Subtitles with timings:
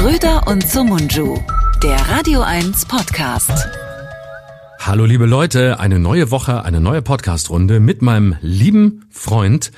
[0.00, 1.38] Schröder und Sumunju,
[1.82, 3.52] der Radio 1 Podcast.
[4.78, 9.72] Hallo liebe Leute, eine neue Woche, eine neue Podcast-Runde mit meinem lieben Freund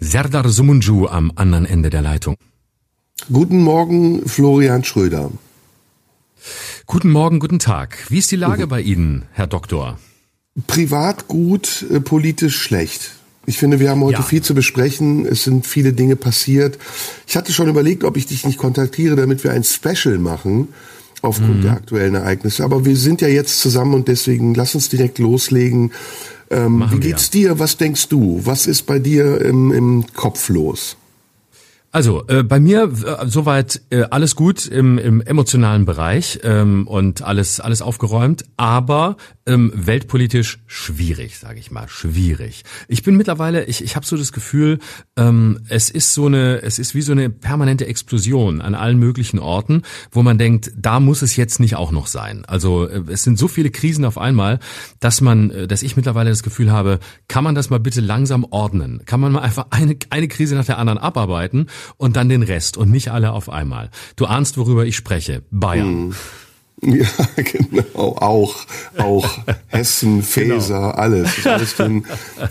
[0.00, 2.34] Serdar Sumunju am anderen Ende der Leitung.
[3.32, 5.30] Guten Morgen, Florian Schröder.
[6.86, 7.98] Guten Morgen, guten Tag.
[8.08, 10.00] Wie ist die Lage bei Ihnen, Herr Doktor?
[10.66, 13.12] Privat gut, äh, politisch schlecht.
[13.48, 14.22] Ich finde, wir haben heute Ja.
[14.22, 15.24] viel zu besprechen.
[15.24, 16.78] Es sind viele Dinge passiert.
[17.26, 20.68] Ich hatte schon überlegt, ob ich dich nicht kontaktiere, damit wir ein Special machen
[21.22, 21.62] aufgrund Mhm.
[21.62, 22.62] der aktuellen Ereignisse.
[22.62, 25.92] Aber wir sind ja jetzt zusammen und deswegen lass uns direkt loslegen.
[26.50, 27.00] Ähm, wie wir.
[27.00, 27.58] geht's dir?
[27.58, 28.40] Was denkst du?
[28.44, 30.96] Was ist bei dir im, im Kopf los?
[31.90, 37.22] Also äh, bei mir äh, soweit äh, alles gut im, im emotionalen Bereich ähm, und
[37.22, 39.16] alles alles aufgeräumt, aber
[39.46, 42.64] ähm, weltpolitisch schwierig, sage ich mal, schwierig.
[42.88, 44.80] Ich bin mittlerweile, ich, ich habe so das Gefühl,
[45.16, 49.38] ähm, es ist so eine, es ist wie so eine permanente Explosion an allen möglichen
[49.38, 52.44] Orten, wo man denkt, da muss es jetzt nicht auch noch sein.
[52.44, 54.58] Also äh, es sind so viele Krisen auf einmal,
[55.00, 58.44] dass man, äh, dass ich mittlerweile das Gefühl habe, kann man das mal bitte langsam
[58.50, 59.00] ordnen?
[59.06, 61.66] Kann man mal einfach eine eine Krise nach der anderen abarbeiten
[61.96, 63.90] und dann den Rest und nicht alle auf einmal?
[64.16, 65.42] Du ahnst, worüber ich spreche.
[65.50, 66.14] Bayern.
[66.80, 68.54] Ja, genau, auch,
[68.98, 69.28] auch
[69.66, 72.04] Hessen, Faeser, alles, ist alles drin.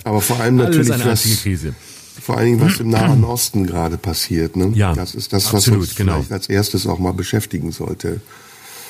[0.03, 1.73] Aber vor allem Alles natürlich, eine was, Krise.
[2.21, 4.57] vor allen Dingen, was im Nahen Osten gerade passiert.
[4.57, 4.73] Ne?
[4.75, 6.15] Ja, das ist das, was absolut, uns genau.
[6.15, 8.19] vielleicht als erstes auch mal beschäftigen sollte.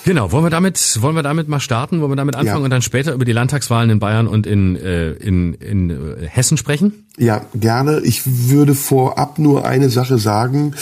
[0.07, 2.63] Genau, wollen wir damit, wollen wir damit mal starten, wollen wir damit anfangen Ja.
[2.63, 6.55] und dann später über die Landtagswahlen in Bayern und in, äh, in, in äh, Hessen
[6.55, 7.03] sprechen?
[7.17, 7.99] Ja, gerne.
[8.05, 10.75] Ich würde vorab nur eine Sache sagen.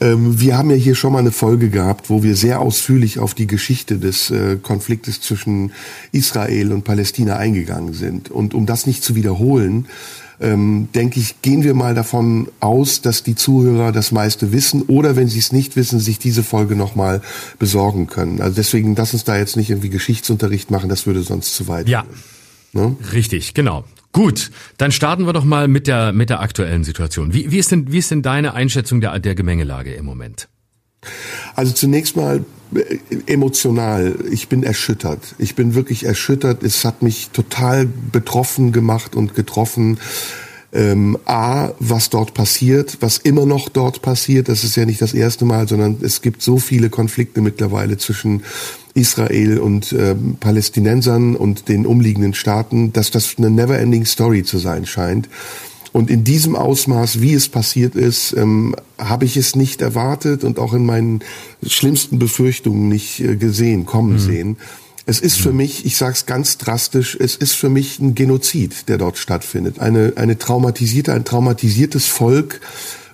[0.00, 3.34] Ähm, wir haben ja hier schon mal eine Folge gehabt, wo wir sehr ausführlich auf
[3.34, 5.70] die Geschichte des äh, Konfliktes zwischen
[6.10, 8.32] Israel und Palästina eingegangen sind.
[8.32, 9.86] Und um das nicht zu wiederholen,
[10.42, 15.16] ähm, denke ich, gehen wir mal davon aus, dass die Zuhörer das meiste wissen oder
[15.16, 17.22] wenn sie es nicht wissen, sich diese Folge nochmal
[17.58, 18.40] besorgen können.
[18.40, 21.88] Also deswegen, lass uns da jetzt nicht irgendwie Geschichtsunterricht machen, das würde sonst zu weit
[21.88, 22.04] Ja.
[22.72, 22.96] Ne?
[23.12, 23.84] richtig, genau.
[24.12, 27.32] Gut, dann starten wir doch mal mit der mit der aktuellen Situation.
[27.32, 30.48] Wie, wie ist denn wie ist denn deine Einschätzung der der Gemengelage im Moment?
[31.54, 32.44] Also zunächst mal
[33.26, 34.14] emotional.
[34.30, 35.34] Ich bin erschüttert.
[35.38, 36.62] Ich bin wirklich erschüttert.
[36.62, 39.98] Es hat mich total betroffen gemacht und getroffen.
[40.74, 44.48] Ähm, A, was dort passiert, was immer noch dort passiert.
[44.48, 48.42] Das ist ja nicht das erste Mal, sondern es gibt so viele Konflikte mittlerweile zwischen
[48.94, 54.86] Israel und ähm, Palästinensern und den umliegenden Staaten, dass das eine never-ending Story zu sein
[54.86, 55.28] scheint.
[55.92, 60.58] Und in diesem Ausmaß, wie es passiert ist, ähm, habe ich es nicht erwartet und
[60.58, 61.20] auch in meinen
[61.66, 64.56] schlimmsten Befürchtungen nicht äh, gesehen, kommen sehen.
[65.04, 68.88] Es ist für mich, ich sage es ganz drastisch, es ist für mich ein Genozid,
[68.88, 69.80] der dort stattfindet.
[69.80, 72.60] Eine, eine traumatisierte, ein traumatisiertes Volk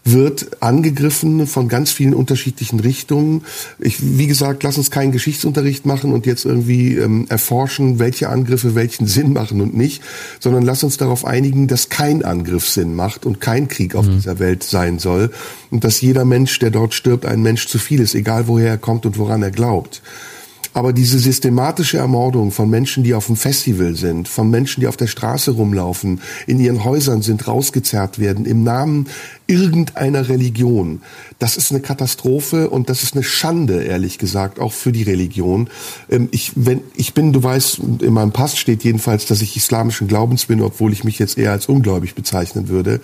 [0.05, 3.45] wird angegriffen von ganz vielen unterschiedlichen Richtungen.
[3.79, 8.75] Ich, wie gesagt, lass uns keinen Geschichtsunterricht machen und jetzt irgendwie ähm, erforschen, welche Angriffe
[8.75, 10.03] welchen Sinn machen und nicht,
[10.41, 14.39] sondern lass uns darauf einigen, dass kein Angriff Sinn macht und kein Krieg auf dieser
[14.39, 15.31] Welt sein soll
[15.71, 18.79] und dass jeder Mensch, der dort stirbt, ein Mensch zu viel ist, egal woher er
[18.79, 20.03] kommt und woran er glaubt.
[20.79, 24.97] Aber diese systematische Ermordung von Menschen, die auf dem Festival sind, von Menschen, die auf
[24.97, 29.09] der Straße rumlaufen, in ihren Häusern sind, rausgezerrt werden, im Namen
[29.49, 31.03] irgendeiner Religion,
[31.41, 35.69] das ist eine Katastrophe und das ist eine Schande, ehrlich gesagt, auch für die Religion.
[36.11, 40.07] Ähm, Ich, wenn, ich bin, du weißt, in meinem Pass steht jedenfalls, dass ich islamischen
[40.07, 43.01] Glaubens bin, obwohl ich mich jetzt eher als ungläubig bezeichnen würde.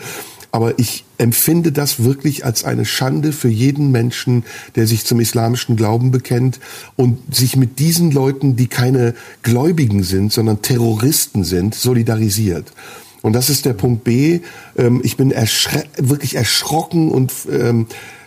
[0.54, 4.44] Aber ich empfinde das wirklich als eine Schande für jeden Menschen,
[4.76, 6.60] der sich zum islamischen Glauben bekennt
[6.94, 12.72] und sich mit diesen Leuten, die keine Gläubigen sind, sondern Terroristen sind, solidarisiert.
[13.20, 14.42] Und das ist der Punkt B.
[14.76, 17.86] Ähm, Ich bin erschre wirklich erschrocken und ähm,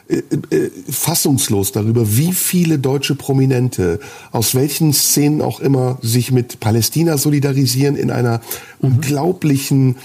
[0.09, 0.17] äh,
[0.53, 4.01] äh, fassungslos darüber, wie viele deutsche Prominente
[4.33, 8.41] aus welchen Szenen auch immer sich mit Palästina solidarisieren in einer
[8.81, 9.95] unglaublichen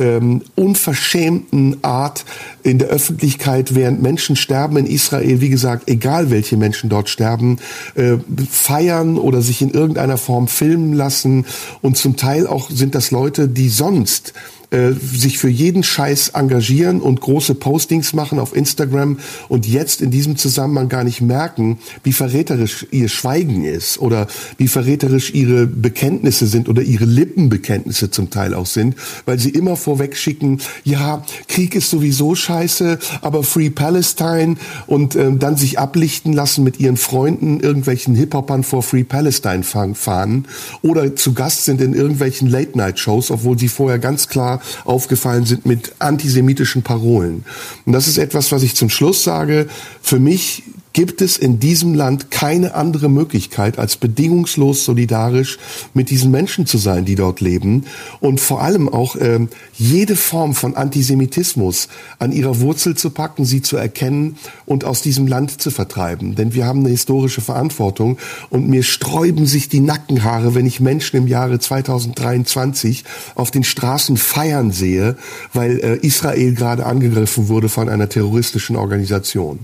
[0.00, 2.24] ähm, unverschämten Art
[2.62, 7.58] in der Öffentlichkeit, während Menschen sterben in Israel, wie gesagt, egal welche Menschen dort sterben,
[7.94, 8.16] äh,
[8.50, 11.46] feiern oder sich in irgendeiner Form filmen lassen.
[11.82, 14.32] Und zum Teil auch sind das Leute, die sonst
[14.70, 19.18] äh, sich für jeden Scheiß engagieren und große Postings machen auf Instagram
[19.48, 24.28] und jetzt in diesem Zusammenhang gar nicht merken, wie verräterisch ihr Schweigen ist oder
[24.58, 28.94] wie verräterisch ihre Bekenntnisse sind oder ihre Lippenbekenntnisse zum Teil auch sind,
[29.26, 34.54] weil sie immer vorweg schicken, ja, Krieg ist sowieso scheiße, aber Free Palestine
[34.86, 40.46] und ähm, dann sich ablichten lassen mit ihren Freunden, irgendwelchen Hip-Hopern vor Free Palestine fahren
[40.82, 45.94] oder zu Gast sind in irgendwelchen Late-Night-Shows, obwohl sie vorher ganz klar aufgefallen sind mit
[45.98, 47.44] antisemitischen Parolen.
[47.86, 49.68] Und das ist etwas, was ich zum Schluss sage.
[50.02, 50.62] Für mich
[50.92, 55.58] gibt es in diesem Land keine andere Möglichkeit, als bedingungslos solidarisch
[55.94, 57.84] mit diesen Menschen zu sein, die dort leben
[58.20, 61.88] und vor allem auch ähm, jede Form von Antisemitismus
[62.18, 66.34] an ihrer Wurzel zu packen, sie zu erkennen und aus diesem Land zu vertreiben.
[66.34, 68.18] Denn wir haben eine historische Verantwortung
[68.50, 73.04] und mir sträuben sich die Nackenhaare, wenn ich Menschen im Jahre 2023
[73.36, 75.16] auf den Straßen feiern sehe,
[75.54, 79.60] weil äh, Israel gerade angegriffen wurde von einer terroristischen Organisation.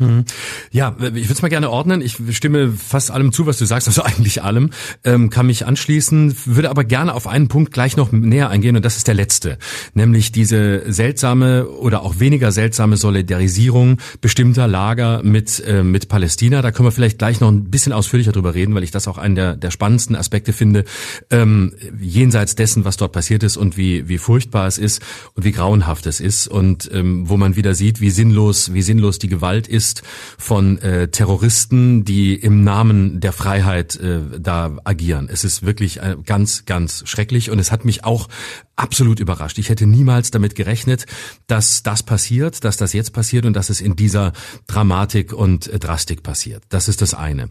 [0.00, 0.24] Mhm.
[0.72, 2.00] Ja, ich würde es mal gerne ordnen.
[2.00, 4.70] Ich stimme fast allem zu, was du sagst, also eigentlich allem,
[5.04, 8.84] ähm, kann mich anschließen, würde aber gerne auf einen Punkt gleich noch näher eingehen und
[8.84, 9.58] das ist der letzte,
[9.94, 16.62] nämlich diese seltsame oder auch weniger seltsame Solidarisierung bestimmter Lager mit, äh, mit Palästina.
[16.62, 19.18] Da können wir vielleicht gleich noch ein bisschen ausführlicher drüber reden, weil ich das auch
[19.18, 20.84] einen der, der spannendsten Aspekte finde,
[21.30, 25.02] ähm, jenseits dessen, was dort passiert ist und wie, wie furchtbar es ist
[25.34, 29.18] und wie grauenhaft es ist und ähm, wo man wieder sieht, wie sinnlos, wie sinnlos
[29.18, 30.02] die Gewalt ist ist
[30.38, 35.28] von äh, Terroristen, die im Namen der Freiheit äh, da agieren.
[35.30, 38.28] Es ist wirklich äh, ganz, ganz schrecklich und es hat mich auch
[38.76, 39.58] absolut überrascht.
[39.58, 41.04] Ich hätte niemals damit gerechnet,
[41.46, 44.32] dass das passiert, dass das jetzt passiert und dass es in dieser
[44.68, 46.62] Dramatik und äh, Drastik passiert.
[46.70, 47.48] Das ist das eine.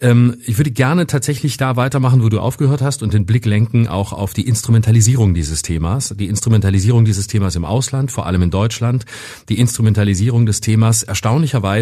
[0.00, 3.86] Ähm, ich würde gerne tatsächlich da weitermachen, wo du aufgehört hast und den Blick lenken
[3.86, 8.50] auch auf die Instrumentalisierung dieses Themas, die Instrumentalisierung dieses Themas im Ausland, vor allem in
[8.50, 9.04] Deutschland,
[9.48, 11.81] die Instrumentalisierung des Themas erstaunlicherweise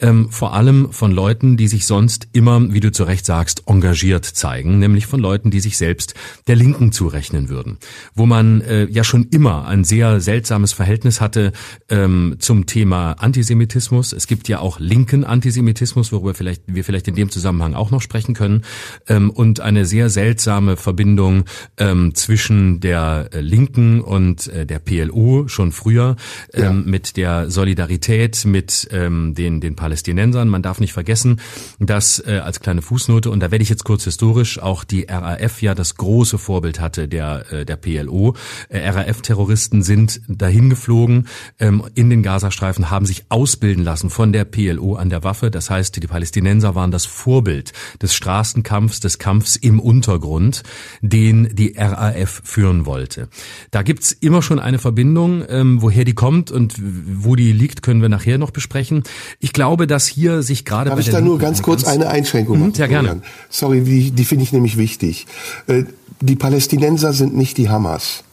[0.00, 4.24] ähm, vor allem von Leuten, die sich sonst immer, wie du zu Recht sagst, engagiert
[4.24, 6.14] zeigen, nämlich von Leuten, die sich selbst
[6.48, 7.78] der Linken zurechnen würden.
[8.14, 11.52] Wo wo man äh, ja schon immer ein sehr seltsames Verhältnis hatte
[11.90, 14.14] ähm, zum Thema Antisemitismus.
[14.14, 18.00] Es gibt ja auch linken Antisemitismus, worüber vielleicht, wir vielleicht in dem Zusammenhang auch noch
[18.00, 18.62] sprechen können,
[19.08, 21.44] ähm, und eine sehr seltsame Verbindung
[21.76, 26.16] ähm, zwischen der äh, Linken und äh, der PLO schon früher
[26.54, 26.72] ähm, ja.
[26.72, 30.48] mit der Solidarität mit ähm, den, den Palästinensern.
[30.48, 31.40] Man darf nicht vergessen,
[31.78, 35.62] dass äh, als kleine Fußnote, und da werde ich jetzt kurz historisch, auch die RAF
[35.62, 37.94] ja das große Vorbild hatte der, äh, der PLO.
[37.94, 38.34] PLO.
[38.68, 41.26] Äh, RAF-Terroristen sind dahin geflogen
[41.58, 45.50] ähm, in den Gazastreifen, haben sich ausbilden lassen von der PLO an der Waffe.
[45.50, 50.62] Das heißt, die Palästinenser waren das Vorbild des Straßenkampfs, des Kampfs im Untergrund,
[51.00, 53.28] den die RAF führen wollte.
[53.70, 58.02] Da gibt's immer schon eine Verbindung, ähm, woher die kommt und wo die liegt, können
[58.02, 59.03] wir nachher noch besprechen.
[59.40, 62.72] Ich glaube, dass hier sich gerade Darf ich da nur ganz kurz eine Einschränkung machen?
[62.76, 63.22] Ja, gerne.
[63.50, 65.26] Sorry, die, die finde ich nämlich wichtig.
[65.66, 65.84] Äh,
[66.20, 68.24] die Palästinenser sind nicht die Hamas.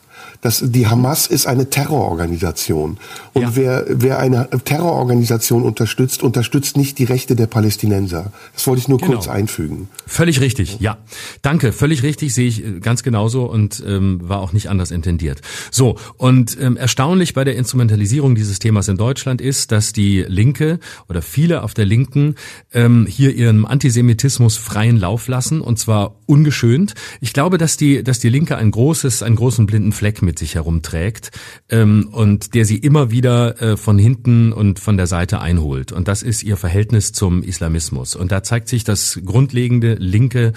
[0.41, 2.97] Das, die Hamas ist eine Terrororganisation.
[3.33, 3.55] Und ja.
[3.55, 8.33] wer, wer eine Terrororganisation unterstützt, unterstützt nicht die Rechte der Palästinenser.
[8.53, 9.11] Das wollte ich nur genau.
[9.11, 9.88] kurz einfügen.
[10.07, 10.97] Völlig richtig, ja.
[11.43, 15.41] Danke, völlig richtig, sehe ich äh, ganz genauso und ähm, war auch nicht anders intendiert.
[15.69, 20.79] So, und ähm, erstaunlich bei der Instrumentalisierung dieses Themas in Deutschland ist, dass die Linke
[21.07, 22.33] oder viele auf der Linken
[22.73, 26.95] ähm, hier ihren Antisemitismus freien Lauf lassen und zwar ungeschönt.
[27.19, 30.39] Ich glaube, dass die, dass die Linke ein großes, einen großen blinden Fleck mit mit
[30.39, 31.31] sich herumträgt
[31.67, 35.91] ähm, und der sie immer wieder äh, von hinten und von der Seite einholt.
[35.91, 38.15] Und das ist ihr Verhältnis zum Islamismus.
[38.15, 40.53] Und da zeigt sich das grundlegende linke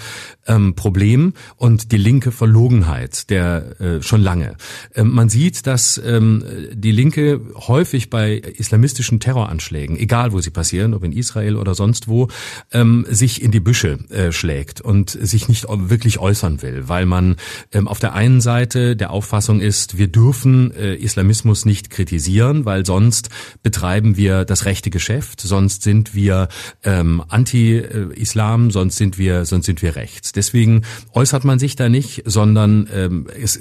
[0.47, 4.55] ähm, Problem und die linke Verlogenheit der äh, schon lange.
[4.93, 10.93] Ähm, man sieht, dass ähm, die Linke häufig bei islamistischen Terroranschlägen, egal wo sie passieren,
[10.93, 12.29] ob in Israel oder sonst wo,
[12.71, 17.35] ähm, sich in die Büsche äh, schlägt und sich nicht wirklich äußern will, weil man
[17.73, 22.85] ähm, auf der einen Seite der Auffassung ist, wir dürfen äh, Islamismus nicht kritisieren, weil
[22.85, 23.29] sonst
[23.63, 26.49] betreiben wir das rechte Geschäft, sonst sind wir
[26.83, 30.33] ähm, anti-Islam, sonst sind wir, sonst sind wir rechts.
[30.33, 33.59] Deswegen äußert man sich da nicht, sondern ähm, es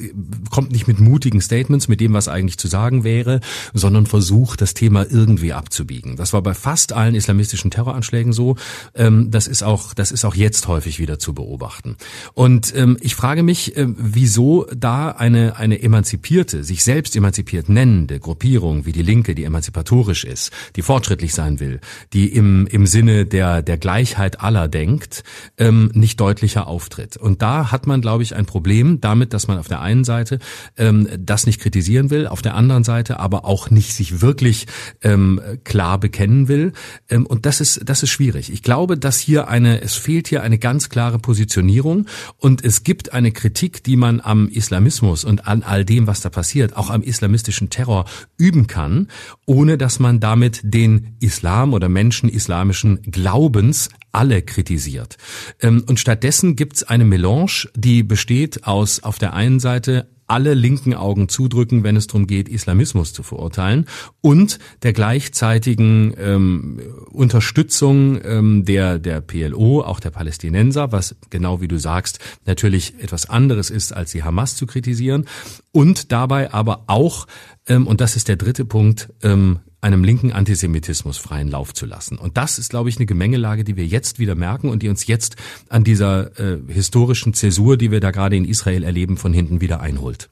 [0.50, 3.40] kommt nicht mit mutigen Statements, mit dem, was eigentlich zu sagen wäre,
[3.73, 6.16] sondern versucht, das Thema irgendwie abzubiegen.
[6.16, 8.56] Das war bei fast allen islamistischen Terroranschlägen so.
[8.94, 11.96] Ähm, das ist auch, das ist auch jetzt häufig wieder zu beobachten.
[12.34, 18.19] Und ähm, ich frage mich, äh, wieso da eine eine emanzipierte, sich selbst emanzipiert nennende
[18.19, 21.81] Gruppierung wie die Linke, die emanzipatorisch ist, die fortschrittlich sein will,
[22.13, 25.23] die im, im Sinne der, der Gleichheit aller denkt,
[25.57, 27.17] ähm, nicht deutlicher auftritt.
[27.17, 30.41] Und da hat man, glaube ich, ein Problem damit, dass man auf der einen Seite
[30.77, 34.67] ähm, das nicht kritisieren will, auf der anderen Seite aber auch nicht sich wirklich
[35.01, 36.73] ähm, klar bekennen will.
[37.09, 38.53] Ähm, und das ist, das ist schwierig.
[38.53, 42.07] Ich glaube, dass hier eine, es fehlt hier eine ganz klare Positionierung
[42.39, 46.31] und es gibt eine Kritik, die man am Islamismus und an all dem, was da
[46.31, 48.05] passiert, auch am islamistischen Terror
[48.37, 49.09] üben kann,
[49.47, 55.17] ohne dass man damit den Islam oder Menschen islamischen Glaubens alle kritisiert.
[55.61, 60.95] Ähm, und stattdessen gibt's eine Melange, die besteht aus auf der einen Seite alle linken
[60.95, 63.87] Augen zudrücken, wenn es darum geht, Islamismus zu verurteilen
[64.21, 71.69] und der gleichzeitigen ähm, Unterstützung ähm, der der PLO, auch der Palästinenser, was genau wie
[71.69, 75.26] du sagst natürlich etwas anderes ist, als die Hamas zu kritisieren
[75.73, 77.26] und dabei aber auch
[77.66, 82.17] ähm, und das ist der dritte Punkt ähm, einem linken Antisemitismus freien Lauf zu lassen.
[82.17, 85.07] Und das ist, glaube ich, eine Gemengelage, die wir jetzt wieder merken und die uns
[85.07, 85.37] jetzt
[85.69, 89.81] an dieser äh, historischen Zäsur, die wir da gerade in Israel erleben, von hinten wieder
[89.81, 90.31] einholt.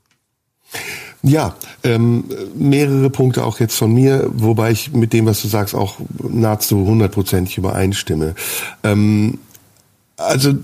[1.23, 1.55] Ja,
[1.85, 2.25] ähm,
[2.57, 6.87] mehrere Punkte auch jetzt von mir, wobei ich mit dem, was du sagst, auch nahezu
[6.87, 8.35] hundertprozentig übereinstimme.
[8.83, 9.39] Ähm,
[10.17, 10.55] also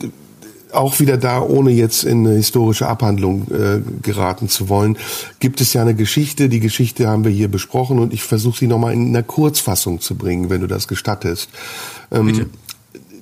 [0.73, 4.97] auch wieder da, ohne jetzt in eine historische Abhandlung äh, geraten zu wollen,
[5.41, 6.49] gibt es ja eine Geschichte.
[6.49, 10.17] Die Geschichte haben wir hier besprochen und ich versuche sie nochmal in einer Kurzfassung zu
[10.17, 11.49] bringen, wenn du das gestattest.
[12.11, 12.47] Ähm, Bitte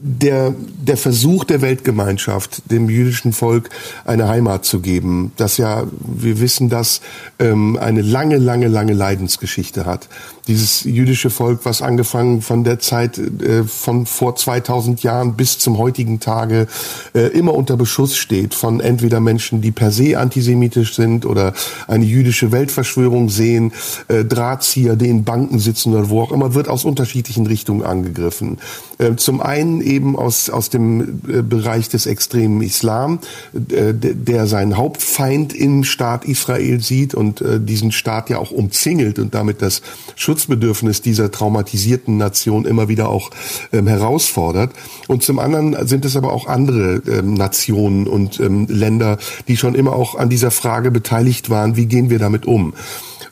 [0.06, 3.70] der, der Versuch der Weltgemeinschaft, dem jüdischen Volk
[4.04, 7.00] eine Heimat zu geben, das ja, wir wissen das,
[7.40, 10.08] ähm, eine lange, lange, lange Leidensgeschichte hat.
[10.46, 15.76] Dieses jüdische Volk, was angefangen von der Zeit äh, von vor 2000 Jahren bis zum
[15.76, 16.68] heutigen Tage
[17.12, 21.52] äh, immer unter Beschuss steht von entweder Menschen, die per se antisemitisch sind oder
[21.88, 23.72] eine jüdische Weltverschwörung sehen,
[24.06, 28.58] äh, Drahtzieher, die in Banken sitzen oder wo auch immer, wird aus unterschiedlichen Richtungen angegriffen.
[28.98, 33.18] Äh, zum einen eben aus, aus dem äh, Bereich des extremen Islam,
[33.54, 39.34] äh, der seinen Hauptfeind im Staat Israel sieht und diesen Staat ja auch umzingelt und
[39.34, 39.82] damit das
[40.14, 43.30] Schutzbedürfnis dieser traumatisierten Nation immer wieder auch
[43.72, 44.72] ähm, herausfordert.
[45.08, 49.74] Und zum anderen sind es aber auch andere ähm, Nationen und ähm, Länder, die schon
[49.74, 52.74] immer auch an dieser Frage beteiligt waren, wie gehen wir damit um.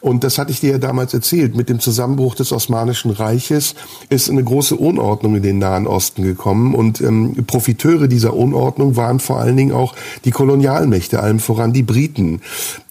[0.05, 1.57] Und das hatte ich dir ja damals erzählt.
[1.57, 3.75] Mit dem Zusammenbruch des Osmanischen Reiches
[4.11, 6.75] ist eine große Unordnung in den Nahen Osten gekommen.
[6.75, 9.95] Und ähm, Profiteure dieser Unordnung waren vor allen Dingen auch
[10.27, 12.43] die Kolonialmächte, allem voran die Briten,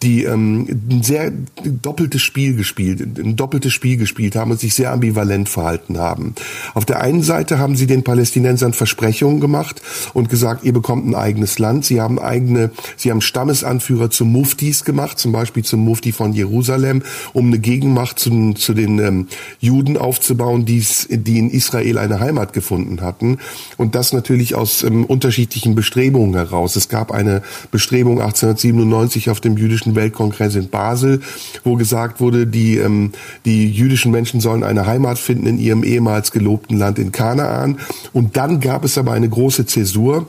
[0.01, 1.31] die ähm, ein sehr
[1.63, 6.33] doppeltes Spiel gespielt, ein doppeltes Spiel gespielt haben und sich sehr ambivalent verhalten haben.
[6.73, 9.83] Auf der einen Seite haben sie den Palästinensern Versprechungen gemacht
[10.15, 11.85] und gesagt, ihr bekommt ein eigenes Land.
[11.85, 17.02] Sie haben eigene, sie haben Stammesanführer zu Muftis gemacht, zum Beispiel zum Mufti von Jerusalem
[17.33, 19.27] um eine Gegenmacht zu, zu den ähm,
[19.59, 23.39] Juden aufzubauen, die's, die in Israel eine Heimat gefunden hatten.
[23.77, 26.75] Und das natürlich aus ähm, unterschiedlichen Bestrebungen heraus.
[26.75, 27.41] Es gab eine
[27.71, 31.21] Bestrebung 1897 auf dem jüdischen Weltkongress in Basel,
[31.63, 33.11] wo gesagt wurde, die, ähm,
[33.45, 37.79] die jüdischen Menschen sollen eine Heimat finden in ihrem ehemals gelobten Land in Kanaan.
[38.11, 40.27] Und dann gab es aber eine große Zäsur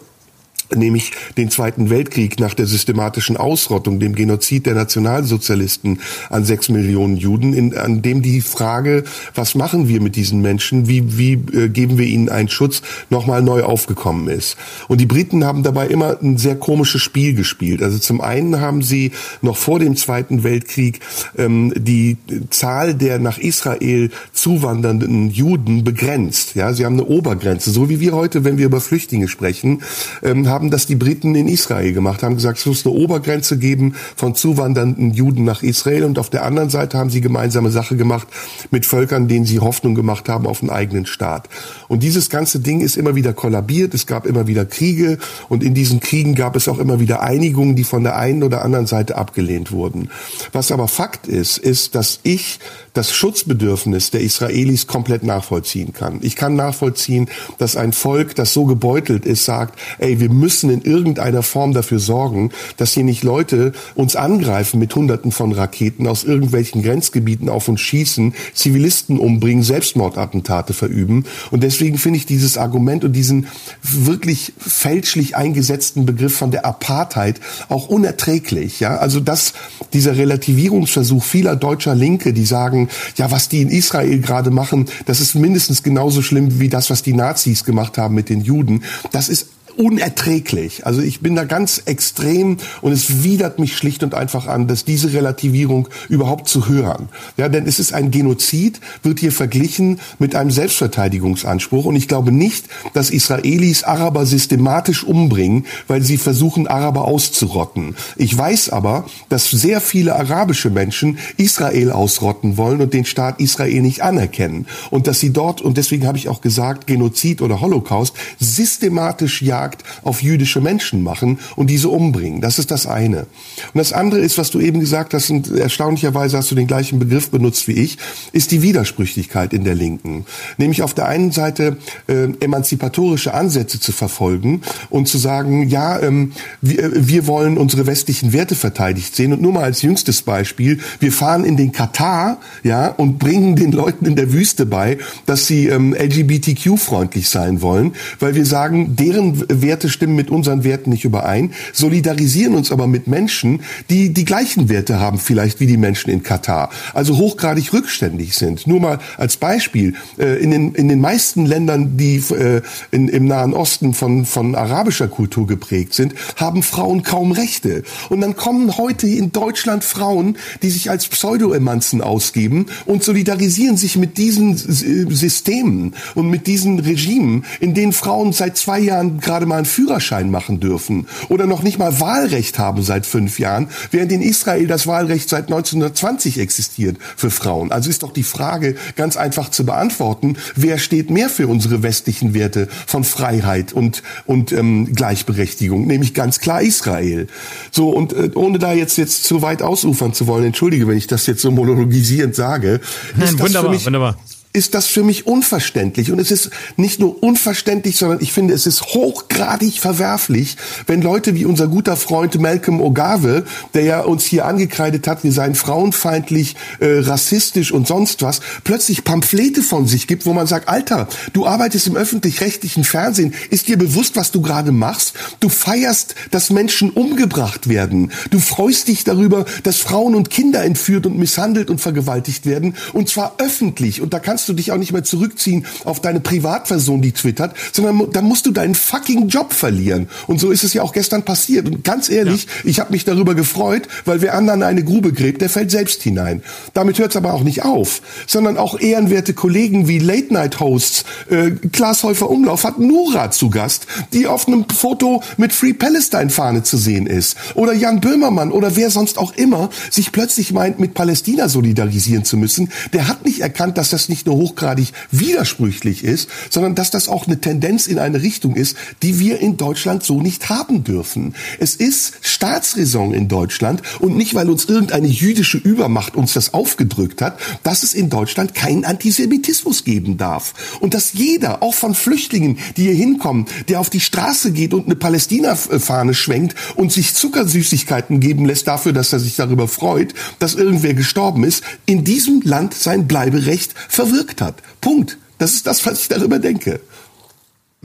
[0.75, 7.17] nämlich den Zweiten Weltkrieg nach der systematischen Ausrottung, dem Genozid der Nationalsozialisten an sechs Millionen
[7.17, 9.05] Juden, in, an dem die Frage,
[9.35, 13.43] was machen wir mit diesen Menschen, wie, wie äh, geben wir ihnen einen Schutz, nochmal
[13.43, 14.57] neu aufgekommen ist.
[14.89, 17.83] Und die Briten haben dabei immer ein sehr komisches Spiel gespielt.
[17.83, 21.01] Also zum einen haben sie noch vor dem Zweiten Weltkrieg
[21.37, 22.17] ähm, die
[22.51, 26.55] Zahl der nach Israel zuwandernden Juden begrenzt.
[26.55, 29.83] Ja, sie haben eine Obergrenze, so wie wir heute, wenn wir über Flüchtlinge sprechen,
[30.23, 33.95] ähm, haben das die Briten in Israel gemacht, haben gesagt, es muss eine Obergrenze geben
[34.17, 38.29] von zuwandernden Juden nach Israel und auf der anderen Seite haben sie gemeinsame Sache gemacht
[38.71, 41.49] mit Völkern, denen sie Hoffnung gemacht haben auf einen eigenen Staat.
[41.89, 45.19] Und dieses ganze Ding ist immer wieder kollabiert, es gab immer wieder Kriege
[45.49, 48.65] und in diesen Kriegen gab es auch immer wieder Einigungen, die von der einen oder
[48.65, 50.11] anderen Seite abgelehnt wurden.
[50.53, 52.59] Was aber Fakt ist, ist, dass ich
[52.95, 56.21] das Schutzbedürfnis der Israelis komplett nachvollziehen kann.
[56.23, 60.83] Ich kann nachvollziehen, dass ein Volk, das so gebeutelt ist, sagt, ey, wir müssen in
[60.83, 66.23] irgendeiner Form dafür sorgen, dass hier nicht Leute uns angreifen mit Hunderten von Raketen aus
[66.23, 71.25] irgendwelchen Grenzgebieten auf uns schießen, Zivilisten umbringen, Selbstmordattentate verüben.
[71.51, 73.49] Und deswegen finde ich dieses Argument und diesen
[73.83, 78.79] wirklich fälschlich eingesetzten Begriff von der Apartheid auch unerträglich.
[78.79, 79.53] Ja, also dass
[79.93, 82.84] dieser Relativierungsversuch vieler deutscher Linke, die sagen,
[83.17, 87.03] ja, was die in Israel gerade machen, das ist mindestens genauso schlimm wie das, was
[87.03, 88.83] die Nazis gemacht haben mit den Juden.
[89.13, 90.87] Das ist unerträglich.
[90.87, 94.85] Also ich bin da ganz extrem und es widert mich schlicht und einfach an, dass
[94.85, 97.09] diese Relativierung überhaupt zu hören.
[97.37, 102.33] Ja, denn es ist ein Genozid, wird hier verglichen mit einem Selbstverteidigungsanspruch und ich glaube
[102.33, 107.97] nicht, dass Israelis Araber systematisch umbringen, weil sie versuchen, Araber auszurotten.
[108.17, 113.83] Ich weiß aber, dass sehr viele arabische Menschen Israel ausrotten wollen und den Staat Israel
[113.83, 118.15] nicht anerkennen und dass sie dort, und deswegen habe ich auch gesagt, Genozid oder Holocaust,
[118.39, 122.41] systematisch ja Jagd auf jüdische Menschen machen und diese umbringen.
[122.41, 123.21] Das ist das eine.
[123.21, 126.99] Und das andere ist, was du eben gesagt hast, und erstaunlicherweise hast du den gleichen
[126.99, 127.97] Begriff benutzt wie ich,
[128.33, 130.27] ist die Widersprüchlichkeit in der Linken.
[130.59, 136.33] Nämlich auf der einen Seite äh, emanzipatorische Ansätze zu verfolgen und zu sagen, ja, ähm,
[136.61, 139.33] wir, äh, wir wollen unsere westlichen Werte verteidigt sehen.
[139.33, 143.73] Und nur mal als jüngstes Beispiel, wir fahren in den Katar, ja, und bringen den
[143.73, 149.45] Leuten in der Wüste bei, dass sie ähm, LGBTQ-freundlich sein wollen, weil wir sagen, deren
[149.63, 154.69] Werte stimmen mit unseren Werten nicht überein, solidarisieren uns aber mit Menschen, die die gleichen
[154.69, 158.67] Werte haben vielleicht wie die Menschen in Katar, also hochgradig rückständig sind.
[158.67, 163.27] Nur mal als Beispiel, äh, in, den, in den meisten Ländern, die äh, in, im
[163.27, 167.83] Nahen Osten von, von arabischer Kultur geprägt sind, haben Frauen kaum Rechte.
[168.09, 173.97] Und dann kommen heute in Deutschland Frauen, die sich als Pseudo-Emanzen ausgeben und solidarisieren sich
[173.97, 179.57] mit diesen Systemen und mit diesen Regimen, in denen Frauen seit zwei Jahren gerade mal
[179.57, 184.23] einen Führerschein machen dürfen oder noch nicht mal Wahlrecht haben seit fünf Jahren, während in
[184.23, 187.73] Israel das Wahlrecht seit 1920 existiert für Frauen.
[187.73, 192.35] Also ist doch die Frage ganz einfach zu beantworten, wer steht mehr für unsere westlichen
[192.35, 197.27] Werte von Freiheit und, und ähm, Gleichberechtigung, nämlich ganz klar Israel.
[197.71, 201.07] So, und äh, ohne da jetzt, jetzt zu weit ausufern zu wollen, entschuldige, wenn ich
[201.07, 202.81] das jetzt so monologisierend sage,
[203.17, 204.17] Nein, ist das wunderbar, für mich, wunderbar
[204.55, 206.13] ist das für mich unverständlich.
[206.13, 210.57] Und es ist nicht nur unverständlich, sondern ich finde, es ist hochgradig verwerflich,
[210.87, 213.45] wenn Leute wie unser guter Freund Malcolm Ogave,
[213.75, 219.03] der ja uns hier angekreidet hat, wir seien frauenfeindlich, äh, rassistisch und sonst was, plötzlich
[219.03, 223.77] Pamphlete von sich gibt, wo man sagt, Alter, du arbeitest im öffentlich-rechtlichen Fernsehen, ist dir
[223.77, 225.15] bewusst, was du gerade machst?
[225.41, 228.13] Du feierst, dass Menschen umgebracht werden.
[228.31, 233.09] Du freust dich darüber, dass Frauen und Kinder entführt und misshandelt und vergewaltigt werden, und
[233.09, 234.01] zwar öffentlich.
[234.01, 237.57] Und da kannst kannst du dich auch nicht mehr zurückziehen auf deine Privatperson, die twittert,
[237.73, 240.11] sondern dann musst du deinen fucking Job verlieren.
[240.27, 241.67] Und so ist es ja auch gestern passiert.
[241.67, 242.51] Und ganz ehrlich, ja.
[242.65, 246.43] ich habe mich darüber gefreut, weil wer anderen eine Grube gräbt, der fällt selbst hinein.
[246.75, 252.03] Damit hört es aber auch nicht auf, sondern auch ehrenwerte Kollegen wie Late-Night-Hosts, äh, Klaas
[252.03, 257.07] Häufer Umlauf hat Nura zu Gast, die auf einem Foto mit Free Palestine-Fahne zu sehen
[257.07, 257.39] ist.
[257.55, 262.37] Oder Jan Böhmermann oder wer sonst auch immer sich plötzlich meint, mit Palästina solidarisieren zu
[262.37, 262.69] müssen.
[262.93, 267.27] Der hat nicht erkannt, dass das nicht nur hochgradig widersprüchlich ist, sondern dass das auch
[267.27, 271.35] eine Tendenz in eine Richtung ist, die wir in Deutschland so nicht haben dürfen.
[271.59, 277.23] Es ist Staatsräson in Deutschland und nicht, weil uns irgendeine jüdische Übermacht uns das aufgedrückt
[277.23, 280.55] hat, dass es in Deutschland keinen Antisemitismus geben darf.
[280.81, 284.87] Und dass jeder, auch von Flüchtlingen, die hier hinkommen, der auf die Straße geht und
[284.87, 290.55] eine Palästina-Fahne schwenkt und sich Zuckersüßigkeiten geben lässt dafür, dass er sich darüber freut, dass
[290.55, 294.57] irgendwer gestorben ist, in diesem Land sein Bleiberecht verwirkt gewirkt hat.
[294.81, 295.19] Punkt.
[295.39, 296.81] Das ist das, was ich darüber denke.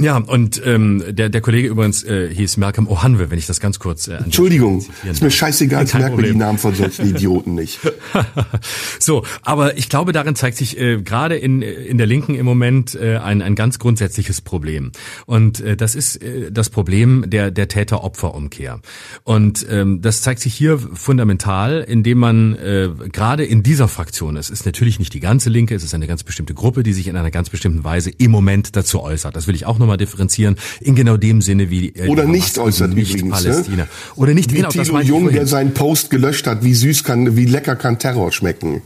[0.01, 3.79] Ja, und ähm, der, der Kollege übrigens äh, hieß Malcolm Ohanwe, wenn ich das ganz
[3.79, 4.07] kurz...
[4.07, 7.79] Äh, Entschuldigung, ist mir scheißegal, ich merke mir die Namen von solchen Idioten nicht.
[8.99, 12.95] so, aber ich glaube, darin zeigt sich äh, gerade in, in der Linken im Moment
[12.95, 14.93] äh, ein, ein ganz grundsätzliches Problem.
[15.25, 18.79] Und äh, das ist äh, das Problem der, der Täter-Opfer-Umkehr.
[19.25, 24.49] Und ähm, das zeigt sich hier fundamental, indem man äh, gerade in dieser Fraktion, es
[24.49, 27.17] ist natürlich nicht die ganze Linke, es ist eine ganz bestimmte Gruppe, die sich in
[27.17, 29.35] einer ganz bestimmten Weise im Moment dazu äußert.
[29.35, 32.57] Das will ich auch noch nochmal differenzieren, in genau dem Sinne wie äh, Oder nicht
[32.57, 33.43] äußert nicht übrigens.
[33.43, 33.49] Ne?
[33.51, 33.83] Palästina.
[33.83, 33.89] Ne?
[34.15, 37.45] Oder nicht wie genau, Thilo Jung, der seinen Post gelöscht hat, wie süß kann, wie
[37.45, 38.81] lecker kann Terror schmecken.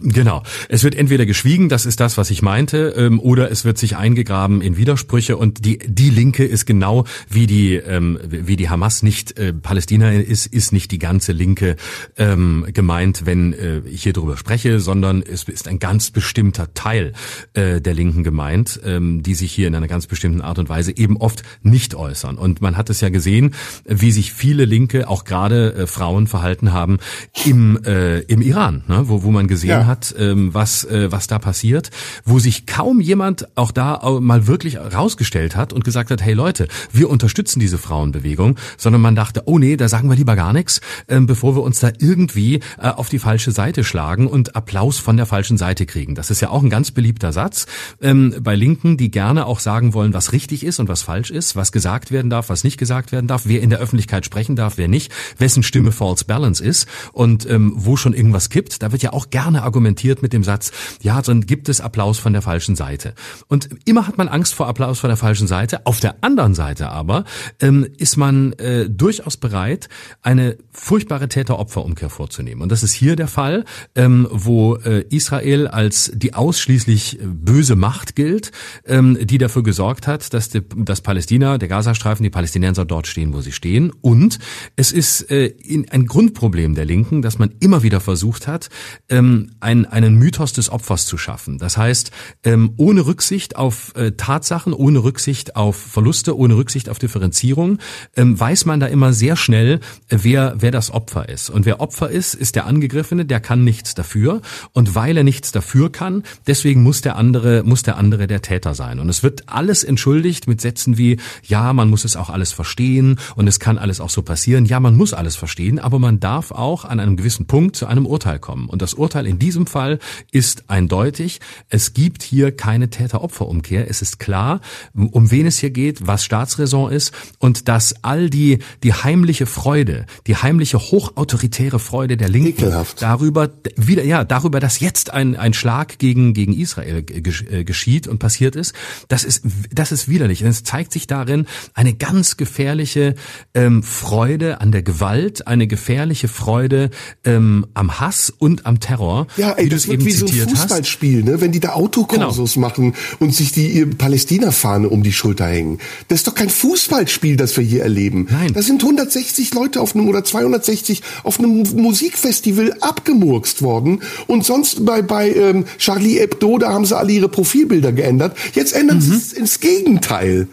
[0.00, 0.44] Genau.
[0.68, 3.96] Es wird entweder geschwiegen, das ist das, was ich meinte, ähm, oder es wird sich
[3.96, 9.02] eingegraben in Widersprüche und die die Linke ist genau wie die ähm, wie die Hamas
[9.02, 11.74] nicht äh, Palästina ist ist nicht die ganze Linke
[12.16, 17.12] ähm, gemeint, wenn äh, ich hier drüber spreche, sondern es ist ein ganz bestimmter Teil
[17.54, 20.96] äh, der Linken gemeint, ähm, die sich hier in einer ganz bestimmten Art und Weise
[20.96, 22.38] eben oft nicht äußern.
[22.38, 26.72] Und man hat es ja gesehen, wie sich viele Linke, auch gerade äh, Frauen verhalten
[26.72, 26.98] haben
[27.44, 29.08] im äh, im Iran, ne?
[29.08, 31.90] wo wo man gesehen ja hat, ähm, was, äh, was da passiert,
[32.24, 36.68] wo sich kaum jemand auch da mal wirklich rausgestellt hat und gesagt hat, hey Leute,
[36.92, 40.80] wir unterstützen diese Frauenbewegung, sondern man dachte, oh nee, da sagen wir lieber gar nichts,
[41.08, 45.16] ähm, bevor wir uns da irgendwie äh, auf die falsche Seite schlagen und Applaus von
[45.16, 46.14] der falschen Seite kriegen.
[46.14, 47.66] Das ist ja auch ein ganz beliebter Satz
[48.00, 51.56] ähm, bei Linken, die gerne auch sagen wollen, was richtig ist und was falsch ist,
[51.56, 54.76] was gesagt werden darf, was nicht gesagt werden darf, wer in der Öffentlichkeit sprechen darf,
[54.76, 58.82] wer nicht, wessen Stimme False Balance ist und ähm, wo schon irgendwas kippt.
[58.82, 62.18] Da wird ja auch gerne argumentiert argumentiert mit dem Satz, ja, dann gibt es Applaus
[62.18, 63.14] von der falschen Seite.
[63.46, 65.86] Und immer hat man Angst vor Applaus von der falschen Seite.
[65.86, 67.24] Auf der anderen Seite aber
[67.60, 69.88] ähm, ist man äh, durchaus bereit,
[70.20, 72.60] eine furchtbare Täter-Opfer-Umkehr vorzunehmen.
[72.60, 73.64] Und das ist hier der Fall,
[73.94, 78.50] ähm, wo äh, Israel als die ausschließlich böse Macht gilt,
[78.84, 83.32] ähm, die dafür gesorgt hat, dass, die, dass Palästina, der Gazastreifen, die Palästinenser dort stehen,
[83.32, 83.92] wo sie stehen.
[84.00, 84.40] Und
[84.74, 88.70] es ist äh, in, ein Grundproblem der Linken, dass man immer wieder versucht hat,
[89.08, 91.58] ähm, ein, einen Mythos des Opfers zu schaffen.
[91.58, 92.10] Das heißt,
[92.42, 97.76] ähm, ohne Rücksicht auf äh, Tatsachen, ohne Rücksicht auf Verluste, ohne Rücksicht auf Differenzierung,
[98.16, 101.50] ähm, weiß man da immer sehr schnell, äh, wer, wer das Opfer ist.
[101.50, 104.40] Und wer Opfer ist, ist der Angegriffene, der kann nichts dafür.
[104.72, 108.72] Und weil er nichts dafür kann, deswegen muss der andere, muss der andere der Täter
[108.72, 108.98] sein.
[108.98, 113.18] Und es wird alles entschuldigt mit Sätzen wie, ja, man muss es auch alles verstehen
[113.36, 114.64] und es kann alles auch so passieren.
[114.64, 118.06] Ja, man muss alles verstehen, aber man darf auch an einem gewissen Punkt zu einem
[118.06, 118.70] Urteil kommen.
[118.70, 119.98] Und das Urteil in diesem Fall
[120.30, 121.40] ist eindeutig.
[121.68, 123.88] Es gibt hier keine Täter-Opfer-Umkehr.
[123.88, 124.60] Es ist klar,
[124.94, 130.06] um wen es hier geht, was Staatsräson ist und dass all die, die heimliche Freude,
[130.26, 133.02] die heimliche hochautoritäre Freude der Linken Ekelhaft.
[133.02, 138.18] darüber, wieder, ja, darüber, dass jetzt ein, ein Schlag gegen, gegen Israel äh, geschieht und
[138.18, 138.74] passiert ist,
[139.08, 140.42] das ist, das ist widerlich.
[140.42, 143.14] Und es zeigt sich darin eine ganz gefährliche
[143.54, 146.90] ähm, Freude an der Gewalt, eine gefährliche Freude
[147.24, 149.26] ähm, am Hass und am Terror.
[149.38, 151.40] Ja, ey, das wird wie so ein Fußballspiel, ne?
[151.40, 152.66] wenn die da Autokursus genau.
[152.66, 155.78] machen und sich die Palästina-Fahne um die Schulter hängen.
[156.08, 158.26] Das ist doch kein Fußballspiel, das wir hier erleben.
[158.30, 158.52] Nein.
[158.52, 164.84] Da sind 160 Leute auf einem oder 260 auf einem Musikfestival abgemurkst worden und sonst
[164.84, 168.36] bei, bei ähm, Charlie Hebdo, da haben sie alle ihre Profilbilder geändert.
[168.54, 169.02] Jetzt ändern mhm.
[169.02, 170.48] sie es ins Gegenteil.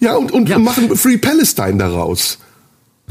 [0.00, 0.56] Ja, und, und, ja.
[0.56, 2.38] und machen Free Palestine daraus.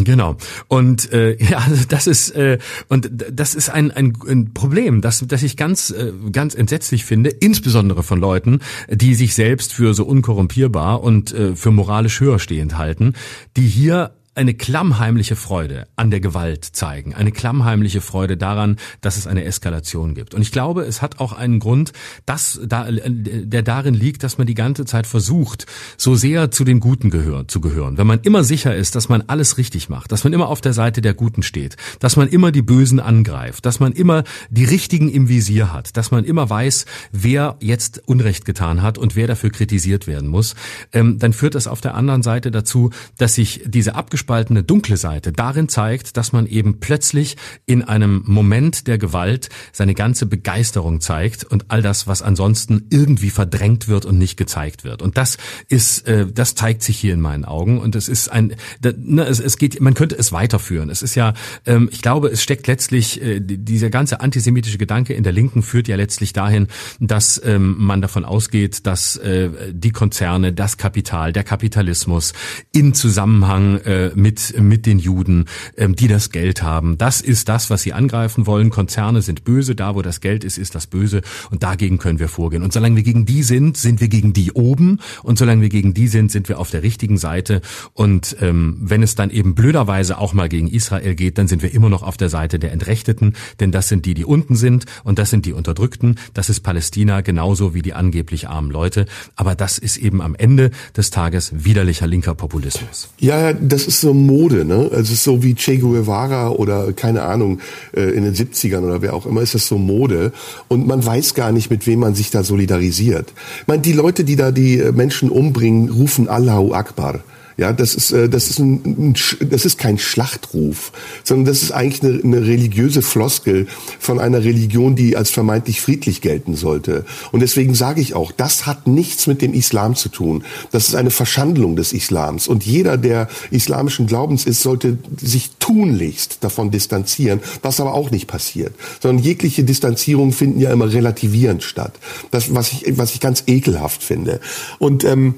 [0.04, 0.38] Genau.
[0.68, 2.58] Und äh, ja, das ist äh,
[2.88, 7.30] und das ist ein, ein, ein Problem, das, das ich ganz äh, ganz entsetzlich finde,
[7.30, 8.60] insbesondere von Leuten,
[8.90, 13.14] die sich selbst für so unkorrumpierbar und äh, für moralisch höherstehend halten,
[13.58, 19.28] die hier eine klammheimliche Freude an der Gewalt zeigen, eine klammheimliche Freude daran, dass es
[19.28, 20.34] eine Eskalation gibt.
[20.34, 21.92] Und ich glaube, es hat auch einen Grund,
[22.26, 25.66] dass da, der darin liegt, dass man die ganze Zeit versucht,
[25.98, 27.98] so sehr zu den Guten gehör, zu gehören.
[27.98, 30.74] Wenn man immer sicher ist, dass man alles richtig macht, dass man immer auf der
[30.74, 35.10] Seite der Guten steht, dass man immer die Bösen angreift, dass man immer die Richtigen
[35.10, 39.50] im Visier hat, dass man immer weiß, wer jetzt Unrecht getan hat und wer dafür
[39.50, 40.56] kritisiert werden muss,
[40.94, 44.98] ähm, dann führt das auf der anderen Seite dazu, dass sich diese abgespaltene abgespaltene dunkle
[44.98, 51.00] Seite darin zeigt, dass man eben plötzlich in einem Moment der Gewalt seine ganze Begeisterung
[51.00, 55.02] zeigt und all das, was ansonsten irgendwie verdrängt wird und nicht gezeigt wird.
[55.02, 55.38] Und das
[55.70, 57.80] ist, äh, das zeigt sich hier in meinen Augen.
[57.80, 60.90] Und es ist ein, ne, es, es geht, man könnte es weiterführen.
[60.90, 61.34] Es ist ja,
[61.66, 65.88] ähm, ich glaube, es steckt letztlich äh, dieser ganze antisemitische Gedanke in der Linken führt
[65.88, 66.68] ja letztlich dahin,
[67.00, 72.34] dass ähm, man davon ausgeht, dass äh, die Konzerne, das Kapital, der Kapitalismus
[72.74, 75.46] in Zusammenhang äh, mit, mit den Juden,
[75.78, 76.98] ähm, die das Geld haben.
[76.98, 78.70] Das ist das, was sie angreifen wollen.
[78.70, 82.28] Konzerne sind böse, da wo das Geld ist, ist das böse und dagegen können wir
[82.28, 82.64] vorgehen.
[82.64, 85.94] Und solange wir gegen die sind, sind wir gegen die oben und solange wir gegen
[85.94, 87.62] die sind, sind wir auf der richtigen Seite.
[87.94, 91.74] Und ähm, wenn es dann eben blöderweise auch mal gegen Israel geht, dann sind wir
[91.74, 95.20] immer noch auf der Seite der Entrechteten, denn das sind die, die unten sind und
[95.20, 96.18] das sind die Unterdrückten.
[96.34, 99.06] Das ist Palästina genauso wie die angeblich armen Leute.
[99.36, 103.10] Aber das ist eben am Ende des Tages widerlicher linker Populismus.
[103.20, 104.90] Ja, das ist so Mode, ne?
[104.92, 107.60] Also es ist so wie Che Guevara oder keine Ahnung,
[107.96, 110.32] äh, in den 70ern oder wer auch immer, ist das so Mode.
[110.68, 113.34] Und man weiß gar nicht, mit wem man sich da solidarisiert.
[113.62, 117.20] Ich meine, die Leute, die da die Menschen umbringen, rufen Allahu Akbar.
[117.60, 119.16] Ja, das ist, äh, das ist, ein, ein,
[119.50, 120.94] das ist kein Schlachtruf,
[121.26, 123.68] sondern das ist eigentlich eine, eine religiöse Floskel
[124.00, 127.04] von einer Religion, die als vermeintlich friedlich gelten sollte.
[127.34, 130.46] Und deswegen sage ich auch, das hat nichts mit dem Islam zu tun.
[130.72, 132.48] Das ist eine Verschandlung des Islams.
[132.48, 138.28] Und jeder, der islamischen Glaubens ist, sollte sich tunlichst davon distanzieren, was aber auch nicht
[138.28, 138.74] passiert.
[139.02, 142.00] Sondern jegliche Distanzierungen finden ja immer relativierend statt.
[142.32, 144.40] Das, was ich, was ich ganz ekelhaft finde.
[144.78, 145.36] Und ähm,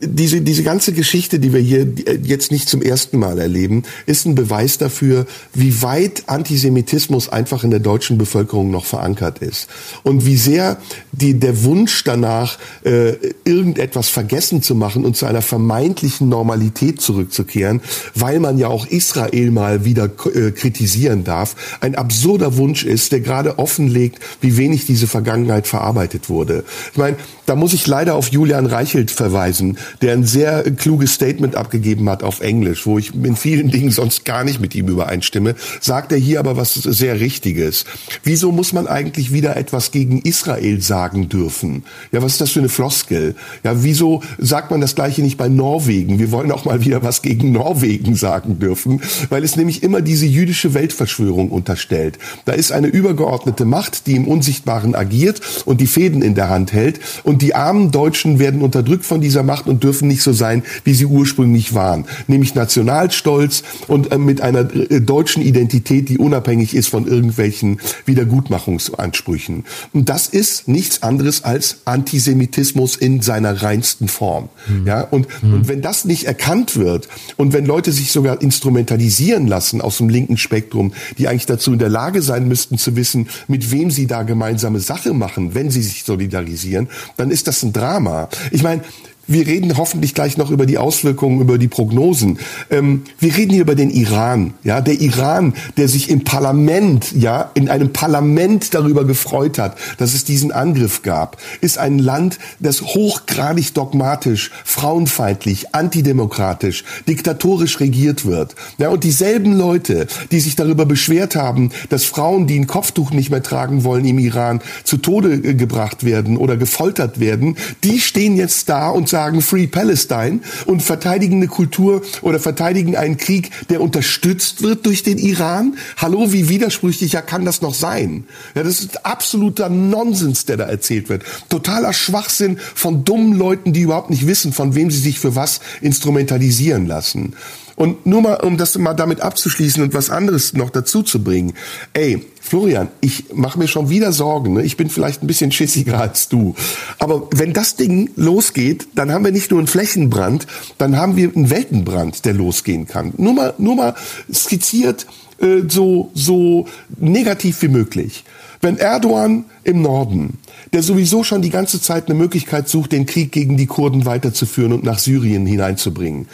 [0.00, 1.86] diese, diese ganze Geschichte, die wir hier
[2.22, 7.70] jetzt nicht zum ersten Mal erleben, ist ein Beweis dafür, wie weit Antisemitismus einfach in
[7.70, 9.68] der deutschen Bevölkerung noch verankert ist.
[10.02, 10.78] Und wie sehr
[11.12, 17.80] die, der Wunsch danach, äh, irgendetwas vergessen zu machen und zu einer vermeintlichen Normalität zurückzukehren,
[18.14, 20.04] weil man ja auch Israel mal wieder
[20.34, 26.28] äh, kritisieren darf, ein absurder Wunsch ist, der gerade offenlegt, wie wenig diese Vergangenheit verarbeitet
[26.28, 26.64] wurde.
[26.92, 31.54] Ich meine, da muss ich leider auf Julian Reichelt verweisen, der ein sehr kluges Statement
[31.56, 35.54] abgegeben hat auf Englisch, wo ich in vielen Dingen sonst gar nicht mit ihm übereinstimme,
[35.80, 37.84] sagt er hier aber was sehr Richtiges.
[38.24, 41.84] Wieso muss man eigentlich wieder etwas gegen Israel sagen dürfen?
[42.12, 43.36] Ja, was ist das für eine Floskel?
[43.62, 46.18] Ja, wieso sagt man das Gleiche nicht bei Norwegen?
[46.18, 50.26] Wir wollen auch mal wieder was gegen Norwegen sagen dürfen, weil es nämlich immer diese
[50.26, 52.18] jüdische Weltverschwörung unterstellt.
[52.44, 56.72] Da ist eine übergeordnete Macht, die im Unsichtbaren agiert und die Fäden in der Hand
[56.72, 60.62] hält und die armen Deutschen werden unterdrückt von dieser Macht und dürfen nicht so sein,
[60.84, 66.74] wie sie ursprünglich waren, nämlich Nationalstolz und äh, mit einer äh, deutschen Identität, die unabhängig
[66.74, 69.64] ist von irgendwelchen Wiedergutmachungsansprüchen.
[69.92, 74.48] Und das ist nichts anderes als Antisemitismus in seiner reinsten Form.
[74.68, 74.86] Mhm.
[74.86, 75.54] Ja, und, mhm.
[75.54, 80.08] und wenn das nicht erkannt wird und wenn Leute sich sogar instrumentalisieren lassen aus dem
[80.08, 84.06] linken Spektrum, die eigentlich dazu in der Lage sein müssten zu wissen, mit wem sie
[84.06, 88.28] da gemeinsame Sache machen, wenn sie sich solidarisieren, dann ist das ein Drama.
[88.50, 88.82] Ich meine,
[89.28, 92.38] wir reden hoffentlich gleich noch über die Auswirkungen, über die Prognosen.
[92.70, 97.50] Ähm, wir reden hier über den Iran, ja, der Iran, der sich im Parlament, ja,
[97.54, 102.82] in einem Parlament darüber gefreut hat, dass es diesen Angriff gab, ist ein Land, das
[102.82, 108.54] hochgradig dogmatisch, frauenfeindlich, antidemokratisch, diktatorisch regiert wird.
[108.78, 113.30] Ja, und dieselben Leute, die sich darüber beschwert haben, dass Frauen, die ein Kopftuch nicht
[113.30, 118.36] mehr tragen wollen im Iran, zu Tode äh, gebracht werden oder gefoltert werden, die stehen
[118.36, 123.80] jetzt da und sagen Free Palestine und verteidigen eine Kultur oder verteidigen einen Krieg, der
[123.80, 125.76] unterstützt wird durch den Iran.
[125.96, 128.24] Hallo, wie widersprüchlicher kann das noch sein?
[128.54, 131.24] Ja, das ist absoluter Nonsens, der da erzählt wird.
[131.48, 135.60] Totaler Schwachsinn von dummen Leuten, die überhaupt nicht wissen, von wem sie sich für was
[135.80, 137.34] instrumentalisieren lassen.
[137.76, 141.52] Und nur mal, um das mal damit abzuschließen und was anderes noch dazu zu bringen.
[141.92, 144.54] Ey, Florian, ich mache mir schon wieder Sorgen.
[144.54, 144.62] Ne?
[144.62, 146.54] Ich bin vielleicht ein bisschen schissiger als du.
[147.00, 150.46] Aber wenn das Ding losgeht, dann haben wir nicht nur einen Flächenbrand,
[150.78, 153.12] dann haben wir einen Weltenbrand, der losgehen kann.
[153.16, 153.94] Nur mal, nur mal
[154.32, 155.06] skizziert
[155.40, 156.66] äh, so, so
[156.98, 158.24] negativ wie möglich.
[158.60, 160.38] Wenn Erdogan im Norden,
[160.72, 164.72] der sowieso schon die ganze Zeit eine Möglichkeit sucht, den Krieg gegen die Kurden weiterzuführen
[164.72, 166.28] und nach Syrien hineinzubringen,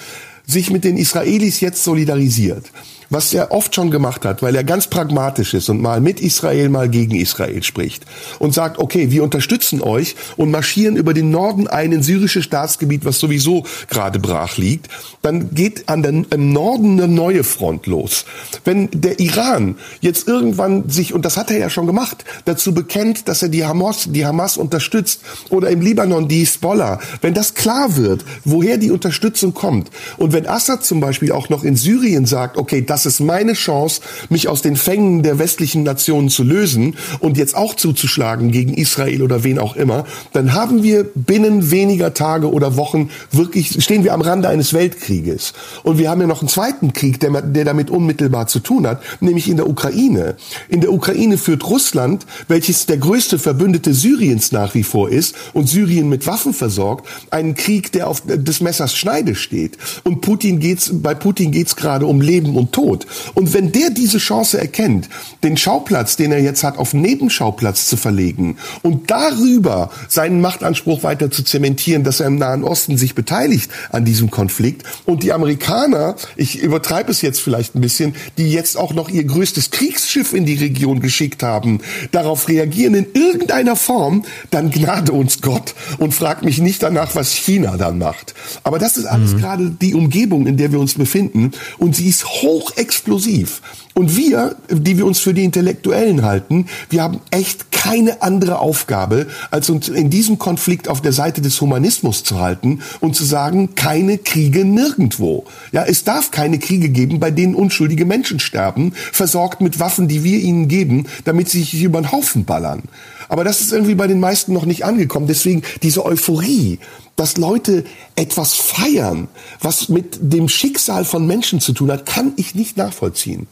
[0.46, 2.70] sich mit den Israelis jetzt solidarisiert,
[3.12, 6.70] was er oft schon gemacht hat, weil er ganz pragmatisch ist und mal mit Israel,
[6.70, 8.06] mal gegen Israel spricht
[8.38, 13.04] und sagt, okay, wir unterstützen euch und marschieren über den Norden ein in syrische Staatsgebiet,
[13.04, 14.88] was sowieso gerade brach liegt,
[15.20, 18.24] dann geht an den, im Norden eine neue Front los.
[18.64, 23.28] Wenn der Iran jetzt irgendwann sich, und das hat er ja schon gemacht, dazu bekennt,
[23.28, 25.20] dass er die Hamas, die Hamas unterstützt
[25.50, 30.46] oder im Libanon die Hezbollah, wenn das klar wird, woher die Unterstützung kommt und wenn
[30.46, 34.48] Assad zum Beispiel auch noch in Syrien sagt, okay, das das ist meine Chance, mich
[34.48, 39.44] aus den Fängen der westlichen Nationen zu lösen und jetzt auch zuzuschlagen gegen Israel oder
[39.44, 44.20] wen auch immer, dann haben wir binnen weniger Tage oder Wochen wirklich, stehen wir am
[44.20, 45.52] Rande eines Weltkrieges.
[45.82, 49.02] Und wir haben ja noch einen zweiten Krieg, der, der damit unmittelbar zu tun hat,
[49.20, 50.36] nämlich in der Ukraine.
[50.68, 55.68] In der Ukraine führt Russland, welches der größte Verbündete Syriens nach wie vor ist und
[55.68, 59.78] Syrien mit Waffen versorgt, einen Krieg, der auf des Messers Schneide steht.
[60.04, 62.91] Und Putin geht's, bei Putin geht's gerade um Leben und Tod.
[62.92, 63.06] Tod.
[63.34, 65.08] Und wenn der diese Chance erkennt,
[65.42, 71.30] den Schauplatz, den er jetzt hat, auf Nebenschauplatz zu verlegen und darüber seinen Machtanspruch weiter
[71.30, 76.16] zu zementieren, dass er im Nahen Osten sich beteiligt an diesem Konflikt und die Amerikaner,
[76.36, 80.46] ich übertreibe es jetzt vielleicht ein bisschen, die jetzt auch noch ihr größtes Kriegsschiff in
[80.46, 86.42] die Region geschickt haben, darauf reagieren in irgendeiner Form, dann gnade uns Gott und frag
[86.42, 88.34] mich nicht danach, was China dann macht.
[88.64, 89.38] Aber das ist alles mhm.
[89.38, 93.62] gerade die Umgebung, in der wir uns befinden und sie ist hoch explosiv.
[93.94, 99.26] Und wir, die wir uns für die Intellektuellen halten, wir haben echt keine andere Aufgabe,
[99.50, 103.74] als uns in diesem Konflikt auf der Seite des Humanismus zu halten und zu sagen,
[103.74, 105.44] keine Kriege nirgendwo.
[105.72, 110.22] Ja, es darf keine Kriege geben, bei denen unschuldige Menschen sterben, versorgt mit Waffen, die
[110.22, 112.84] wir ihnen geben, damit sie sich über den Haufen ballern.
[113.28, 115.26] Aber das ist irgendwie bei den meisten noch nicht angekommen.
[115.26, 116.78] Deswegen diese Euphorie,
[117.16, 117.84] dass Leute
[118.16, 119.28] etwas feiern,
[119.60, 123.46] was mit dem Schicksal von Menschen zu tun hat, kann ich nicht nachvollziehen.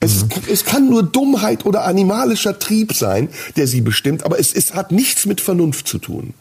[0.00, 0.30] Es, mhm.
[0.50, 4.92] es, kann nur Dummheit oder animalischer Trieb sein, der sie bestimmt, aber es, es hat
[4.92, 6.32] nichts mit Vernunft zu tun.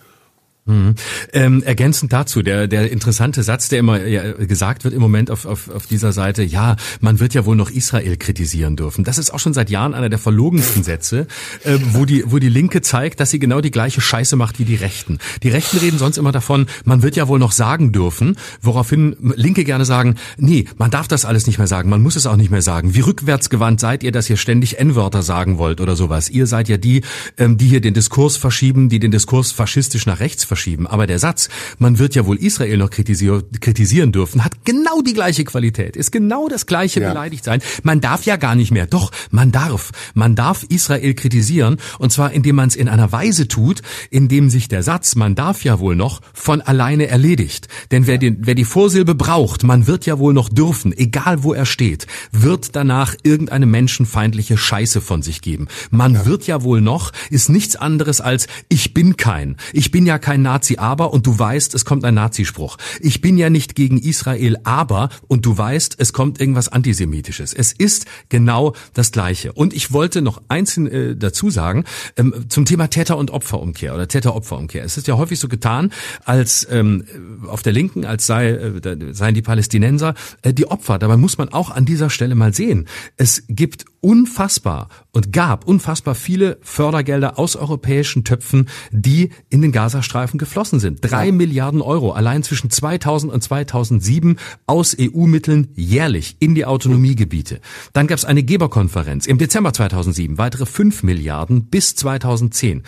[0.69, 0.93] Mhm.
[1.34, 5.47] Ähm, ergänzend dazu, der, der interessante Satz, der immer ja, gesagt wird im Moment auf,
[5.47, 9.03] auf, auf dieser Seite, ja, man wird ja wohl noch Israel kritisieren dürfen.
[9.03, 11.25] Das ist auch schon seit Jahren einer der verlogensten Sätze,
[11.63, 14.65] äh, wo, die, wo die Linke zeigt, dass sie genau die gleiche Scheiße macht wie
[14.65, 15.17] die Rechten.
[15.41, 19.63] Die Rechten reden sonst immer davon, man wird ja wohl noch sagen dürfen, woraufhin Linke
[19.63, 22.51] gerne sagen, nee, man darf das alles nicht mehr sagen, man muss es auch nicht
[22.51, 22.93] mehr sagen.
[22.93, 26.29] Wie rückwärtsgewandt seid ihr, dass ihr ständig N-Wörter sagen wollt oder sowas?
[26.29, 27.01] Ihr seid ja die,
[27.39, 30.88] ähm, die hier den Diskurs verschieben, die den Diskurs faschistisch nach rechts verschieben schieben.
[30.88, 35.43] Aber der Satz, man wird ja wohl Israel noch kritisieren dürfen, hat genau die gleiche
[35.43, 37.10] Qualität, ist genau das gleiche ja.
[37.10, 37.62] beleidigt sein.
[37.84, 38.88] Man darf ja gar nicht mehr.
[38.88, 39.91] Doch, man darf.
[40.13, 44.67] Man darf Israel kritisieren und zwar indem man es in einer Weise tut, indem sich
[44.67, 47.67] der Satz, man darf ja wohl noch, von alleine erledigt.
[47.91, 51.54] Denn wer, den, wer die Vorsilbe braucht, man wird ja wohl noch dürfen, egal wo
[51.54, 55.67] er steht, wird danach irgendeine menschenfeindliche Scheiße von sich geben.
[55.91, 56.26] Man ja.
[56.26, 59.56] wird ja wohl noch, ist nichts anderes als ich bin kein.
[59.74, 62.78] Ich bin ja kein Nazi, aber und du weißt, es kommt ein Nazispruch.
[62.99, 67.54] Ich bin ja nicht gegen Israel, aber und du weißt, es kommt irgendwas antisemitisches.
[67.54, 69.54] Es ist genau das gleiche.
[69.54, 71.86] Und ich wollte noch eins äh, dazu sagen
[72.17, 74.84] ähm, zum Thema Täter und Opferumkehr oder Täter-Opferumkehr.
[74.84, 75.91] Es ist ja häufig so getan,
[76.25, 77.06] als ähm,
[77.47, 80.99] auf der Linken, als sei äh, seien die Palästinenser äh, die Opfer.
[80.99, 82.88] Dabei muss man auch an dieser Stelle mal sehen.
[83.17, 90.28] Es gibt unfassbar und gab unfassbar viele Fördergelder aus europäischen Töpfen, die in den Gazastreifen
[90.37, 90.99] geflossen sind.
[91.01, 91.31] Drei ja.
[91.31, 94.37] Milliarden Euro allein zwischen 2000 und 2007
[94.67, 97.61] aus EU-Mitteln jährlich in die Autonomiegebiete.
[97.93, 102.83] Dann gab es eine Geberkonferenz im Dezember 2007, weitere fünf Milliarden bis 2010.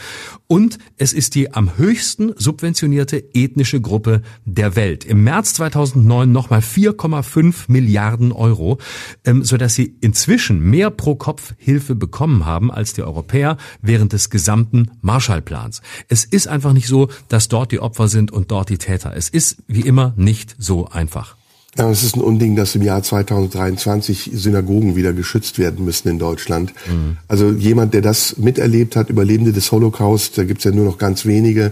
[0.48, 5.06] Und es ist die am höchsten subventionierte ethnische Gruppe der Welt.
[5.06, 8.78] Im März 2009 nochmal 4,5 Milliarden Euro,
[9.26, 14.30] ähm, sodass sie inzwischen mehr pro Kopf Hilfe bekommen haben als die Europäer während des
[14.30, 15.82] gesamten Marshallplans.
[16.08, 19.14] Es ist einfach nicht so, dass dort die Opfer sind und dort die Täter.
[19.16, 21.36] Es ist wie immer nicht so einfach.
[21.78, 26.20] Ja, es ist ein Unding, dass im Jahr 2023 Synagogen wieder geschützt werden müssen in
[26.20, 26.74] Deutschland.
[26.88, 27.16] Mhm.
[27.30, 31.26] Also jemand, der das miterlebt hat, Überlebende des Holocaust, da gibt's ja nur noch ganz
[31.26, 31.72] wenige,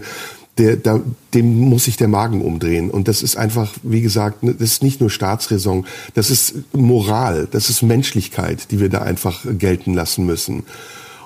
[0.56, 1.00] der, da,
[1.34, 2.90] dem muss sich der Magen umdrehen.
[2.90, 7.46] Und das ist einfach, wie gesagt, ne, das ist nicht nur Staatsräson, das ist Moral,
[7.50, 10.64] das ist Menschlichkeit, die wir da einfach gelten lassen müssen.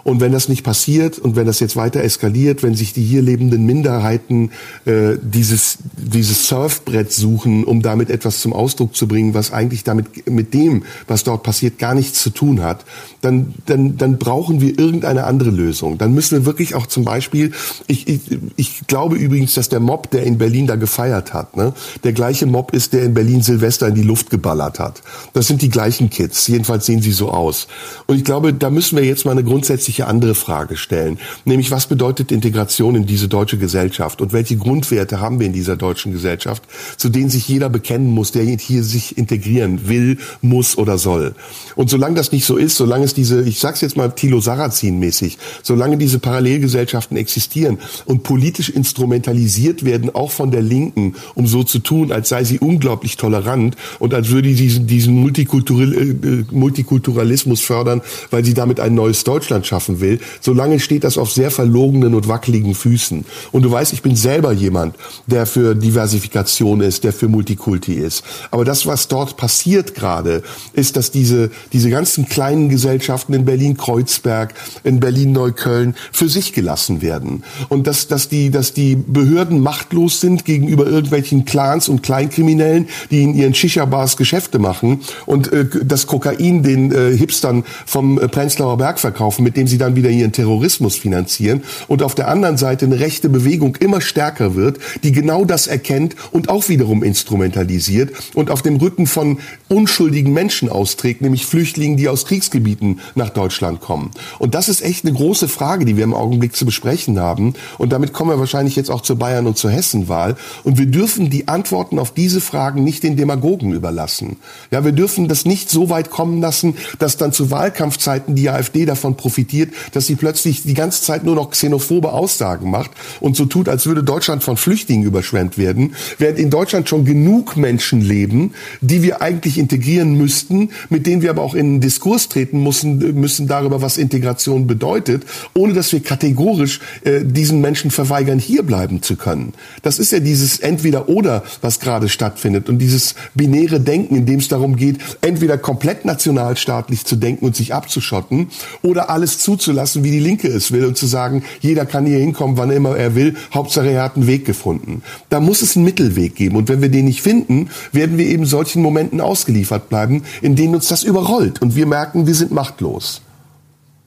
[0.04, 3.22] Und wenn das nicht passiert und wenn das jetzt weiter eskaliert, wenn sich die hier
[3.22, 4.50] lebenden Minderheiten
[4.84, 10.30] äh, dieses, dieses Surfbrett suchen, um damit etwas zum Ausdruck zu bringen, was eigentlich damit
[10.30, 12.84] mit dem, was dort passiert, gar nichts zu tun hat,
[13.22, 15.96] dann, dann, dann brauchen wir irgendeine andere Lösung.
[15.96, 17.52] Dann müssen wir wirklich auch zum Beispiel,
[17.86, 18.20] ich, ich,
[18.56, 21.72] ich glaube übrigens, dass der Mob, der in Berlin da gefeiert hat, ne,
[22.04, 25.02] der gleiche Mob ist, der in Berlin Silvester in die Luft geballert hat.
[25.32, 26.46] Das sind die gleichen Kids.
[26.46, 27.68] Jedenfalls sehen sie so aus.
[28.06, 31.70] Und ich glaube, da müssen wir jetzt mal eine grundsätzliche grundsätzliche andere Frage stellen, nämlich
[31.70, 36.12] was bedeutet Integration in diese deutsche Gesellschaft und welche Grundwerte haben wir in dieser deutschen
[36.12, 36.62] Gesellschaft,
[36.96, 41.34] zu denen sich jeder bekennen muss, der hier sich integrieren will, muss oder soll.
[41.76, 44.98] Und solange das nicht so ist, solange es diese, ich sag's jetzt mal Thilo Sarrazin
[44.98, 51.62] mäßig, solange diese Parallelgesellschaften existieren und politisch instrumentalisiert werden, auch von der Linken, um so
[51.62, 56.44] zu tun, als sei sie unglaublich tolerant und als würde sie diesen, diesen Multikultural, äh,
[56.50, 61.30] Multikulturalismus fördern, weil sie damit ein neues Deutschland schaffen schaffen will, solange steht das auf
[61.30, 63.24] sehr verlogenen und wackeligen Füßen.
[63.52, 68.24] Und du weißt, ich bin selber jemand, der für Diversifikation ist, der für Multikulti ist.
[68.50, 70.42] Aber das, was dort passiert gerade,
[70.72, 77.44] ist, dass diese, diese ganzen kleinen Gesellschaften in Berlin-Kreuzberg, in Berlin-Neukölln für sich gelassen werden.
[77.68, 83.22] Und dass, dass, die, dass die Behörden machtlos sind gegenüber irgendwelchen Clans und Kleinkriminellen, die
[83.22, 88.78] in ihren Shisha-Bars Geschäfte machen und äh, das Kokain den äh, Hipstern vom äh, Prenzlauer
[88.78, 92.56] Berg verkaufen, mit dem sie sie dann wieder ihren Terrorismus finanzieren und auf der anderen
[92.56, 98.12] Seite eine rechte Bewegung immer stärker wird, die genau das erkennt und auch wiederum instrumentalisiert
[98.34, 103.80] und auf dem Rücken von unschuldigen Menschen austrägt, nämlich Flüchtlingen, die aus Kriegsgebieten nach Deutschland
[103.80, 104.12] kommen.
[104.38, 107.54] Und das ist echt eine große Frage, die wir im Augenblick zu besprechen haben.
[107.76, 110.36] Und damit kommen wir wahrscheinlich jetzt auch zur Bayern- und zur Hessenwahl.
[110.62, 114.36] Und wir dürfen die Antworten auf diese Fragen nicht den Demagogen überlassen.
[114.70, 118.84] Ja, wir dürfen das nicht so weit kommen lassen, dass dann zu Wahlkampfzeiten die AfD
[118.84, 123.36] davon profitiert, passiert, dass sie plötzlich die ganze Zeit nur noch xenophobe Aussagen macht und
[123.36, 128.00] so tut, als würde Deutschland von Flüchtlingen überschwemmt werden, während in Deutschland schon genug Menschen
[128.00, 132.62] leben, die wir eigentlich integrieren müssten, mit denen wir aber auch in einen Diskurs treten
[132.62, 135.24] müssen, müssen darüber, was Integration bedeutet,
[135.54, 139.52] ohne dass wir kategorisch äh, diesen Menschen verweigern, hier bleiben zu können.
[139.82, 144.48] Das ist ja dieses Entweder-Oder, was gerade stattfindet und dieses binäre Denken, in dem es
[144.48, 148.48] darum geht, entweder komplett nationalstaatlich zu denken und sich abzuschotten
[148.82, 152.18] oder alles zu zuzulassen, wie die Linke es will und zu sagen, jeder kann hier
[152.18, 155.02] hinkommen, wann immer er will, Hauptsache er hat einen Weg gefunden.
[155.28, 158.46] Da muss es einen Mittelweg geben und wenn wir den nicht finden, werden wir eben
[158.46, 163.23] solchen Momenten ausgeliefert bleiben, in denen uns das überrollt und wir merken, wir sind machtlos.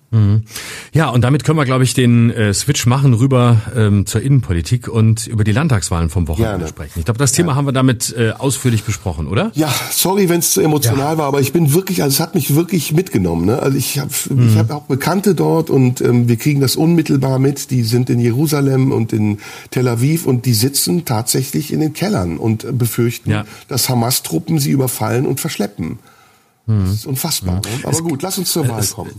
[0.10, 0.44] Mhm.
[0.94, 4.88] Ja, und damit können wir, glaube ich, den äh, Switch machen rüber ähm, zur Innenpolitik
[4.88, 6.68] und über die Landtagswahlen vom Wochenende Gerne.
[6.70, 7.00] sprechen.
[7.00, 7.56] Ich glaube, das Thema ja.
[7.56, 9.52] haben wir damit äh, ausführlich besprochen, oder?
[9.56, 11.18] Ja, sorry, wenn es zu emotional ja.
[11.18, 13.46] war, aber ich bin wirklich, also es hat mich wirklich mitgenommen.
[13.46, 13.60] Ne?
[13.60, 14.50] Also ich habe mhm.
[14.50, 17.70] ich hab auch Bekannte dort und ähm, wir kriegen das unmittelbar mit.
[17.72, 19.40] Die sind in Jerusalem und in
[19.72, 23.46] Tel Aviv und die sitzen tatsächlich in den Kellern und befürchten, ja.
[23.68, 26.00] dass Hamas-Truppen sie überfallen und verschleppen.
[26.66, 26.86] Mhm.
[26.86, 27.56] Das ist unfassbar.
[27.56, 27.62] Mhm.
[27.62, 27.80] Ne?
[27.84, 29.12] Aber es, gut, lass uns zur Wahl kommen.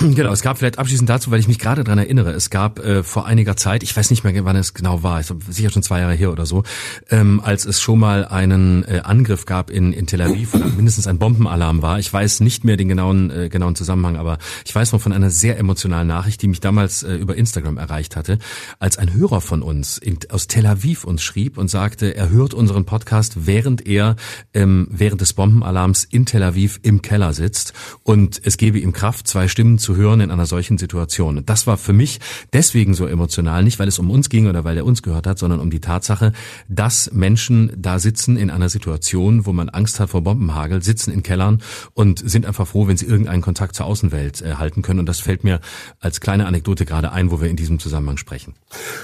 [0.20, 3.02] Genau, es gab vielleicht abschließend dazu, weil ich mich gerade dran erinnere, es gab äh,
[3.02, 6.00] vor einiger Zeit, ich weiß nicht mehr, wann es genau war, ich sicher schon zwei
[6.00, 6.62] Jahre her oder so,
[7.10, 11.06] ähm, als es schon mal einen äh, Angriff gab in, in Tel Aviv oder mindestens
[11.06, 11.98] ein Bombenalarm war.
[11.98, 15.30] Ich weiß nicht mehr den genauen, äh, genauen Zusammenhang, aber ich weiß noch von einer
[15.30, 18.38] sehr emotionalen Nachricht, die mich damals äh, über Instagram erreicht hatte,
[18.78, 22.54] als ein Hörer von uns in, aus Tel Aviv uns schrieb und sagte, er hört
[22.54, 24.16] unseren Podcast, während er
[24.54, 29.28] ähm, während des Bombenalarms in Tel Aviv im Keller sitzt und es gebe ihm Kraft,
[29.28, 31.42] zwei Stimmen zu zu hören in einer solchen Situation.
[31.46, 32.20] Das war für mich
[32.52, 35.36] deswegen so emotional, nicht weil es um uns ging oder weil er uns gehört hat,
[35.36, 36.32] sondern um die Tatsache,
[36.68, 41.24] dass Menschen da sitzen in einer Situation, wo man Angst hat vor Bombenhagel, sitzen in
[41.24, 41.60] Kellern
[41.92, 45.00] und sind einfach froh, wenn sie irgendeinen Kontakt zur Außenwelt äh, halten können.
[45.00, 45.58] Und das fällt mir
[45.98, 48.54] als kleine Anekdote gerade ein, wo wir in diesem Zusammenhang sprechen.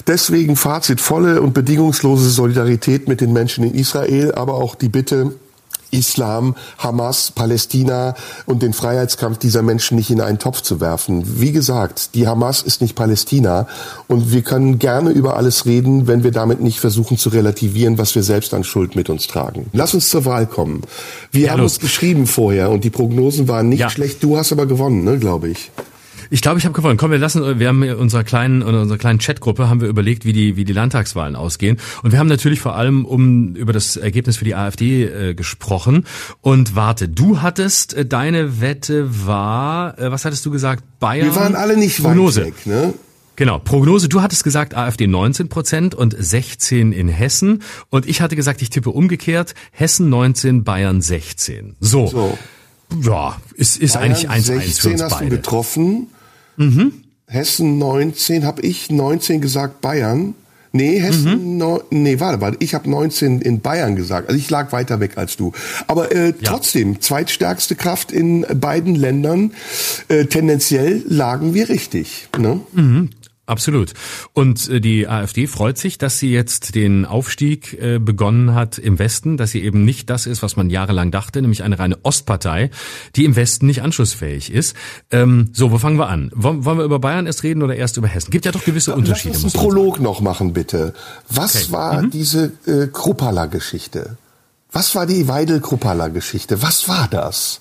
[0.07, 5.33] Deswegen Fazit volle und bedingungslose Solidarität mit den Menschen in Israel, aber auch die Bitte,
[5.91, 8.15] Islam, Hamas, Palästina
[8.47, 11.41] und den Freiheitskampf dieser Menschen nicht in einen Topf zu werfen.
[11.41, 13.67] Wie gesagt, die Hamas ist nicht Palästina
[14.09, 18.15] und wir können gerne über alles reden, wenn wir damit nicht versuchen zu relativieren, was
[18.15, 19.67] wir selbst an Schuld mit uns tragen.
[19.73, 20.83] Lass uns zur Wahl kommen.
[21.31, 21.75] Wir ja, haben los.
[21.75, 23.91] uns geschrieben vorher und die Prognosen waren nicht ja.
[23.91, 24.23] schlecht.
[24.23, 25.71] Du hast aber gewonnen, ne, glaube ich.
[26.31, 26.97] Ich glaube, ich habe gewonnen.
[26.97, 30.25] Komm, wir lassen, wir haben in unserer kleinen, in unserer kleinen Chatgruppe haben wir überlegt,
[30.25, 31.79] wie die, wie die Landtagswahlen ausgehen.
[32.03, 36.05] Und wir haben natürlich vor allem um über das Ergebnis für die AfD äh, gesprochen.
[36.41, 40.85] Und warte, du hattest äh, deine Wette war, äh, was hattest du gesagt?
[40.99, 41.27] Bayern.
[41.27, 42.41] Wir waren alle nicht Prognose.
[42.41, 42.95] weit weg, ne?
[43.37, 44.09] Genau, Prognose.
[44.09, 47.63] Du hattest gesagt AfD 19 Prozent und 16 in Hessen.
[47.91, 49.55] Und ich hatte gesagt, ich tippe umgekehrt.
[49.73, 51.77] Hessen 19, Bayern 16.
[51.81, 52.07] So.
[52.07, 52.39] so.
[53.03, 55.31] Ja, ist, ist Bayern eigentlich 1-1 für uns hast beide.
[55.31, 56.09] du getroffen.
[56.57, 56.93] Mhm.
[57.27, 60.35] Hessen 19, habe ich 19 gesagt, Bayern.
[60.73, 61.57] Nee, Hessen, mhm.
[61.57, 64.29] no, nee, warte, warte, ich habe 19 in Bayern gesagt.
[64.29, 65.53] Also ich lag weiter weg als du.
[65.87, 66.35] Aber äh, ja.
[66.43, 69.53] trotzdem, zweitstärkste Kraft in beiden Ländern.
[70.09, 72.29] Äh, tendenziell lagen wir richtig.
[72.39, 72.61] Ne?
[72.75, 73.11] Mhm.
[73.47, 73.95] Absolut.
[74.33, 78.99] Und äh, die AfD freut sich, dass sie jetzt den Aufstieg äh, begonnen hat im
[78.99, 82.71] Westen, dass sie eben nicht das ist, was man jahrelang dachte, nämlich eine reine Ostpartei,
[83.15, 84.75] die im Westen nicht anschlussfähig ist.
[85.13, 86.31] Ähm, so, wo fangen wir an?
[86.35, 88.33] Wollen, wir über Bayern erst reden oder erst über Hessen?
[88.33, 89.35] Gibt ja doch gewisse Lass Unterschiede.
[89.35, 90.93] Lass uns einen Prolog noch machen, bitte.
[91.29, 91.73] Was okay.
[91.73, 92.11] war mhm.
[92.11, 94.17] diese äh, Kruppala-Geschichte?
[94.73, 96.63] Was war die Weidel-Kruppala-Geschichte?
[96.63, 97.61] Was war das?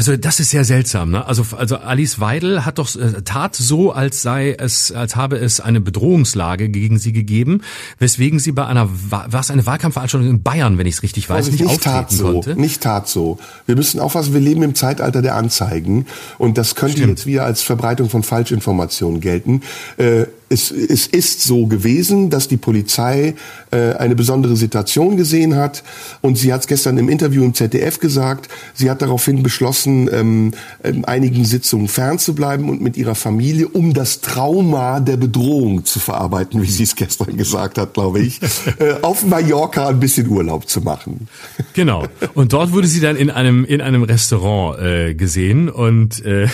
[0.00, 1.26] Also das ist sehr seltsam, ne?
[1.26, 5.60] Also also Alice Weidel hat doch äh, tat so, als sei es, als habe es
[5.60, 7.60] eine Bedrohungslage gegen sie gegeben,
[7.98, 11.48] weswegen sie bei einer war es eine Wahlkampfveranstaltung in Bayern, wenn ich es richtig weiß,
[11.48, 12.58] nicht, nicht auftreten tat so, konnte.
[12.58, 13.38] Nicht tat so.
[13.66, 16.06] Wir müssen aufpassen, wir leben im Zeitalter der Anzeigen
[16.38, 17.10] und das könnte Stimmt.
[17.10, 19.60] jetzt wieder als Verbreitung von Falschinformationen gelten.
[19.98, 23.34] Äh, es, es ist so gewesen, dass die Polizei
[23.70, 25.84] äh, eine besondere Situation gesehen hat
[26.22, 28.48] und sie hat es gestern im Interview im ZDF gesagt.
[28.74, 30.50] Sie hat daraufhin beschlossen, ähm,
[30.82, 36.60] in einigen Sitzungen fernzubleiben und mit ihrer Familie, um das Trauma der Bedrohung zu verarbeiten,
[36.60, 38.40] wie sie es gestern gesagt hat, glaube ich,
[38.80, 41.28] äh, auf Mallorca ein bisschen Urlaub zu machen.
[41.74, 42.08] Genau.
[42.34, 46.48] Und dort wurde sie dann in einem in einem Restaurant äh, gesehen und äh,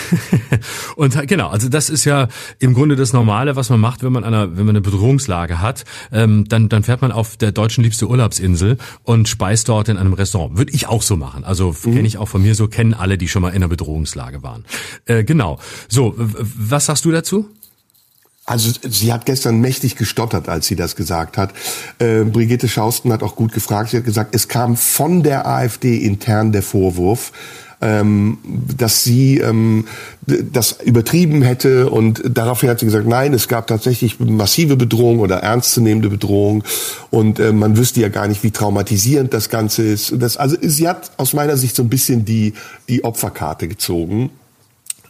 [0.95, 1.47] und genau.
[1.47, 2.27] Also das ist ja
[2.59, 5.61] im Grunde das Normale, was man macht macht, wenn man eine, wenn man eine Bedrohungslage
[5.61, 9.95] hat, ähm, dann, dann fährt man auf der deutschen liebste Urlaubsinsel und speist dort in
[9.95, 10.57] einem Restaurant.
[10.57, 11.45] Würde ich auch so machen.
[11.45, 11.93] Also mhm.
[11.93, 14.65] kenne ich auch von mir so, kennen alle, die schon mal in einer Bedrohungslage waren.
[15.05, 15.59] Äh, genau.
[15.87, 17.45] So, was sagst du dazu?
[18.45, 21.53] Also sie hat gestern mächtig gestottert, als sie das gesagt hat.
[21.99, 23.91] Äh, Brigitte Schausten hat auch gut gefragt.
[23.91, 27.31] Sie hat gesagt, es kam von der AfD intern der Vorwurf,
[27.81, 28.39] ähm,
[28.77, 29.85] dass sie ähm,
[30.25, 35.37] das übertrieben hätte und daraufhin hat sie gesagt, nein, es gab tatsächlich massive Bedrohung oder
[35.37, 36.63] ernstzunehmende Bedrohung
[37.11, 40.13] und äh, man wüsste ja gar nicht, wie traumatisierend das Ganze ist.
[40.17, 42.53] Das, also sie hat aus meiner Sicht so ein bisschen die,
[42.89, 44.31] die Opferkarte gezogen.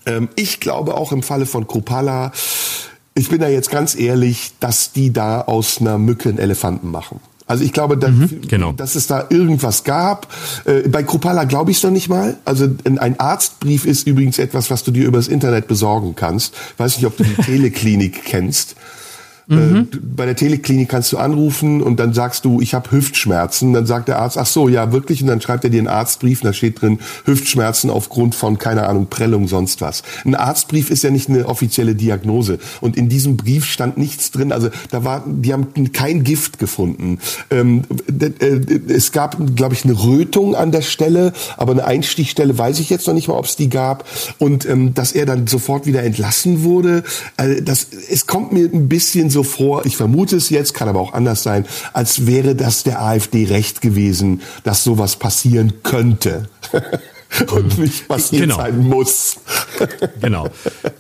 [0.06, 2.34] Ähm, ich glaube auch im Falle von Kropala,
[3.16, 7.20] ich bin da jetzt ganz ehrlich, dass die da aus einer Mücke einen Elefanten machen.
[7.48, 8.74] Also ich glaube, da, mhm, genau.
[8.74, 10.28] dass es da irgendwas gab.
[10.66, 12.38] Äh, bei Krupala glaube ich es noch nicht mal.
[12.44, 16.54] Also ein Arztbrief ist übrigens etwas, was du dir übers Internet besorgen kannst.
[16.74, 18.76] Ich weiß nicht, ob du die Teleklinik kennst.
[19.48, 19.88] Mhm.
[19.92, 23.74] Äh, bei der Teleklinik kannst du anrufen und dann sagst du, ich habe Hüftschmerzen.
[23.74, 25.22] Dann sagt der Arzt, ach so, ja wirklich.
[25.22, 28.88] Und dann schreibt er dir einen Arztbrief und da steht drin, Hüftschmerzen aufgrund von, keine
[28.88, 30.04] Ahnung, Prellung, sonst was.
[30.26, 32.60] Ein Arztbrief ist ja nicht eine offizielle Diagnose.
[32.82, 34.52] Und in diesem Brief stand nichts drin.
[34.52, 37.20] Also da war, die haben kein Gift gefunden.
[37.50, 37.84] Ähm,
[38.20, 42.90] äh, es gab, glaube ich, eine Rötung an der Stelle, aber eine Einstichstelle weiß ich
[42.90, 44.06] jetzt noch nicht mal, ob es die gab.
[44.40, 47.04] Und ähm, dass er dann sofort wieder entlassen wurde,
[47.38, 51.00] äh, das, es kommt mir ein bisschen so vor, ich vermute es jetzt, kann aber
[51.00, 56.50] auch anders sein, als wäre das der AfD recht gewesen, dass sowas passieren könnte.
[57.52, 58.58] und nicht passiert genau.
[58.58, 59.38] sein muss.
[60.22, 60.50] genau.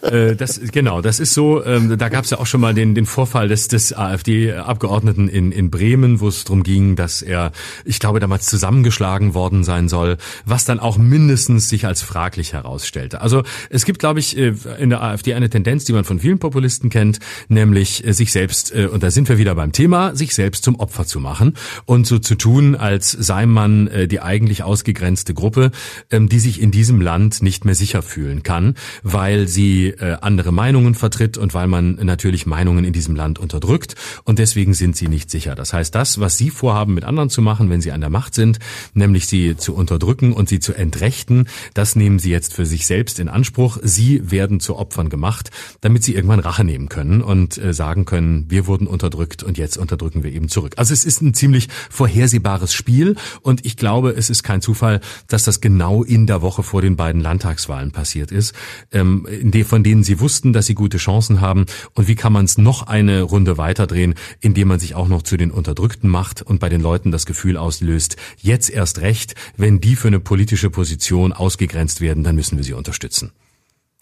[0.01, 2.95] Äh, das, genau, das ist so, ähm, da gab es ja auch schon mal den,
[2.95, 7.51] den Vorfall des, des AfD-Abgeordneten in, in Bremen, wo es darum ging, dass er,
[7.86, 13.21] ich glaube, damals zusammengeschlagen worden sein soll, was dann auch mindestens sich als fraglich herausstellte.
[13.21, 16.39] Also es gibt, glaube ich, äh, in der AfD eine Tendenz, die man von vielen
[16.39, 20.36] Populisten kennt, nämlich äh, sich selbst, äh, und da sind wir wieder beim Thema, sich
[20.36, 21.53] selbst zum Opfer zu machen
[21.86, 25.71] und so zu tun, als sei man die eigentlich ausgegrenzte Gruppe,
[26.11, 30.51] ähm, die sich in diesem Land nicht mehr sicher fühlen kann, weil sie äh, andere
[30.51, 35.07] Meinungen vertritt und weil man natürlich Meinungen in diesem Land unterdrückt und deswegen sind sie
[35.07, 35.55] nicht sicher.
[35.55, 38.34] Das heißt, das, was sie vorhaben mit anderen zu machen, wenn sie an der Macht
[38.34, 38.59] sind,
[38.93, 43.19] nämlich sie zu unterdrücken und sie zu entrechten, das nehmen sie jetzt für sich selbst
[43.19, 43.78] in Anspruch.
[43.84, 45.51] Sie werden zu Opfern gemacht,
[45.82, 49.78] damit sie irgendwann Rache nehmen können und äh, sagen können, wir wurden unterdrückt und jetzt
[49.78, 50.73] unterdrücken wir eben zurück.
[50.78, 55.43] Also es ist ein ziemlich vorhersehbares Spiel und ich glaube, es ist kein Zufall, dass
[55.43, 58.53] das genau in der Woche vor den beiden Landtagswahlen passiert ist,
[58.91, 59.28] ähm,
[59.66, 61.66] von denen sie wussten, dass sie gute Chancen haben.
[61.93, 65.38] Und wie kann man es noch eine Runde weiterdrehen, indem man sich auch noch zu
[65.38, 69.95] den Unterdrückten macht und bei den Leuten das Gefühl auslöst, jetzt erst recht, wenn die
[69.95, 73.32] für eine politische Position ausgegrenzt werden, dann müssen wir sie unterstützen.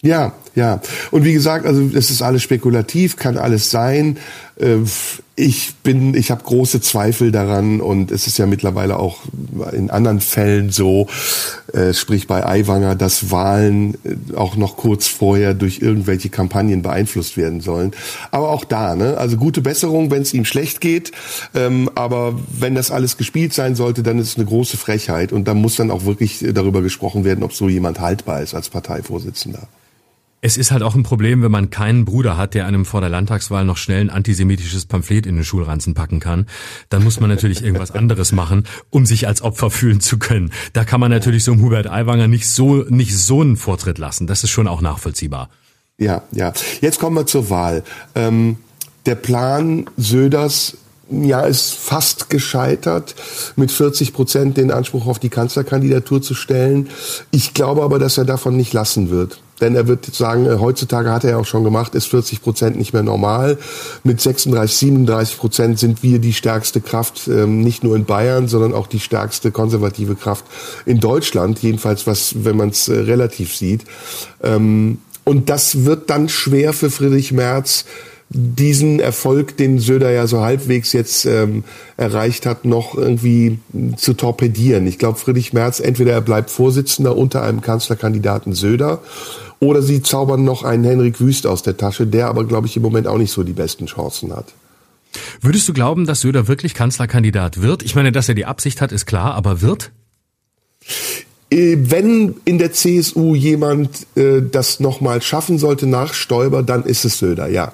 [0.02, 0.82] Ja, ja.
[1.12, 4.18] Und wie gesagt, also es ist alles spekulativ, kann alles sein.
[5.38, 9.24] Ich bin, ich habe große Zweifel daran und es ist ja mittlerweile auch
[9.74, 11.08] in anderen Fällen so,
[11.74, 17.36] äh, sprich bei Aiwanger, dass Wahlen äh, auch noch kurz vorher durch irgendwelche Kampagnen beeinflusst
[17.36, 17.92] werden sollen.
[18.32, 19.18] Aber auch da, ne?
[19.18, 21.12] Also gute Besserung, wenn es ihm schlecht geht.
[21.54, 25.50] Ähm, aber wenn das alles gespielt sein sollte, dann ist es eine große Frechheit und
[25.50, 29.68] da muss dann auch wirklich darüber gesprochen werden, ob so jemand haltbar ist als Parteivorsitzender.
[30.42, 33.10] Es ist halt auch ein Problem, wenn man keinen Bruder hat, der einem vor der
[33.10, 36.46] Landtagswahl noch schnell ein antisemitisches Pamphlet in den Schulranzen packen kann.
[36.90, 40.52] Dann muss man natürlich irgendwas anderes machen, um sich als Opfer fühlen zu können.
[40.74, 44.28] Da kann man natürlich so einem Hubert Aiwanger nicht so, nicht so einen Vortritt lassen.
[44.28, 45.50] Das ist schon auch nachvollziehbar.
[45.98, 46.54] Ja, ja.
[46.82, 47.84] Jetzt kommen wir zur Wahl.
[48.14, 48.58] Ähm,
[49.06, 50.78] der Plan Söders
[51.10, 53.16] ja, ist fast gescheitert,
[53.56, 56.90] mit 40 Prozent den Anspruch auf die Kanzlerkandidatur zu stellen.
[57.32, 59.40] Ich glaube aber, dass er davon nicht lassen wird.
[59.62, 62.78] Denn er wird sagen, äh, heutzutage hat er ja auch schon gemacht, ist 40 Prozent
[62.78, 63.58] nicht mehr normal.
[64.04, 68.74] Mit 36, 37 Prozent sind wir die stärkste Kraft, ähm, nicht nur in Bayern, sondern
[68.74, 70.46] auch die stärkste konservative Kraft
[70.86, 71.60] in Deutschland.
[71.60, 73.86] Jedenfalls, was, wenn man es äh, relativ sieht.
[74.44, 77.86] Ähm, und das wird dann schwer für Friedrich Merz,
[78.30, 81.64] diesen Erfolg, den Söder ja so halbwegs jetzt ähm,
[81.96, 83.60] erreicht hat, noch irgendwie
[83.98, 84.88] zu torpedieren.
[84.88, 89.02] Ich glaube, Friedrich Merz, entweder er bleibt Vorsitzender unter einem Kanzlerkandidaten Söder
[89.60, 92.84] oder sie zaubern noch einen Henrik Wüst aus der Tasche, der aber, glaube ich, im
[92.84, 94.54] Moment auch nicht so die besten Chancen hat.
[95.42, 97.84] Würdest du glauben, dass Söder wirklich Kanzlerkandidat wird?
[97.84, 99.92] Ich meine, dass er die Absicht hat, ist klar, aber wird?
[101.50, 107.06] Äh, wenn in der CSU jemand äh, das nochmal schaffen sollte nach Stoiber, dann ist
[107.06, 107.72] es Söder, ja.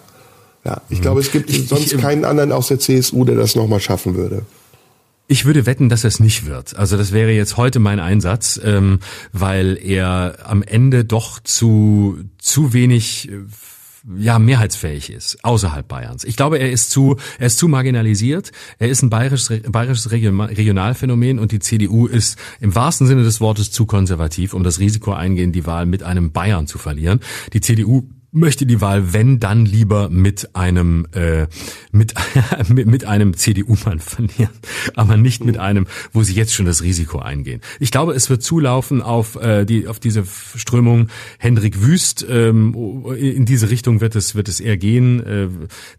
[0.63, 1.01] Ja, ich mhm.
[1.01, 4.15] glaube, es gibt ich, sonst ich, keinen anderen aus der CSU, der das nochmal schaffen
[4.15, 4.45] würde.
[5.31, 6.75] Ich würde wetten, dass es nicht wird.
[6.75, 8.99] Also das wäre jetzt heute mein Einsatz, ähm,
[9.31, 13.37] weil er am Ende doch zu zu wenig äh,
[14.17, 16.25] ja mehrheitsfähig ist außerhalb Bayerns.
[16.25, 18.51] Ich glaube, er ist zu er ist zu marginalisiert.
[18.77, 23.71] Er ist ein bayerisches bayerisches Regionalphänomen und die CDU ist im wahrsten Sinne des Wortes
[23.71, 27.21] zu konservativ, um das Risiko eingehen, die Wahl mit einem Bayern zu verlieren.
[27.53, 31.47] Die CDU möchte die Wahl, wenn dann lieber mit einem äh,
[31.91, 32.13] mit
[32.73, 34.51] mit einem CDU-Mann verlieren,
[34.95, 37.61] aber nicht mit einem, wo sie jetzt schon das Risiko eingehen.
[37.79, 40.23] Ich glaube, es wird zulaufen auf äh, die auf diese
[40.55, 41.07] Strömung
[41.39, 42.25] Hendrik Wüst.
[42.29, 45.19] Ähm, in diese Richtung wird es wird es eher gehen.
[45.25, 45.47] Äh,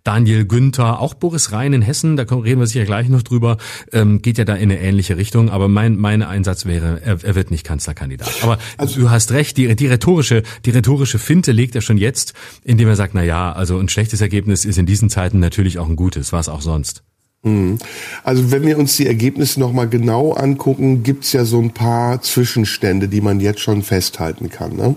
[0.02, 3.58] Daniel Günther, auch Boris Rhein in Hessen, da reden wir sicher gleich noch drüber,
[3.92, 5.50] ähm, geht ja da in eine ähnliche Richtung.
[5.50, 8.32] Aber mein mein Einsatz wäre, er, er wird nicht Kanzlerkandidat.
[8.42, 12.21] Aber also, du hast recht, die die rhetorische die rhetorische Finte legt er schon jetzt
[12.22, 15.78] setzt, indem er sagt, na ja, also ein schlechtes Ergebnis ist in diesen Zeiten natürlich
[15.78, 17.02] auch ein gutes, was auch sonst.
[17.42, 17.78] Mhm.
[18.22, 23.08] Also wenn wir uns die Ergebnisse nochmal genau angucken, gibt's ja so ein paar Zwischenstände,
[23.08, 24.76] die man jetzt schon festhalten kann.
[24.76, 24.94] Ne?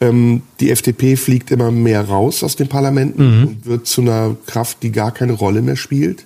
[0.00, 3.46] Ähm, die FDP fliegt immer mehr raus aus den Parlamenten mhm.
[3.46, 6.24] und wird zu einer Kraft, die gar keine Rolle mehr spielt.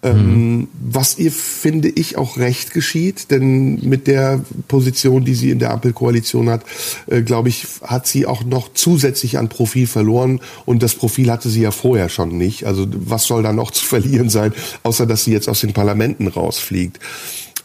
[0.00, 0.68] Ähm, mhm.
[0.80, 5.72] Was ihr, finde ich, auch recht geschieht, denn mit der Position, die sie in der
[5.72, 6.62] Ampelkoalition hat,
[7.08, 11.48] äh, glaube ich, hat sie auch noch zusätzlich an Profil verloren und das Profil hatte
[11.48, 12.64] sie ja vorher schon nicht.
[12.64, 14.52] Also was soll da noch zu verlieren sein,
[14.84, 17.00] außer dass sie jetzt aus den Parlamenten rausfliegt.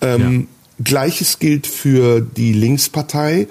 [0.02, 0.48] Ähm,
[0.80, 0.84] ja.
[0.84, 3.48] Gleiches gilt für die Linkspartei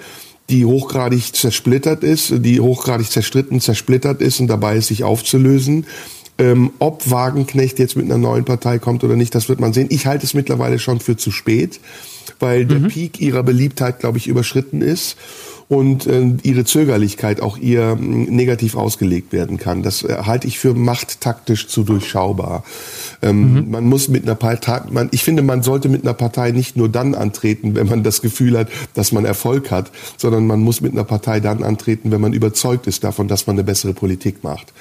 [0.49, 5.85] die hochgradig zersplittert ist, die hochgradig zerstritten, zersplittert ist und dabei ist, sich aufzulösen.
[6.39, 9.87] Ähm, ob Wagenknecht jetzt mit einer neuen Partei kommt oder nicht, das wird man sehen.
[9.91, 11.79] Ich halte es mittlerweile schon für zu spät,
[12.39, 12.69] weil mhm.
[12.69, 15.15] der Peak ihrer Beliebtheit, glaube ich, überschritten ist
[15.69, 19.83] und äh, ihre Zögerlichkeit auch ihr negativ ausgelegt werden kann.
[19.83, 22.63] Das äh, halte ich für machttaktisch zu durchschaubar.
[23.21, 23.71] Ähm, mhm.
[23.71, 26.89] Man muss mit einer Partei, man, ich finde, man sollte mit einer Partei nicht nur
[26.89, 30.93] dann antreten, wenn man das Gefühl hat, dass man Erfolg hat, sondern man muss mit
[30.93, 34.73] einer Partei dann antreten, wenn man überzeugt ist davon, dass man eine bessere Politik macht.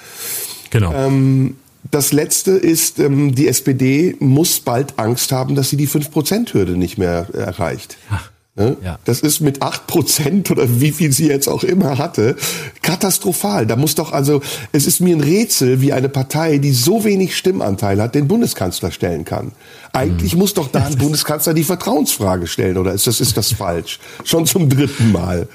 [0.72, 0.92] Genau.
[0.92, 1.56] Ähm,
[1.90, 6.98] das letzte ist, ähm, die SPD muss bald Angst haben, dass sie die 5%-Hürde nicht
[6.98, 7.98] mehr erreicht.
[8.10, 8.30] Ach.
[8.54, 8.76] Ne?
[8.84, 8.98] Ja.
[9.06, 12.36] Das ist mit acht Prozent oder wie viel sie jetzt auch immer hatte,
[12.82, 13.66] katastrophal.
[13.66, 14.42] Da muss doch also,
[14.72, 18.90] es ist mir ein Rätsel, wie eine Partei, die so wenig Stimmanteil hat, den Bundeskanzler
[18.90, 19.52] stellen kann.
[19.94, 20.38] Eigentlich hm.
[20.38, 23.98] muss doch da ein Bundeskanzler die Vertrauensfrage stellen, oder ist das, ist das falsch?
[24.24, 25.48] Schon zum dritten Mal.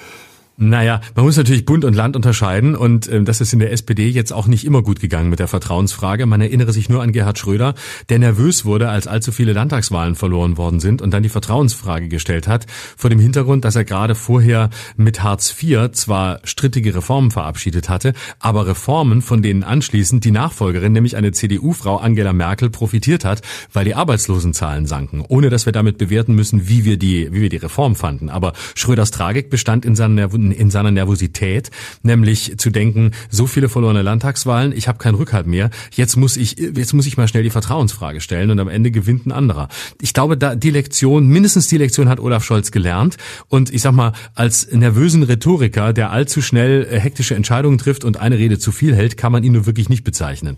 [0.60, 4.08] Naja, man muss natürlich Bund und Land unterscheiden und äh, das ist in der SPD
[4.08, 6.26] jetzt auch nicht immer gut gegangen mit der Vertrauensfrage.
[6.26, 7.76] Man erinnere sich nur an Gerhard Schröder,
[8.10, 12.48] der nervös wurde, als allzu viele Landtagswahlen verloren worden sind und dann die Vertrauensfrage gestellt
[12.48, 12.66] hat,
[12.98, 18.14] vor dem Hintergrund, dass er gerade vorher mit Hartz IV zwar strittige Reformen verabschiedet hatte,
[18.40, 23.44] aber Reformen, von denen anschließend die Nachfolgerin, nämlich eine CDU-Frau Angela Merkel, profitiert hat,
[23.74, 27.50] weil die Arbeitslosenzahlen sanken, ohne dass wir damit bewerten müssen, wie wir die, wie wir
[27.50, 28.32] die Reform fanden.
[28.32, 31.70] Aber Schröders Tragik bestand in seiner in seiner Nervosität,
[32.04, 36.58] nämlich zu denken, so viele verlorene Landtagswahlen, ich habe keinen Rückhalt mehr, jetzt muss ich
[36.58, 39.70] jetzt muss ich mal schnell die Vertrauensfrage stellen und am Ende gewinnt ein anderer.
[40.02, 43.18] Ich glaube, da die Lektion, mindestens die Lektion hat Olaf Scholz gelernt
[43.48, 48.18] und ich sag mal, als nervösen Rhetoriker, der allzu schnell äh, hektische Entscheidungen trifft und
[48.18, 50.58] eine Rede zu viel hält, kann man ihn nur wirklich nicht bezeichnen.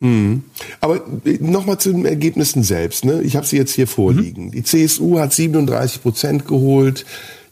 [0.00, 0.44] Mhm.
[0.80, 3.04] Aber äh, nochmal zu den Ergebnissen selbst.
[3.04, 3.22] Ne?
[3.22, 4.46] Ich habe sie jetzt hier vorliegen.
[4.46, 4.50] Mhm.
[4.52, 7.06] Die CSU hat 37 Prozent geholt,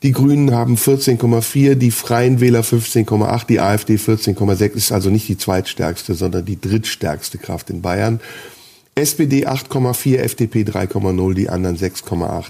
[0.05, 5.39] die Grünen haben 14,4, die Freien Wähler 15,8, die AfD 14,6 ist also nicht die
[5.39, 8.21] zweitstärkste, sondern die drittstärkste Kraft in Bayern.
[8.95, 12.45] SPD 8,4, FDP 3,0, die anderen 6,8.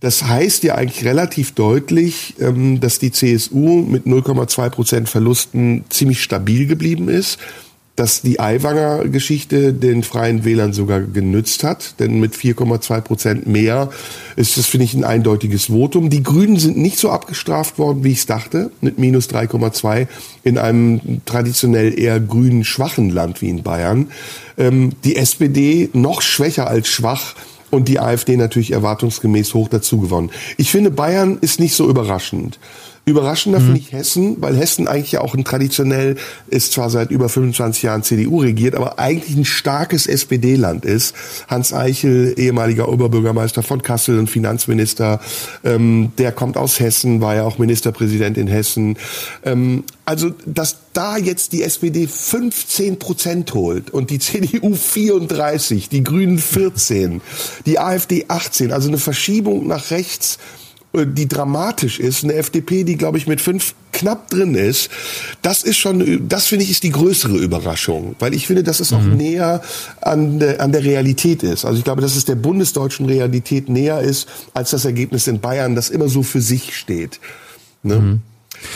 [0.00, 6.20] Das heißt ja eigentlich relativ deutlich, ähm, dass die CSU mit 0,2 Prozent Verlusten ziemlich
[6.20, 7.38] stabil geblieben ist
[7.96, 13.90] dass die Aiwanger Geschichte den Freien Wählern sogar genützt hat, denn mit 4,2 Prozent mehr
[14.34, 16.08] ist das, finde ich, ein eindeutiges Votum.
[16.08, 20.06] Die Grünen sind nicht so abgestraft worden, wie ich es dachte, mit minus 3,2
[20.42, 24.08] in einem traditionell eher grünen schwachen Land wie in Bayern.
[24.56, 27.34] Ähm, die SPD noch schwächer als schwach
[27.70, 30.30] und die AfD natürlich erwartungsgemäß hoch dazu gewonnen.
[30.56, 32.58] Ich finde, Bayern ist nicht so überraschend.
[33.04, 33.64] Überraschender mhm.
[33.64, 36.14] finde ich Hessen, weil Hessen eigentlich ja auch ein traditionell
[36.46, 41.14] ist zwar seit über 25 Jahren CDU regiert, aber eigentlich ein starkes SPD-Land ist.
[41.48, 45.20] Hans Eichel, ehemaliger Oberbürgermeister von Kassel und Finanzminister,
[45.64, 48.96] ähm, der kommt aus Hessen, war ja auch Ministerpräsident in Hessen.
[49.44, 56.04] Ähm, also, dass da jetzt die SPD 15 Prozent holt und die CDU 34, die
[56.04, 57.20] Grünen 14,
[57.66, 60.38] die AfD 18, also eine Verschiebung nach rechts
[60.94, 64.90] die dramatisch ist, eine FDP, die glaube ich mit fünf knapp drin ist,
[65.40, 68.90] das ist schon, das finde ich ist die größere Überraschung, weil ich finde, dass es
[68.90, 68.96] mhm.
[68.96, 69.62] auch näher
[70.00, 71.64] an der, an der Realität ist.
[71.64, 75.74] Also ich glaube, dass es der bundesdeutschen Realität näher ist als das Ergebnis in Bayern,
[75.74, 77.20] das immer so für sich steht.
[77.82, 77.96] Ne?
[77.96, 78.22] Mhm.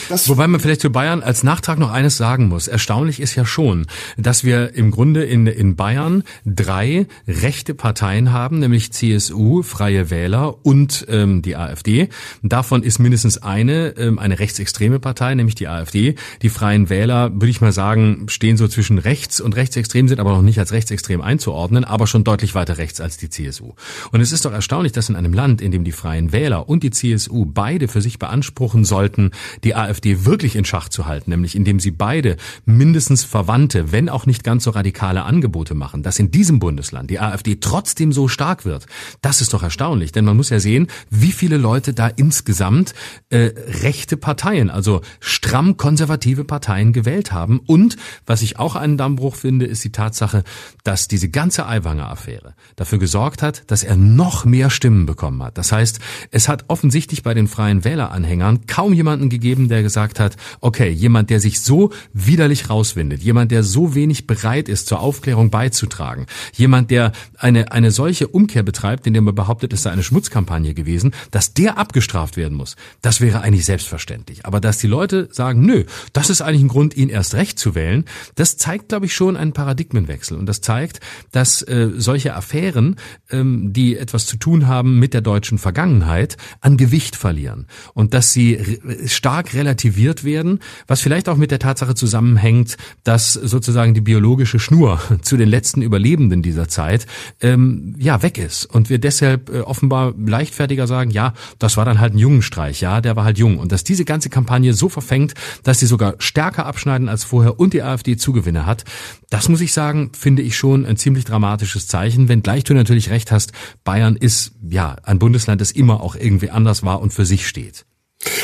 [0.09, 2.67] Das Wobei man vielleicht zu Bayern als Nachtrag noch eines sagen muss.
[2.67, 8.59] Erstaunlich ist ja schon, dass wir im Grunde in, in Bayern drei rechte Parteien haben,
[8.59, 12.09] nämlich CSU, Freie Wähler und ähm, die AfD.
[12.43, 16.15] Davon ist mindestens eine ähm, eine rechtsextreme Partei, nämlich die AfD.
[16.41, 20.31] Die Freien Wähler, würde ich mal sagen, stehen so zwischen rechts und rechtsextrem, sind aber
[20.31, 23.73] noch nicht als rechtsextrem einzuordnen, aber schon deutlich weiter rechts als die CSU.
[24.11, 26.83] Und es ist doch erstaunlich, dass in einem Land, in dem die Freien Wähler und
[26.83, 29.31] die CSU beide für sich beanspruchen sollten,
[29.63, 34.25] die AfD wirklich in Schach zu halten, nämlich indem sie beide mindestens verwandte, wenn auch
[34.25, 38.65] nicht ganz so radikale Angebote machen, dass in diesem Bundesland die AfD trotzdem so stark
[38.65, 38.85] wird,
[39.21, 42.93] das ist doch erstaunlich, denn man muss ja sehen, wie viele Leute da insgesamt
[43.29, 43.51] äh,
[43.83, 47.59] rechte Parteien, also stramm konservative Parteien gewählt haben.
[47.65, 50.43] Und was ich auch einen Dammbruch finde, ist die Tatsache,
[50.83, 55.57] dass diese ganze Aiwanger-Affäre dafür gesorgt hat, dass er noch mehr Stimmen bekommen hat.
[55.57, 55.99] Das heißt,
[56.31, 60.89] es hat offensichtlich bei den Freien Wähleranhängern kaum jemanden gegeben, gegeben, der gesagt hat, okay,
[60.89, 66.25] jemand, der sich so widerlich rauswindet, jemand, der so wenig bereit ist, zur Aufklärung beizutragen,
[66.53, 71.11] jemand, der eine, eine solche Umkehr betreibt, indem er behauptet, es sei eine Schmutzkampagne gewesen,
[71.31, 74.45] dass der abgestraft werden muss, das wäre eigentlich selbstverständlich.
[74.45, 77.75] Aber dass die Leute sagen, nö, das ist eigentlich ein Grund, ihn erst recht zu
[77.75, 78.05] wählen,
[78.35, 80.37] das zeigt, glaube ich, schon einen Paradigmenwechsel.
[80.37, 80.99] Und das zeigt,
[81.31, 82.95] dass äh, solche Affären,
[83.29, 87.67] ähm, die etwas zu tun haben mit der deutschen Vergangenheit, an Gewicht verlieren.
[87.93, 93.93] Und dass sie stark relativiert werden, was vielleicht auch mit der Tatsache zusammenhängt, dass sozusagen
[93.93, 97.07] die biologische Schnur zu den letzten Überlebenden dieser Zeit
[97.41, 101.99] ähm, ja weg ist und wir deshalb äh, offenbar leichtfertiger sagen, ja, das war dann
[101.99, 105.33] halt ein Jungenstreich, ja, der war halt jung und dass diese ganze Kampagne so verfängt,
[105.63, 108.85] dass sie sogar stärker abschneiden als vorher und die AfD Zugewinne hat,
[109.29, 113.31] das muss ich sagen, finde ich schon ein ziemlich dramatisches Zeichen, wenngleich du natürlich recht
[113.31, 113.51] hast,
[113.83, 117.85] Bayern ist ja ein Bundesland, das immer auch irgendwie anders war und für sich steht.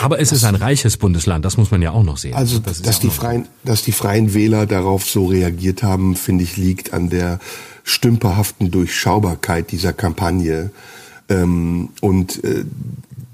[0.02, 2.36] Aber es das, ist ein reiches Bundesland, das muss man ja auch noch sehen.
[2.36, 6.58] Also, das dass, die freien, dass die freien Wähler darauf so reagiert haben, finde ich,
[6.58, 7.40] liegt an der
[7.84, 10.72] stümperhaften Durchschaubarkeit dieser Kampagne.
[11.30, 12.66] Ähm, und äh,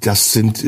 [0.01, 0.63] das sind,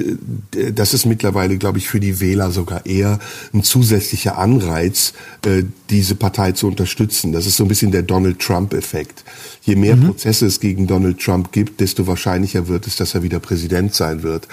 [0.56, 3.20] äh, das ist mittlerweile, glaube ich, für die Wähler sogar eher
[3.54, 5.14] ein zusätzlicher Anreiz,
[5.46, 7.32] äh, diese Partei zu unterstützen.
[7.32, 9.24] Das ist so ein bisschen der Donald Trump-Effekt.
[9.64, 10.08] Je mehr mhm.
[10.08, 14.24] Prozesse es gegen Donald Trump gibt, desto wahrscheinlicher wird es, dass er wieder Präsident sein
[14.24, 14.48] wird.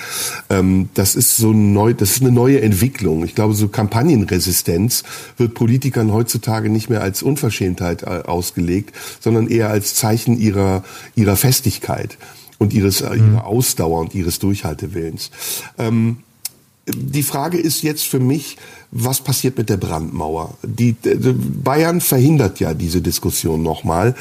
[0.50, 3.24] Ähm, das ist so neu, das ist eine neue Entwicklung.
[3.24, 5.02] Ich glaube, so Kampagnenresistenz
[5.36, 10.84] wird Politikern heutzutage nicht mehr als Unverschämtheit äh, ausgelegt, sondern eher als Zeichen ihrer,
[11.16, 12.18] ihrer Festigkeit
[12.58, 13.34] und ihres, äh, mhm.
[13.34, 15.30] ihrer Ausdauer und ihres Durchhaltewillens.
[15.78, 16.18] Ähm,
[16.94, 18.56] die Frage ist jetzt für mich,
[18.90, 20.56] was passiert mit der Brandmauer?
[20.62, 24.14] Die, die Bayern verhindert ja diese Diskussion nochmal.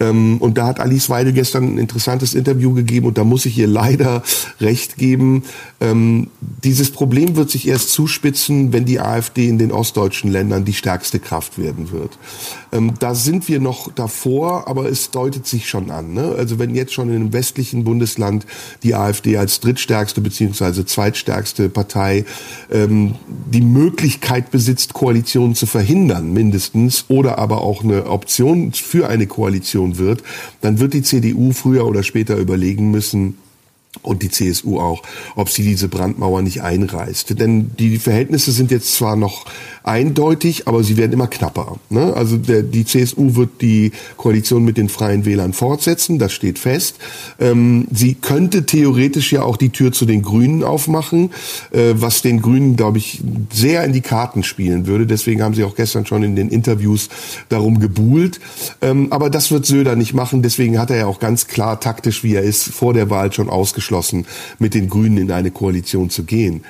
[0.00, 3.58] Ähm, und da hat Alice Weidel gestern ein interessantes Interview gegeben und da muss ich
[3.58, 4.22] ihr leider
[4.60, 5.44] recht geben.
[5.80, 10.72] Ähm, dieses Problem wird sich erst zuspitzen, wenn die AfD in den ostdeutschen Ländern die
[10.72, 12.18] stärkste Kraft werden wird.
[12.74, 16.12] Ähm, da sind wir noch davor, aber es deutet sich schon an.
[16.12, 16.34] Ne?
[16.36, 18.44] Also wenn jetzt schon in einem westlichen Bundesland
[18.82, 22.24] die AfD als drittstärkste beziehungsweise zweitstärkste Partei
[22.70, 23.14] ähm,
[23.50, 29.98] die Möglichkeit besitzt, Koalitionen zu verhindern, mindestens, oder aber auch eine Option für eine Koalition
[29.98, 30.22] wird,
[30.60, 33.38] dann wird die CDU früher oder später überlegen müssen,
[34.02, 35.02] und die CSU auch,
[35.36, 37.38] ob sie diese Brandmauer nicht einreißt.
[37.38, 39.46] Denn die Verhältnisse sind jetzt zwar noch
[39.84, 41.76] eindeutig, aber sie werden immer knapper.
[41.90, 42.14] Ne?
[42.14, 46.96] Also der, die CSU wird die Koalition mit den Freien Wählern fortsetzen, das steht fest.
[47.38, 51.30] Ähm, sie könnte theoretisch ja auch die Tür zu den Grünen aufmachen,
[51.70, 53.20] äh, was den Grünen, glaube ich,
[53.52, 55.06] sehr in die Karten spielen würde.
[55.06, 57.10] Deswegen haben sie auch gestern schon in den Interviews
[57.50, 58.40] darum gebuhlt.
[58.80, 60.40] Ähm, aber das wird Söder nicht machen.
[60.40, 63.50] Deswegen hat er ja auch ganz klar taktisch, wie er ist, vor der Wahl schon
[63.50, 64.24] ausgeschlossen,
[64.58, 66.62] mit den Grünen in eine Koalition zu gehen.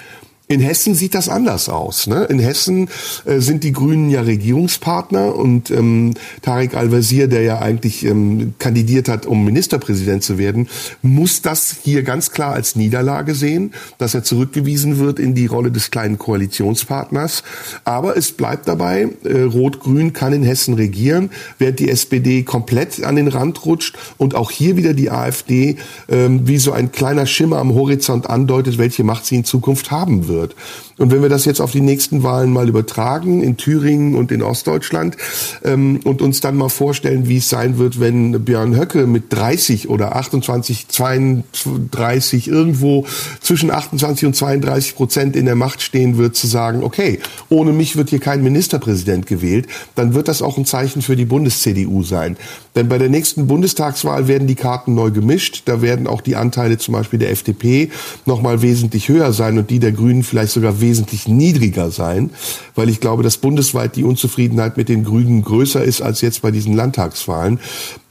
[0.47, 2.07] In Hessen sieht das anders aus.
[2.07, 2.24] Ne?
[2.24, 2.90] In Hessen
[3.24, 9.09] äh, sind die Grünen ja Regierungspartner und ähm, Tarek Al-Wazir, der ja eigentlich ähm, kandidiert
[9.09, 10.68] hat, um Ministerpräsident zu werden,
[11.01, 15.70] muss das hier ganz klar als Niederlage sehen, dass er zurückgewiesen wird in die Rolle
[15.70, 17.42] des kleinen Koalitionspartners.
[17.84, 23.16] Aber es bleibt dabei, äh, Rot-Grün kann in Hessen regieren, während die SPD komplett an
[23.16, 25.78] den Rand rutscht und auch hier wieder die AfD
[26.09, 30.28] äh, wie so ein kleiner Schimmer am Horizont andeutet, welche Macht sie in Zukunft haben
[30.28, 30.57] wird wird.
[30.99, 34.43] Und wenn wir das jetzt auf die nächsten Wahlen mal übertragen, in Thüringen und in
[34.43, 35.16] Ostdeutschland,
[35.64, 39.89] ähm, und uns dann mal vorstellen, wie es sein wird, wenn Björn Höcke mit 30
[39.89, 43.07] oder 28, 32, irgendwo
[43.41, 47.97] zwischen 28 und 32 Prozent in der Macht stehen wird, zu sagen, okay, ohne mich
[47.97, 52.37] wird hier kein Ministerpräsident gewählt, dann wird das auch ein Zeichen für die Bundes-CDU sein.
[52.74, 55.62] Denn bei der nächsten Bundestagswahl werden die Karten neu gemischt.
[55.66, 57.91] Da werden auch die Anteile zum Beispiel der FDP
[58.26, 62.31] nochmal wesentlich höher sein und die der Grünen vielleicht sogar wesentlich niedriger sein,
[62.75, 66.51] weil ich glaube, dass bundesweit die Unzufriedenheit mit den Grünen größer ist als jetzt bei
[66.51, 67.61] diesen Landtagswahlen.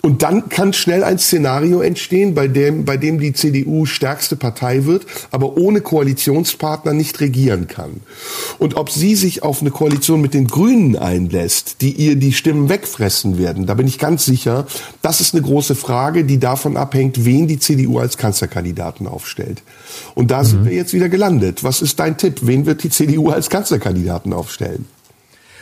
[0.06, 4.84] Und dann kann schnell ein Szenario entstehen, bei dem, bei dem die CDU stärkste Partei
[4.84, 8.02] wird, aber ohne Koalitionspartner nicht regieren kann.
[8.60, 12.68] Und ob sie sich auf eine Koalition mit den Grünen einlässt, die ihr die Stimmen
[12.68, 14.68] wegfressen werden, da bin ich ganz sicher,
[15.02, 19.64] das ist eine große Frage, die davon abhängt, wen die CDU als Kanzlerkandidaten aufstellt.
[20.16, 20.48] Und da mhm.
[20.48, 21.64] sind wir jetzt wieder gelandet.
[21.64, 22.40] Was ist dein Tipp?
[22.42, 24.86] Wen wird die CDU als Kanzlerkandidaten aufstellen?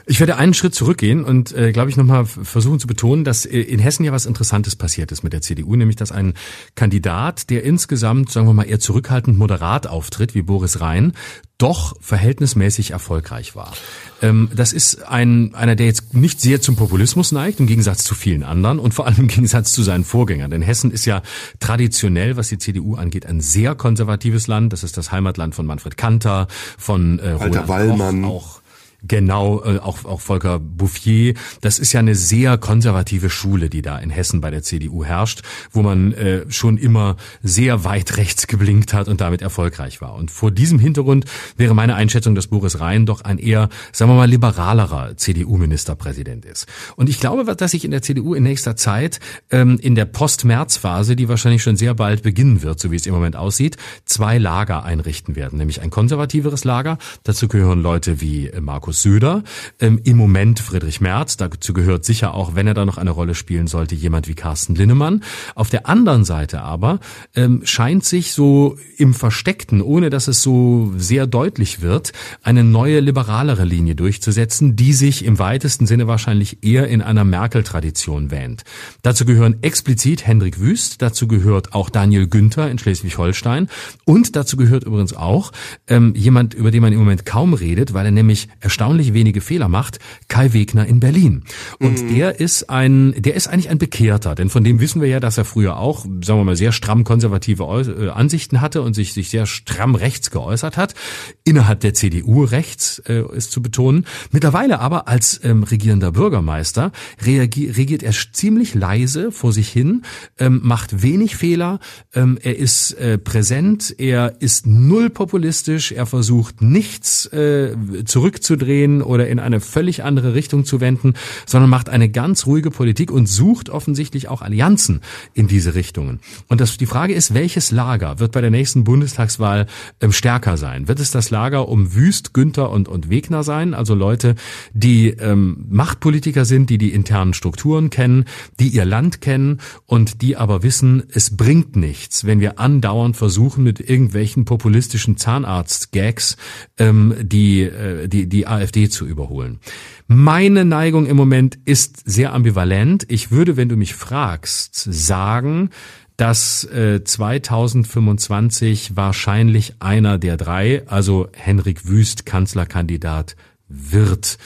[0.05, 3.59] Ich werde einen Schritt zurückgehen und, äh, glaube ich, nochmal versuchen zu betonen, dass äh,
[3.59, 6.33] in Hessen ja was Interessantes passiert ist mit der CDU, nämlich dass ein
[6.75, 11.13] Kandidat, der insgesamt, sagen wir mal, eher zurückhaltend moderat auftritt, wie Boris Rhein,
[11.61, 13.73] doch verhältnismäßig erfolgreich war.
[14.21, 18.15] Ähm, das ist ein, einer, der jetzt nicht sehr zum Populismus neigt, im Gegensatz zu
[18.15, 20.49] vielen anderen und vor allem im Gegensatz zu seinen Vorgängern.
[20.49, 21.21] Denn Hessen ist ja
[21.59, 24.73] traditionell, was die CDU angeht, ein sehr konservatives Land.
[24.73, 26.47] Das ist das Heimatland von Manfred Kanter,
[26.79, 28.25] von äh, Walter Wallmann.
[28.25, 28.60] auch
[29.03, 31.33] Genau, äh, auch, auch Volker Bouffier.
[31.61, 35.41] Das ist ja eine sehr konservative Schule, die da in Hessen bei der CDU herrscht,
[35.71, 40.13] wo man äh, schon immer sehr weit rechts geblinkt hat und damit erfolgreich war.
[40.13, 41.25] Und vor diesem Hintergrund
[41.57, 46.67] wäre meine Einschätzung, dass Boris Rhein doch ein eher, sagen wir mal, liberalerer CDU-Ministerpräsident ist.
[46.95, 51.15] Und ich glaube, dass sich in der CDU in nächster Zeit ähm, in der Post-März-Phase,
[51.15, 54.83] die wahrscheinlich schon sehr bald beginnen wird, so wie es im Moment aussieht, zwei Lager
[54.83, 55.57] einrichten werden.
[55.57, 56.99] Nämlich ein konservativeres Lager.
[57.23, 59.43] Dazu gehören Leute wie äh, Markus Markus Söder,
[59.79, 63.35] ähm, im Moment Friedrich Merz, dazu gehört sicher auch, wenn er da noch eine Rolle
[63.35, 65.23] spielen sollte, jemand wie Carsten Linnemann.
[65.55, 66.99] Auf der anderen Seite aber
[67.33, 72.11] ähm, scheint sich so im Versteckten, ohne dass es so sehr deutlich wird,
[72.43, 78.29] eine neue liberalere Linie durchzusetzen, die sich im weitesten Sinne wahrscheinlich eher in einer Merkel-Tradition
[78.29, 78.63] wähnt.
[79.03, 83.69] Dazu gehören explizit Hendrik Wüst, dazu gehört auch Daniel Günther in Schleswig-Holstein
[84.03, 85.53] und dazu gehört übrigens auch
[85.87, 89.69] ähm, jemand, über den man im Moment kaum redet, weil er nämlich erstaunlich wenige Fehler
[89.69, 91.43] macht, Kai Wegner in Berlin.
[91.79, 92.15] Und mhm.
[92.15, 95.37] der ist ein, der ist eigentlich ein Bekehrter, denn von dem wissen wir ja, dass
[95.37, 99.29] er früher auch, sagen wir mal, sehr stramm konservative äh, Ansichten hatte und sich, sich
[99.29, 100.95] sehr stramm rechts geäußert hat.
[101.43, 104.05] Innerhalb der CDU rechts äh, ist zu betonen.
[104.31, 106.91] Mittlerweile aber als ähm, regierender Bürgermeister
[107.23, 110.03] regiert er ziemlich leise vor sich hin,
[110.39, 111.79] ähm, macht wenig Fehler,
[112.13, 117.75] ähm, er ist äh, präsent, er ist null populistisch, er versucht nichts äh,
[118.05, 121.13] zurückzudrehen umzudrehen oder in eine völlig andere Richtung zu wenden,
[121.45, 125.01] sondern macht eine ganz ruhige Politik und sucht offensichtlich auch Allianzen
[125.33, 126.19] in diese Richtungen.
[126.47, 129.67] Und das, die Frage ist, welches Lager wird bei der nächsten Bundestagswahl
[129.99, 130.87] ähm, stärker sein?
[130.87, 133.73] Wird es das Lager um Wüst, Günther und, und Wegner sein?
[133.73, 134.35] Also Leute,
[134.73, 138.25] die ähm, Machtpolitiker sind, die die internen Strukturen kennen,
[138.59, 143.63] die ihr Land kennen und die aber wissen, es bringt nichts, wenn wir andauernd versuchen,
[143.63, 146.37] mit irgendwelchen populistischen Zahnarzt-Gags
[146.77, 149.59] ähm, die, äh, die, die AfD zu überholen.
[150.07, 153.05] Meine Neigung im Moment ist sehr ambivalent.
[153.09, 155.69] Ich würde, wenn du mich fragst, sagen,
[156.17, 163.35] dass äh, 2025 wahrscheinlich einer der drei, also Henrik Wüst, Kanzlerkandidat
[163.67, 164.37] wird.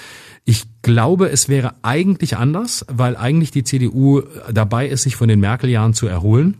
[0.45, 4.21] Ich glaube, es wäre eigentlich anders, weil eigentlich die CDU
[4.53, 6.55] dabei ist, sich von den Merkel-Jahren zu erholen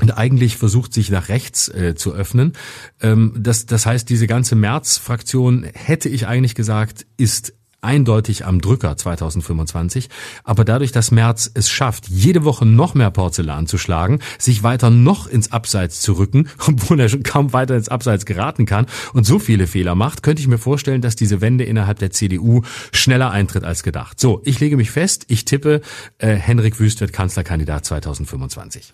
[0.00, 2.52] und eigentlich versucht sich nach rechts äh, zu öffnen.
[3.00, 8.96] Ähm, das, das heißt, diese ganze März-Fraktion hätte ich eigentlich gesagt, ist eindeutig am Drücker
[8.96, 10.08] 2025.
[10.44, 14.90] Aber dadurch, dass Merz es schafft, jede Woche noch mehr Porzellan zu schlagen, sich weiter
[14.90, 19.24] noch ins Abseits zu rücken, obwohl er schon kaum weiter ins Abseits geraten kann und
[19.24, 22.62] so viele Fehler macht, könnte ich mir vorstellen, dass diese Wende innerhalb der CDU
[22.92, 24.18] schneller eintritt als gedacht.
[24.18, 25.80] So, ich lege mich fest, ich tippe,
[26.18, 28.92] äh, Henrik Wüst wird Kanzlerkandidat 2025.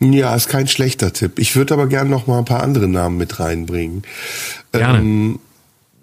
[0.00, 1.38] Ja, ist kein schlechter Tipp.
[1.38, 4.02] Ich würde aber gerne noch mal ein paar andere Namen mit reinbringen.
[4.72, 4.98] Gerne.
[4.98, 5.38] Ähm,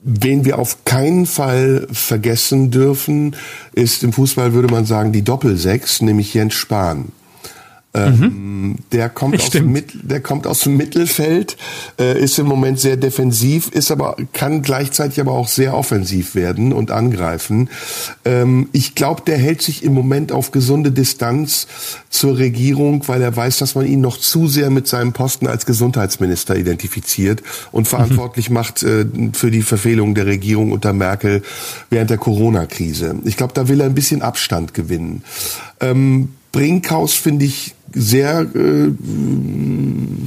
[0.03, 3.35] wen wir auf keinen Fall vergessen dürfen,
[3.73, 7.11] ist im Fußball würde man sagen die Doppelsechs, nämlich Jens Spahn.
[7.93, 11.57] Ähm, der kommt aus dem der kommt aus dem Mittelfeld,
[11.99, 16.71] äh, ist im Moment sehr defensiv, ist aber kann gleichzeitig aber auch sehr offensiv werden
[16.71, 17.69] und angreifen.
[18.23, 21.67] Ähm, ich glaube, der hält sich im Moment auf gesunde Distanz
[22.09, 25.65] zur Regierung, weil er weiß, dass man ihn noch zu sehr mit seinem Posten als
[25.65, 28.53] Gesundheitsminister identifiziert und verantwortlich mhm.
[28.53, 31.43] macht äh, für die Verfehlung der Regierung unter Merkel
[31.89, 33.15] während der Corona-Krise.
[33.25, 35.23] Ich glaube, da will er ein bisschen Abstand gewinnen.
[35.81, 38.91] Ähm, Brinkhaus finde ich sehr äh,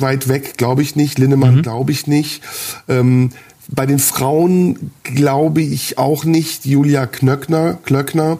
[0.00, 1.18] weit weg, glaube ich nicht.
[1.18, 1.62] Linnemann mhm.
[1.62, 2.42] glaube ich nicht.
[2.88, 3.30] Ähm,
[3.68, 6.66] bei den Frauen glaube ich auch nicht.
[6.66, 8.38] Julia Knöckner, Klöckner,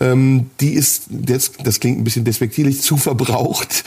[0.00, 3.84] ähm, die ist, das, das klingt ein bisschen despektierlich, zu verbraucht.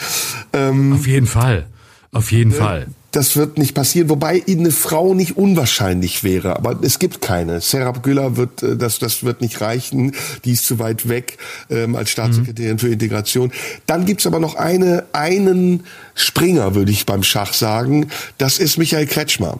[0.52, 1.66] Ähm, Auf jeden Fall.
[2.12, 6.78] Auf jeden äh, Fall das wird nicht passieren, wobei eine Frau nicht unwahrscheinlich wäre, aber
[6.82, 7.60] es gibt keine.
[7.60, 10.12] Serap Güller wird äh, das das wird nicht reichen,
[10.44, 11.38] die ist zu weit weg
[11.70, 12.78] ähm, als Staatssekretärin mhm.
[12.78, 13.52] für Integration.
[13.86, 15.84] Dann gibt's aber noch eine einen
[16.14, 18.08] Springer, würde ich beim Schach sagen,
[18.38, 19.58] das ist Michael Kretschmer.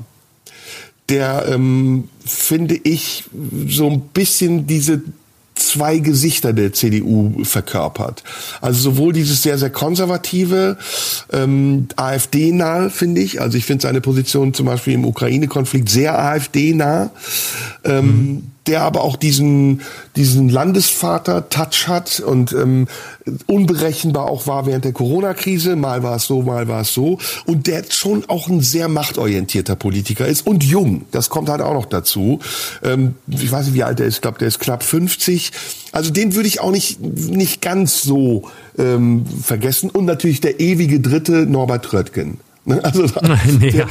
[1.08, 3.24] Der ähm, finde ich
[3.66, 5.02] so ein bisschen diese
[5.60, 8.22] zwei Gesichter der CDU verkörpert.
[8.60, 10.78] Also sowohl dieses sehr, sehr konservative,
[11.32, 13.40] ähm, AfD-nahe, finde ich.
[13.40, 17.10] Also ich finde seine Position zum Beispiel im Ukraine-Konflikt sehr AfD-nah.
[17.84, 19.80] Ähm, mhm der aber auch diesen,
[20.14, 22.86] diesen Landesvater-Touch hat und ähm,
[23.46, 25.74] unberechenbar auch war während der Corona-Krise.
[25.74, 27.18] Mal war es so, mal war es so.
[27.46, 31.04] Und der schon auch ein sehr machtorientierter Politiker ist und jung.
[31.10, 32.38] Das kommt halt auch noch dazu.
[32.84, 34.16] Ähm, ich weiß nicht, wie alt er ist.
[34.16, 35.50] Ich glaube, der ist knapp 50.
[35.90, 38.48] Also den würde ich auch nicht, nicht ganz so
[38.78, 39.90] ähm, vergessen.
[39.90, 42.38] Und natürlich der ewige Dritte, Norbert Röttgen.
[42.70, 42.84] Ne?
[42.84, 43.06] Also
[43.60, 43.86] der, der,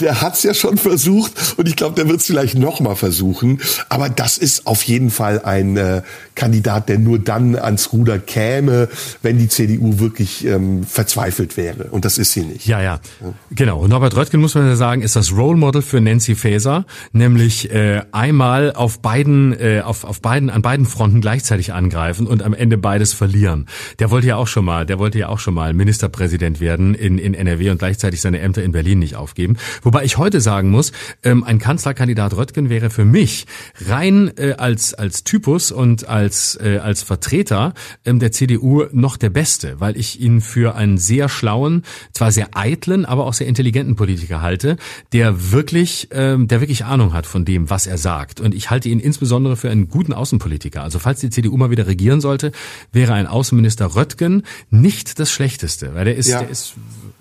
[0.00, 2.96] der hat es ja schon versucht und ich glaube, der wird es vielleicht noch mal
[2.96, 3.60] versuchen.
[3.88, 6.02] Aber das ist auf jeden Fall ein äh,
[6.34, 8.88] Kandidat, der nur dann ans Ruder käme,
[9.22, 11.84] wenn die CDU wirklich ähm, verzweifelt wäre.
[11.84, 12.66] Und das ist sie nicht.
[12.66, 13.32] Ja, ja, ja.
[13.50, 13.78] genau.
[13.80, 17.70] Und Norbert Röttgen, muss man ja sagen, ist das Role Model für Nancy Faeser, nämlich
[17.72, 22.54] äh, einmal auf beiden, äh, auf, auf beiden, an beiden Fronten gleichzeitig angreifen und am
[22.54, 23.66] Ende beides verlieren.
[23.98, 27.18] Der wollte ja auch schon mal, der wollte ja auch schon mal Ministerpräsident werden in,
[27.18, 29.56] in NRW und gleichzeitig seine Ämter in Berlin nicht aufgeben.
[29.82, 33.46] Wobei ich heute sagen muss, ähm, ein Kanzlerkandidat Röttgen wäre für mich
[33.86, 37.74] rein äh, als, als Typus und als äh, als Vertreter
[38.04, 41.82] ähm, der CDU noch der Beste, weil ich ihn für einen sehr schlauen,
[42.12, 44.76] zwar sehr eitlen, aber auch sehr intelligenten Politiker halte,
[45.12, 48.40] der wirklich, ähm, der wirklich Ahnung hat von dem, was er sagt.
[48.40, 50.82] Und ich halte ihn insbesondere für einen guten Außenpolitiker.
[50.82, 52.52] Also falls die CDU mal wieder regieren sollte,
[52.92, 56.40] wäre ein Außenminister Röttgen nicht das Schlechteste, weil der ist, ja.
[56.40, 56.74] der ist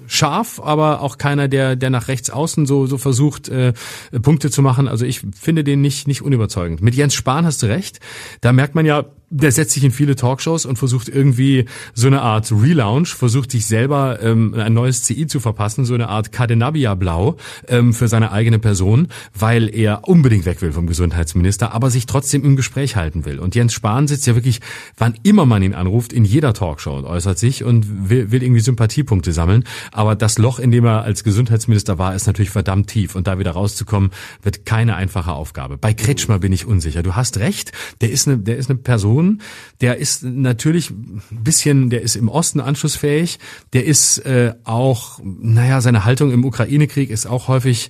[0.07, 3.73] scharf, aber auch keiner, der, der nach rechts außen so, so versucht, äh,
[4.21, 4.87] Punkte zu machen.
[4.87, 6.81] Also ich finde den nicht, nicht unüberzeugend.
[6.81, 7.99] Mit Jens Spahn hast du recht.
[8.41, 12.21] Da merkt man ja, der setzt sich in viele Talkshows und versucht irgendwie so eine
[12.21, 16.95] Art Relaunch, versucht sich selber ähm, ein neues CI zu verpassen, so eine Art Cadenabia
[16.95, 19.07] Blau ähm, für seine eigene Person,
[19.37, 23.39] weil er unbedingt weg will vom Gesundheitsminister, aber sich trotzdem im Gespräch halten will.
[23.39, 24.61] Und Jens Spahn sitzt ja wirklich,
[24.97, 28.61] wann immer man ihn anruft, in jeder Talkshow und äußert sich und will, will irgendwie
[28.61, 29.63] Sympathiepunkte sammeln.
[29.91, 33.39] Aber das Loch, in dem er als Gesundheitsminister war, ist natürlich verdammt tief und da
[33.39, 34.11] wieder rauszukommen,
[34.43, 35.77] wird keine einfache Aufgabe.
[35.77, 37.03] Bei Kretschmer bin ich unsicher.
[37.03, 37.71] Du hast recht,
[38.01, 39.41] der ist eine, der ist eine Person, Person.
[39.81, 43.39] Der ist natürlich ein bisschen, der ist im Osten anschlussfähig.
[43.73, 47.89] Der ist äh, auch, naja, seine Haltung im Ukraine-Krieg ist auch häufig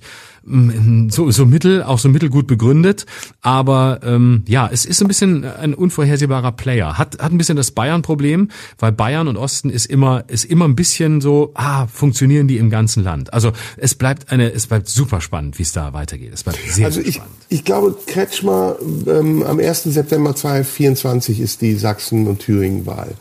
[1.10, 3.06] so, so mittel, auch so mittelgut begründet.
[3.40, 6.98] Aber ähm, ja, es ist ein bisschen ein unvorhersehbarer Player.
[6.98, 10.76] Hat, hat ein bisschen das Bayern-Problem, weil Bayern und Osten ist immer, ist immer ein
[10.76, 13.32] bisschen so, ah, funktionieren die im ganzen Land.
[13.32, 16.32] Also es bleibt eine, es bleibt super spannend, wie es da weitergeht.
[16.32, 17.34] Es bleibt sehr, also sehr ich, spannend.
[17.48, 18.76] Ich glaube, Kretschmer
[19.06, 19.84] ähm, am 1.
[19.84, 23.14] September 2024 2020 ist die Sachsen- und Thüringen-Wahl.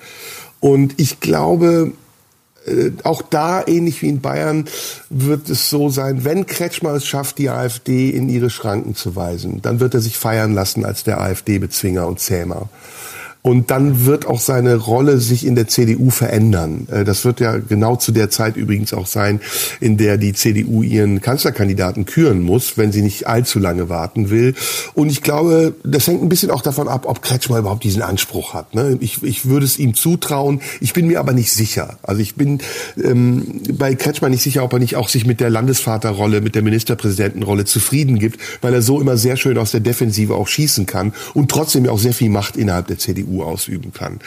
[0.59, 1.91] Und ich glaube,
[2.65, 4.65] äh, auch da, ähnlich wie in Bayern,
[5.09, 9.61] wird es so sein, wenn Kretschmer es schafft, die AfD in ihre Schranken zu weisen,
[9.61, 12.69] dann wird er sich feiern lassen als der AfD-Bezwinger und Zähmer.
[13.45, 16.87] Und dann wird auch seine Rolle sich in der CDU verändern.
[16.89, 19.39] Äh, das wird ja genau zu der Zeit übrigens auch sein,
[19.79, 24.55] in der die CDU ihren Kanzlerkandidaten küren muss, wenn sie nicht allzu lange warten will.
[24.95, 28.55] Und ich glaube, das hängt ein bisschen auch davon ab, ob Kretschmer überhaupt diesen Anspruch
[28.55, 28.73] hat.
[28.73, 28.97] Ne?
[28.99, 30.61] Ich, ich würde es ihm zutrauen.
[30.81, 31.99] Ich bin mir aber nicht sicher.
[32.01, 32.61] Also ich bin
[32.97, 36.63] ähm, bei Kretschmer nicht sicher, ob er nicht auch sich mit der Landesvaterrolle, mit der
[36.63, 41.13] Ministerpräsidentenrolle zufrieden gibt, weil er so immer sehr schön aus der Defensive auch schießen kann
[41.35, 44.19] und trotzdem ja auch sehr viel Macht innerhalb der CDU ausüben kann.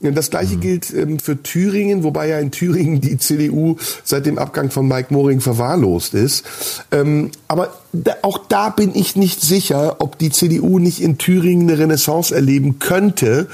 [0.00, 0.60] Das gleiche mhm.
[0.60, 5.12] gilt ähm, für Thüringen, wobei ja in Thüringen die CDU seit dem Abgang von Mike
[5.12, 6.44] Moring verwahrlost ist.
[6.90, 11.68] Ähm, aber da, auch da bin ich nicht sicher, ob die CDU nicht in Thüringen
[11.68, 13.48] eine Renaissance erleben könnte,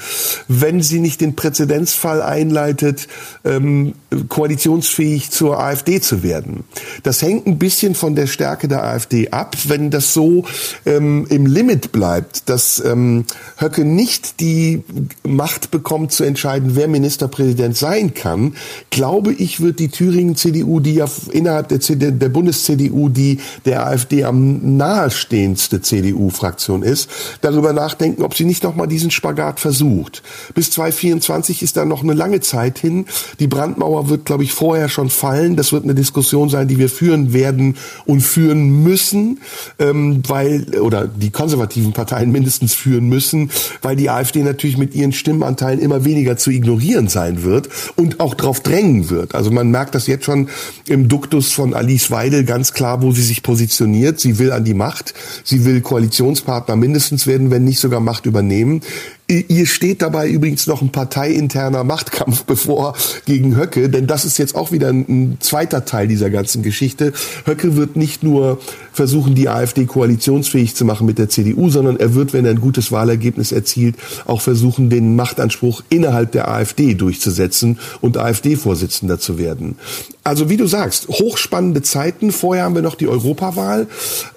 [0.47, 3.07] wenn sie nicht den Präzedenzfall einleitet,
[3.43, 3.95] ähm,
[4.29, 6.63] koalitionsfähig zur AfD zu werden.
[7.03, 9.57] Das hängt ein bisschen von der Stärke der AfD ab.
[9.65, 10.45] Wenn das so
[10.85, 13.25] ähm, im Limit bleibt, dass ähm,
[13.59, 14.83] Höcke nicht die
[15.23, 18.55] Macht bekommt zu entscheiden, wer Ministerpräsident sein kann,
[18.89, 24.77] glaube ich, wird die Thüringen-CDU, die ja innerhalb der, der Bundes-CDU die der AfD am
[24.77, 27.09] nahestehendste CDU-Fraktion ist,
[27.41, 30.23] darüber nachdenken, ob sie nicht noch mal diesen Spagat versucht.
[30.53, 33.05] Bis 2024 ist da noch eine lange Zeit hin.
[33.39, 35.55] Die Brandmauer wird, glaube ich, vorher schon fallen.
[35.55, 37.75] Das wird eine Diskussion sein, die wir führen werden
[38.05, 39.39] und führen müssen,
[39.79, 43.49] ähm, weil oder die konservativen Parteien mindestens führen müssen,
[43.81, 48.19] weil die AfD natürlich mit ihren Stimmenanteilen immer weniger weniger zu ignorieren sein wird und
[48.19, 49.33] auch darauf drängen wird.
[49.33, 50.49] Also man merkt das jetzt schon
[50.87, 54.19] im Duktus von Alice Weidel ganz klar, wo sie sich positioniert.
[54.19, 55.13] Sie will an die Macht,
[55.43, 58.81] sie will Koalitionspartner mindestens werden, wenn nicht sogar Macht übernehmen.
[59.29, 64.55] Ihr steht dabei übrigens noch ein parteiinterner Machtkampf bevor gegen Höcke, denn das ist jetzt
[64.55, 67.11] auch wieder ein, zweiter Teil dieser ganzen Geschichte.
[67.45, 68.57] Höcke wird nicht nur
[68.93, 72.61] versuchen, die AfD koalitionsfähig zu machen mit der CDU, sondern er wird, wenn er ein
[72.61, 79.75] gutes Wahlergebnis erzielt, auch versuchen, den Machtanspruch innerhalb der AfD durchzusetzen und AfD-Vorsitzender zu werden.
[80.23, 82.31] Also wie du sagst, hochspannende Zeiten.
[82.31, 83.87] Vorher haben wir noch die Europawahl.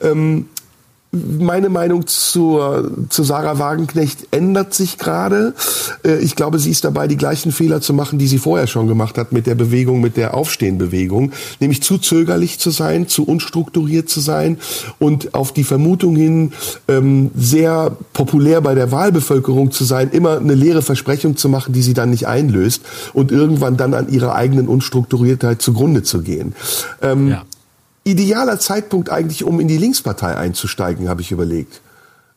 [0.03, 0.47] Ähm,
[1.13, 5.55] meine Meinung zur, zu Sarah Wagenknecht ändert sich gerade.
[6.05, 8.87] Äh, ich glaube, sie ist dabei, die gleichen Fehler zu machen, die sie vorher schon
[8.87, 14.09] gemacht hat mit der Bewegung, mit der Aufstehenbewegung, nämlich zu zögerlich zu sein, zu unstrukturiert
[14.09, 14.59] zu sein
[15.01, 16.53] und auf die Vermutung hin,
[16.87, 21.83] ähm, sehr populär bei der Wahlbevölkerung zu sein, immer eine leere Versprechung zu machen, die
[21.83, 22.83] sie dann nicht einlöst
[23.15, 26.55] und irgendwann dann an ihrer eigenen Unstrukturiertheit zugrunde zu gehen.
[27.03, 27.43] Ähm, ja
[28.11, 31.81] idealer Zeitpunkt eigentlich, um in die Linkspartei einzusteigen, habe ich überlegt.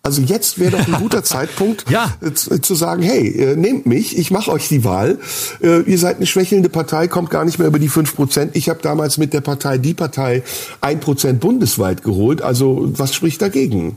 [0.05, 2.13] Also jetzt wäre doch ein guter Zeitpunkt, ja.
[2.21, 5.17] Äh, zu sagen, hey, äh, nehmt mich, ich mache euch die Wahl.
[5.61, 8.55] Äh, ihr seid eine schwächelnde Partei, kommt gar nicht mehr über die fünf Prozent.
[8.57, 10.43] Ich habe damals mit der Partei Die Partei
[10.82, 12.41] ein Prozent bundesweit geholt.
[12.41, 13.95] Also was spricht dagegen?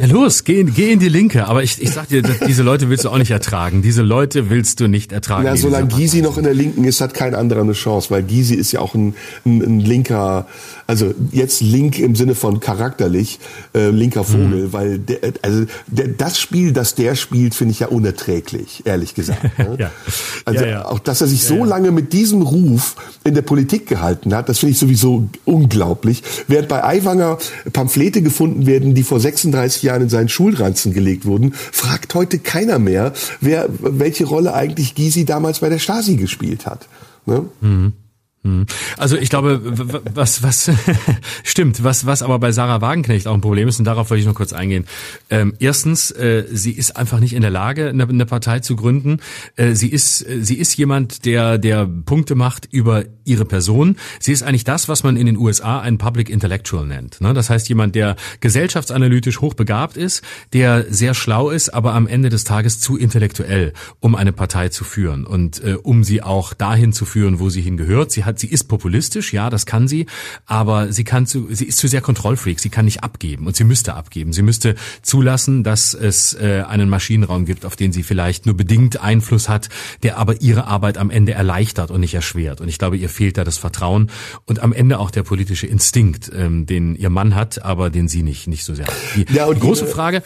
[0.00, 1.46] Ja, los, geh, geh in die Linke.
[1.46, 3.82] Aber ich, ich sag dir, diese Leute willst du auch nicht ertragen.
[3.82, 5.46] Diese Leute willst du nicht ertragen.
[5.46, 8.54] Ja, solange Gysi noch in der Linken ist, hat kein anderer eine Chance, weil Gysi
[8.54, 10.46] ist ja auch ein, ein, ein linker,
[10.86, 13.38] also jetzt link im Sinne von charakterlich,
[13.74, 14.72] äh, linker Vogel, mhm.
[14.72, 19.40] weil der, also der, das Spiel, das der spielt, finde ich ja unerträglich, ehrlich gesagt.
[19.60, 19.76] Ne?
[19.78, 19.90] ja.
[20.46, 20.84] Also ja, ja.
[20.86, 24.60] auch, dass er sich so lange mit diesem Ruf in der Politik gehalten hat, das
[24.60, 26.22] finde ich sowieso unglaublich.
[26.48, 27.36] Während bei Aiwanger
[27.72, 32.38] Pamphlete gefunden werden, die vor 36 36 Jahren in seinen Schulranzen gelegt wurden, fragt heute
[32.38, 36.88] keiner mehr, wer welche Rolle eigentlich Gysi damals bei der Stasi gespielt hat.
[37.26, 37.44] Ne?
[37.60, 37.92] Mhm.
[38.42, 38.64] Hm.
[38.96, 39.60] Also ich glaube,
[40.14, 40.70] was was
[41.44, 44.26] stimmt, was was aber bei Sarah Wagenknecht auch ein Problem ist und darauf wollte ich
[44.26, 44.86] noch kurz eingehen.
[45.28, 49.18] Ähm, erstens, äh, sie ist einfach nicht in der Lage, eine, eine Partei zu gründen.
[49.56, 53.96] Äh, sie ist sie ist jemand, der der Punkte macht über ihre Person.
[54.18, 57.20] Sie ist eigentlich das, was man in den USA einen Public Intellectual nennt.
[57.20, 57.34] Ne?
[57.34, 60.22] Das heißt jemand, der gesellschaftsanalytisch hochbegabt ist,
[60.52, 64.84] der sehr schlau ist, aber am Ende des Tages zu intellektuell, um eine Partei zu
[64.84, 68.10] führen und äh, um sie auch dahin zu führen, wo sie hingehört.
[68.10, 70.06] Sie hat, sie ist populistisch, ja, das kann sie,
[70.46, 73.64] aber sie kann zu, sie ist zu sehr Kontrollfreak, sie kann nicht abgeben und sie
[73.64, 74.32] müsste abgeben.
[74.32, 79.00] Sie müsste zulassen, dass es äh, einen Maschinenraum gibt, auf den sie vielleicht nur bedingt
[79.00, 79.68] Einfluss hat,
[80.02, 82.60] der aber ihre Arbeit am Ende erleichtert und nicht erschwert.
[82.60, 84.10] Und ich glaube, ihr fehlt da das Vertrauen
[84.46, 88.22] und am Ende auch der politische Instinkt, ähm, den ihr Mann hat, aber den sie
[88.22, 88.94] nicht, nicht so sehr hat.
[89.16, 90.22] Die, ja, und die große Frage,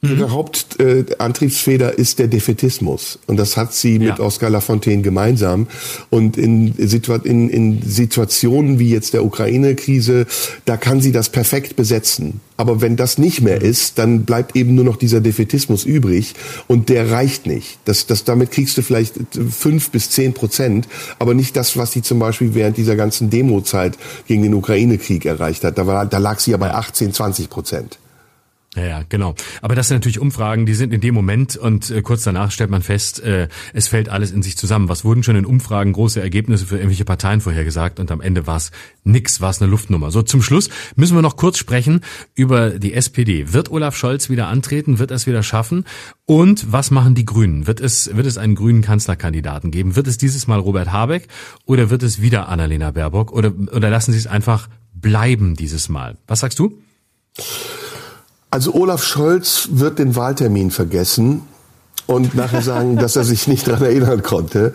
[0.00, 0.30] Ihre mhm.
[0.30, 3.18] Hauptantriebsfeder äh, ist der Defetismus.
[3.26, 4.20] Und das hat sie mit ja.
[4.20, 5.66] Oskar Lafontaine gemeinsam.
[6.08, 10.26] Und in, Situa in, in Situationen wie jetzt der Ukraine-Krise,
[10.66, 12.40] da kann sie das perfekt besetzen.
[12.56, 16.34] Aber wenn das nicht mehr ist, dann bleibt eben nur noch dieser Defetismus übrig.
[16.68, 17.80] Und der reicht nicht.
[17.84, 19.14] Das, das, damit kriegst du vielleicht
[19.50, 20.86] fünf bis zehn Prozent,
[21.18, 25.64] aber nicht das, was sie zum Beispiel während dieser ganzen Demozeit gegen den Ukraine-Krieg erreicht
[25.64, 25.76] hat.
[25.76, 27.98] Da, war, da lag sie ja bei 18, 20 Prozent.
[28.78, 29.34] Ja, ja, genau.
[29.60, 32.70] Aber das sind natürlich Umfragen, die sind in dem Moment und äh, kurz danach stellt
[32.70, 34.88] man fest, äh, es fällt alles in sich zusammen.
[34.88, 38.56] Was wurden schon in Umfragen große Ergebnisse für irgendwelche Parteien vorhergesagt und am Ende war
[38.56, 38.70] es
[39.02, 40.12] nix, war es eine Luftnummer.
[40.12, 42.02] So, zum Schluss müssen wir noch kurz sprechen
[42.36, 43.52] über die SPD.
[43.52, 45.00] Wird Olaf Scholz wieder antreten?
[45.00, 45.84] Wird er es wieder schaffen?
[46.24, 47.66] Und was machen die Grünen?
[47.66, 49.96] Wird es, wird es einen grünen Kanzlerkandidaten geben?
[49.96, 51.26] Wird es dieses Mal Robert Habeck
[51.64, 56.16] oder wird es wieder Annalena Baerbock oder, oder lassen Sie es einfach bleiben dieses Mal?
[56.28, 56.80] Was sagst du?
[58.50, 61.42] Also Olaf Scholz wird den Wahltermin vergessen
[62.08, 64.72] und nachher sagen, dass er sich nicht daran erinnern konnte.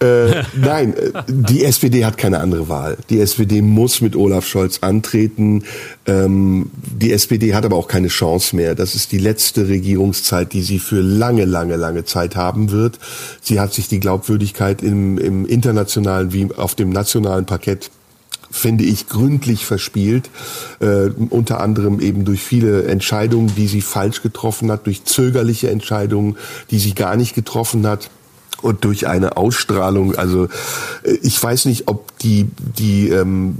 [0.00, 0.94] Äh, nein,
[1.28, 2.96] die SPD hat keine andere Wahl.
[3.10, 5.64] Die SPD muss mit Olaf Scholz antreten.
[6.06, 8.74] Ähm, die SPD hat aber auch keine Chance mehr.
[8.74, 12.98] Das ist die letzte Regierungszeit, die sie für lange, lange, lange Zeit haben wird.
[13.42, 17.90] Sie hat sich die Glaubwürdigkeit im, im internationalen wie auf dem nationalen Parkett
[18.50, 20.30] finde ich, gründlich verspielt,
[20.80, 26.36] äh, unter anderem eben durch viele Entscheidungen, die sie falsch getroffen hat, durch zögerliche Entscheidungen,
[26.70, 28.10] die sie gar nicht getroffen hat
[28.62, 30.16] und durch eine Ausstrahlung.
[30.16, 30.46] Also
[31.02, 33.56] äh, ich weiß nicht, ob die die ähm,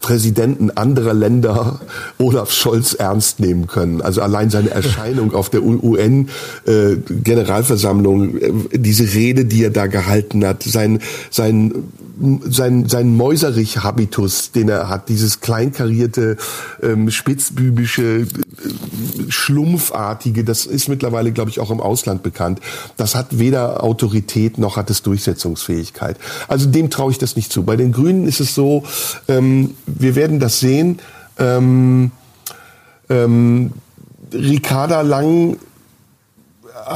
[0.00, 1.80] Präsidenten anderer Länder
[2.18, 4.02] Olaf Scholz ernst nehmen können.
[4.02, 10.44] Also allein seine Erscheinung auf der UN-Generalversammlung, äh, äh, diese Rede, die er da gehalten
[10.44, 11.72] hat, sein sein
[12.44, 16.36] sein, sein Mäuserich-Habitus, den er hat, dieses kleinkarierte,
[16.82, 18.26] ähm, spitzbübische, äh,
[19.28, 22.60] schlumpfartige, das ist mittlerweile, glaube ich, auch im Ausland bekannt.
[22.96, 26.16] Das hat weder Autorität noch hat es Durchsetzungsfähigkeit.
[26.48, 27.64] Also dem traue ich das nicht zu.
[27.64, 28.84] Bei den Grünen ist es so,
[29.28, 31.00] ähm, wir werden das sehen.
[31.38, 32.12] Ähm,
[33.08, 33.72] ähm,
[34.32, 35.58] Ricarda Lang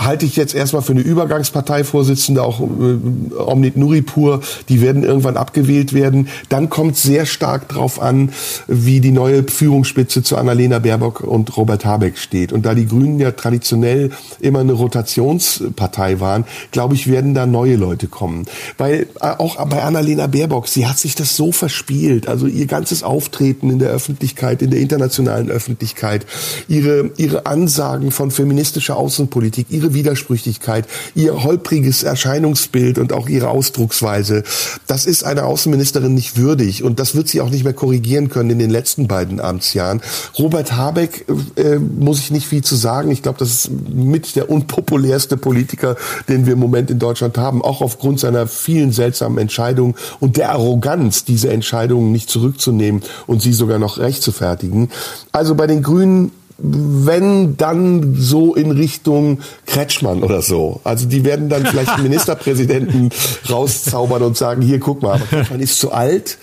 [0.04, 5.92] halte ich jetzt erstmal für eine Übergangsparteivorsitzende, auch äh, Omnit Nuripur, die werden irgendwann abgewählt
[5.92, 6.28] werden.
[6.48, 8.30] Dann kommt sehr stark drauf an,
[8.66, 12.52] wie die neue Führungsspitze zu Annalena Baerbock und Robert Habeck steht.
[12.52, 17.76] Und da die Grünen ja traditionell immer eine Rotationspartei waren, glaube ich, werden da neue
[17.76, 18.46] Leute kommen.
[18.78, 22.28] Weil äh, auch bei Annalena Baerbock, sie hat sich das so verspielt.
[22.28, 26.26] Also ihr ganzes Auftreten in der Öffentlichkeit, in der internationalen Öffentlichkeit,
[26.68, 34.42] ihre, ihre Ansagen von feministischer Außenpolitik, ihre Widersprüchlichkeit, ihr holpriges Erscheinungsbild und auch ihre Ausdrucksweise.
[34.86, 38.50] Das ist einer Außenministerin nicht würdig und das wird sie auch nicht mehr korrigieren können
[38.50, 40.00] in den letzten beiden Amtsjahren.
[40.38, 41.26] Robert Habeck
[41.56, 43.10] äh, muss ich nicht viel zu sagen.
[43.10, 45.96] Ich glaube, das ist mit der unpopulärste Politiker,
[46.28, 50.50] den wir im Moment in Deutschland haben, auch aufgrund seiner vielen seltsamen Entscheidungen und der
[50.50, 54.90] Arroganz, diese Entscheidungen nicht zurückzunehmen und sie sogar noch recht zu fertigen.
[55.32, 60.80] Also bei den Grünen wenn dann so in Richtung Kretschmann oder so.
[60.84, 63.10] Also die werden dann vielleicht Ministerpräsidenten
[63.48, 66.38] rauszaubern und sagen, hier guck mal, aber Kretschmann ist zu alt.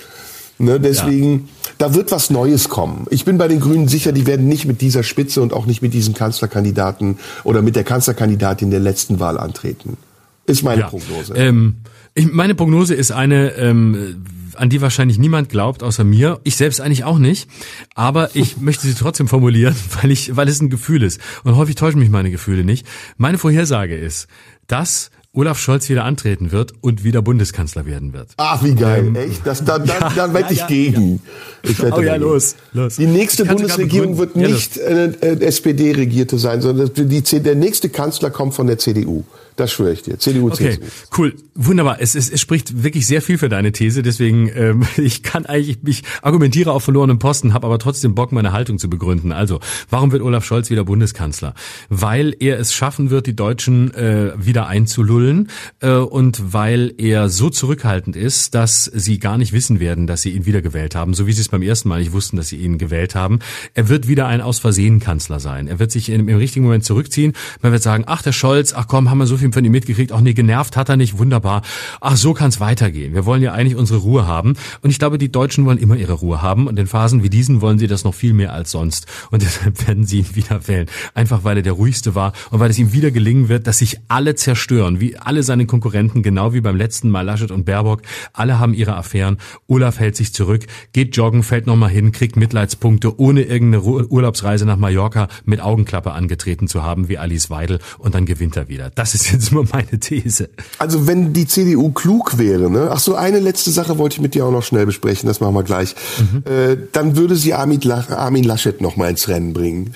[0.60, 1.72] Ne, deswegen, ja.
[1.80, 3.08] da wird was Neues kommen.
[3.10, 5.82] Ich bin bei den Grünen sicher, die werden nicht mit dieser Spitze und auch nicht
[5.82, 9.98] mit diesem Kanzlerkandidaten oder mit der Kanzlerkandidatin der letzten Wahl antreten.
[10.46, 10.88] Ist meine ja.
[10.90, 11.34] Prognose.
[11.36, 11.78] Ähm,
[12.14, 14.24] ich, meine Prognose ist eine, ähm,
[14.58, 16.40] an die wahrscheinlich niemand glaubt, außer mir.
[16.44, 17.50] Ich selbst eigentlich auch nicht.
[17.96, 21.20] Aber ich möchte sie trotzdem formulieren, weil ich, weil es ein Gefühl ist.
[21.44, 22.86] Und häufig täuschen mich meine Gefühle nicht.
[23.18, 24.28] Meine Vorhersage ist,
[24.68, 28.30] dass Olaf Scholz wieder antreten wird und wieder Bundeskanzler werden wird.
[28.38, 29.42] Ach, wie geil, ähm, echt?
[29.46, 31.22] Das, da, da, ja, da wette ja, ich gegen.
[31.64, 32.98] Ich wette oh ja, los, los.
[32.98, 38.54] Die nächste Bundesregierung wird nicht äh, äh, SPD-regierte sein, sondern die, der nächste Kanzler kommt
[38.54, 39.24] von der CDU.
[39.56, 40.18] Das schwöre ich dir.
[40.18, 40.82] CDU, okay, CSU.
[41.18, 41.98] Cool, wunderbar.
[42.00, 44.02] Es, es, es spricht wirklich sehr viel für deine These.
[44.02, 48.52] Deswegen, ähm, ich kann eigentlich, ich argumentiere auf verlorenem Posten, habe aber trotzdem Bock, meine
[48.52, 49.32] Haltung zu begründen.
[49.32, 49.60] Also,
[49.90, 51.54] warum wird Olaf Scholz wieder Bundeskanzler?
[51.90, 55.50] Weil er es schaffen wird, die Deutschen äh, wieder einzulullen
[55.82, 60.32] äh, und weil er so zurückhaltend ist, dass sie gar nicht wissen werden, dass sie
[60.32, 62.78] ihn wiedergewählt haben, so wie sie es beim ersten Mal nicht wussten, dass sie ihn
[62.78, 63.40] gewählt haben.
[63.74, 65.68] Er wird wieder ein aus Versehen Kanzler sein.
[65.68, 67.34] Er wird sich im, im richtigen Moment zurückziehen.
[67.62, 69.72] Man wird sagen, ach der Scholz, ach komm, haben wir so viel viel von ihm
[69.72, 70.12] mitgekriegt.
[70.12, 71.18] Auch nee, genervt hat er nicht.
[71.18, 71.62] Wunderbar.
[72.00, 73.14] Ach, so kann's weitergehen.
[73.14, 74.54] Wir wollen ja eigentlich unsere Ruhe haben.
[74.82, 76.68] Und ich glaube, die Deutschen wollen immer ihre Ruhe haben.
[76.68, 79.08] Und in Phasen wie diesen wollen sie das noch viel mehr als sonst.
[79.32, 80.88] Und deshalb werden sie ihn wieder wählen.
[81.14, 84.00] Einfach weil er der ruhigste war und weil es ihm wieder gelingen wird, dass sich
[84.08, 88.02] alle zerstören, wie alle seine Konkurrenten, genau wie beim letzten Mal Laschet und Baerbock.
[88.32, 89.38] Alle haben ihre Affären.
[89.68, 94.78] Olaf hält sich zurück, geht joggen, fällt nochmal hin, kriegt Mitleidspunkte, ohne irgendeine Urlaubsreise nach
[94.78, 97.80] Mallorca mit Augenklappe angetreten zu haben, wie Alice Weidel.
[97.98, 98.90] Und dann gewinnt er wieder.
[98.92, 100.50] Das ist jetzt nur meine These.
[100.78, 102.90] Also wenn die CDU klug wäre, ne?
[102.92, 105.56] Ach so, eine letzte Sache wollte ich mit dir auch noch schnell besprechen, das machen
[105.56, 105.96] wir gleich.
[106.20, 106.44] Mhm.
[106.50, 109.94] Äh, dann würde sie Armin, Armin Laschet noch mal ins Rennen bringen.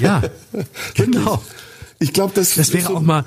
[0.00, 0.22] Ja,
[0.94, 1.42] genau.
[1.98, 3.24] Ich glaube, das, das wäre so auch mal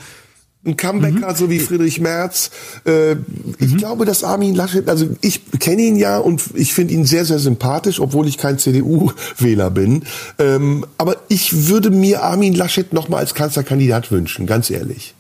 [0.66, 1.36] ein Comebacker, mhm.
[1.36, 2.52] so wie Friedrich Merz.
[2.86, 3.14] Äh,
[3.60, 3.78] ich mhm.
[3.78, 7.40] glaube, dass Armin Laschet, also ich kenne ihn ja und ich finde ihn sehr, sehr
[7.40, 10.04] sympathisch, obwohl ich kein CDU-Wähler bin.
[10.38, 15.16] Ähm, aber ich würde mir Armin Laschet noch mal als Kanzlerkandidat wünschen, ganz ehrlich.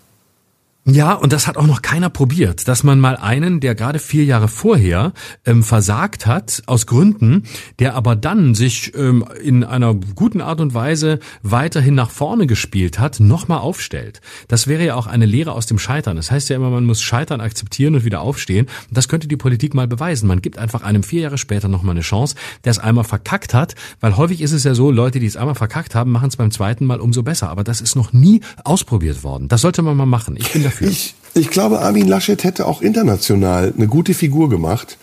[0.85, 4.23] Ja, und das hat auch noch keiner probiert, dass man mal einen, der gerade vier
[4.23, 5.11] Jahre vorher
[5.45, 7.43] ähm, versagt hat, aus Gründen,
[7.79, 12.97] der aber dann sich ähm, in einer guten Art und Weise weiterhin nach vorne gespielt
[12.97, 14.21] hat, nochmal aufstellt.
[14.47, 16.15] Das wäre ja auch eine Lehre aus dem Scheitern.
[16.15, 18.65] Das heißt ja immer, man muss Scheitern akzeptieren und wieder aufstehen.
[18.87, 20.27] Und das könnte die Politik mal beweisen.
[20.27, 23.75] Man gibt einfach einem vier Jahre später nochmal eine Chance, der es einmal verkackt hat,
[23.99, 26.51] weil häufig ist es ja so, Leute, die es einmal verkackt haben, machen es beim
[26.51, 27.49] zweiten Mal umso besser.
[27.49, 29.49] Aber das ist noch nie ausprobiert worden.
[29.49, 30.35] Das sollte man mal machen.
[30.35, 30.87] Ich bin dafür.
[30.87, 34.97] Ich, ich glaube, Armin Laschet hätte auch international eine gute Figur gemacht.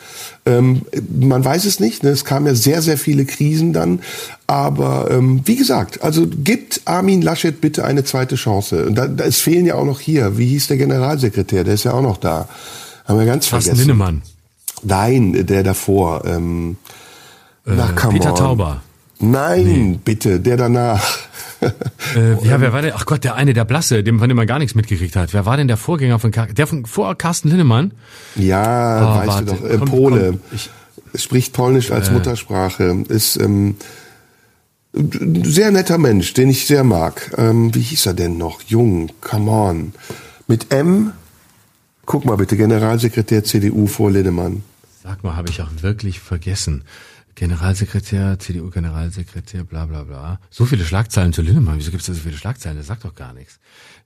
[0.45, 2.03] Ähm, man weiß es nicht.
[2.03, 2.11] Ne?
[2.11, 4.01] Es kamen ja sehr, sehr viele Krisen dann.
[4.47, 8.91] Aber ähm, wie gesagt, also gibt Armin Laschet bitte eine zweite Chance.
[8.93, 10.37] Da, da, es fehlen ja auch noch hier.
[10.39, 11.65] Wie hieß der Generalsekretär?
[11.65, 12.49] Der ist ja auch noch da.
[13.05, 13.89] Haben wir ganz Carsten vergessen.
[13.89, 14.23] Linnemann.
[14.83, 16.25] Nein, der davor.
[16.25, 16.77] Ähm,
[17.67, 18.37] äh, na, Peter on.
[18.37, 18.83] Tauber.
[19.19, 20.01] Nein, nee.
[20.05, 21.03] bitte, der danach.
[22.15, 22.93] äh, ja, wer war denn?
[22.95, 25.33] Ach Gott, der eine, der Blasse, dem von dem man gar nichts mitgekriegt hat.
[25.33, 27.93] Wer war denn der Vorgänger von Car der von vor Carsten Linnemann?
[28.35, 29.45] Ja, oh, weißt warte.
[29.45, 30.27] du doch, äh, komm, Pole.
[30.33, 30.71] Komm, ich,
[31.15, 33.05] spricht Polnisch als äh, Muttersprache.
[33.09, 33.77] Ist ähm,
[34.93, 37.33] sehr netter Mensch, den ich sehr mag.
[37.37, 38.63] Ähm, wie hieß er denn noch?
[38.63, 39.93] Jung, come on.
[40.47, 41.13] Mit M.
[42.05, 44.63] Guck mal bitte, Generalsekretär CDU vor Linnemann.
[45.03, 46.85] Sag mal, habe ich auch wirklich vergessen.
[47.37, 50.41] Generalsekretär, CDU-Generalsekretär, bla bla bla.
[50.51, 51.79] So viele Schlagzeilen zu Linnemann.
[51.79, 52.79] Wieso gibt es da so viele Schlagzeilen?
[52.79, 53.61] Das sagt doch gar nichts.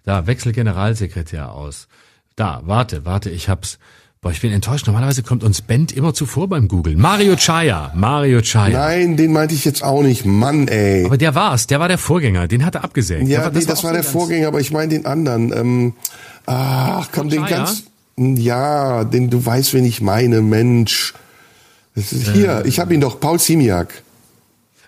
[0.04, 1.86] Da, wechsel Generalsekretär aus.
[2.34, 3.78] Da, warte, warte, ich hab's.
[4.20, 4.86] Boah, ich bin enttäuscht.
[4.86, 7.00] Normalerweise kommt uns Bent immer zuvor beim Googlen.
[7.00, 7.92] Mario Chaya.
[7.94, 8.78] Mario Chaya.
[8.78, 10.26] Nein, den meinte ich jetzt auch nicht.
[10.26, 11.06] Mann, ey.
[11.06, 11.68] Aber der war's.
[11.68, 12.48] Der war der Vorgänger.
[12.48, 13.28] Den hat er abgesägt.
[13.28, 15.52] Ja, das, nee, das war, der Vorgänger, aber ich meine den anderen.
[15.56, 15.94] Ähm,
[16.46, 17.84] ach, komm, den ganz.
[18.18, 21.14] Ja, den du weißt, wen ich meine, Mensch.
[22.00, 24.02] Das ist hier, ich habe ihn doch, Paul Ziemiak.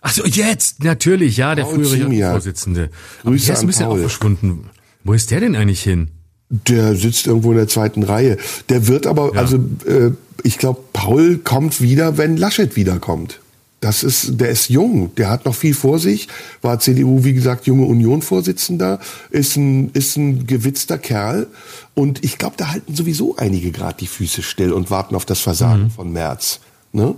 [0.01, 0.82] Ach so, jetzt.
[0.82, 1.36] Natürlich.
[1.36, 2.30] Ja, der Paul frühere Ziemiak.
[2.32, 2.90] Vorsitzende.
[3.22, 3.98] Aber Grüße der ist ein bisschen Paul.
[3.98, 4.70] auch verschwunden.
[5.05, 6.09] Wo ist der denn eigentlich hin?
[6.51, 8.36] Der sitzt irgendwo in der zweiten Reihe.
[8.68, 9.40] Der wird aber, Ja.
[9.40, 9.56] also
[9.86, 10.10] äh,
[10.43, 13.39] ich glaube, Paul kommt wieder, wenn Laschet wiederkommt.
[13.80, 16.28] Das ist, der ist jung, der hat noch viel vor sich,
[16.60, 21.48] war CDU, wie gesagt, junge Union-Vorsitzender, ist ein, ist ein gewitzter Kerl.
[21.94, 25.40] Und ich glaube, da halten sowieso einige gerade die Füße still und warten auf das
[25.40, 26.60] Versagen von März.
[26.93, 27.14] Ne?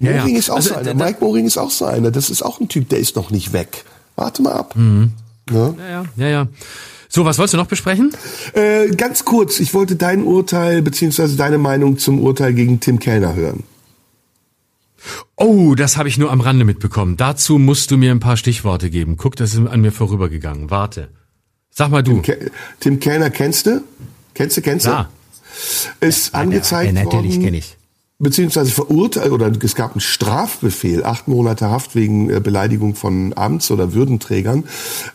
[0.00, 0.20] Ja, ja.
[0.20, 0.94] Moring ist auch Also, so einer.
[0.94, 2.10] Mike Moring ist auch so einer.
[2.10, 3.84] Das ist auch ein Typ, der ist noch nicht weg.
[4.16, 4.76] Warte mal ab.
[4.76, 5.12] Mhm.
[5.50, 5.74] Ne?
[5.78, 6.48] Ja, ja, ja, ja.
[7.08, 8.14] So, was wolltest du noch besprechen?
[8.54, 13.34] Äh, ganz kurz, ich wollte dein Urteil beziehungsweise deine Meinung zum Urteil gegen Tim Kellner
[13.34, 13.64] hören.
[15.36, 17.16] Oh, das habe ich nur am Rande mitbekommen.
[17.16, 19.16] Dazu musst du mir ein paar Stichworte geben.
[19.16, 20.70] Guck, das ist an mir vorübergegangen.
[20.70, 21.08] Warte.
[21.70, 22.22] Sag mal du.
[22.22, 23.82] Ke Tim Kellner kennst du?
[24.34, 24.90] Kennst du, kennst du?
[24.90, 25.10] Ja.
[26.00, 27.44] Ist angezeigt ja, natürlich worden.
[27.44, 27.76] kenn ich.
[28.22, 33.72] Beziehungsweise verurteilt oder es gab einen Strafbefehl, acht Monate Haft wegen äh, Beleidigung von Amts-
[33.72, 34.62] oder Würdenträgern.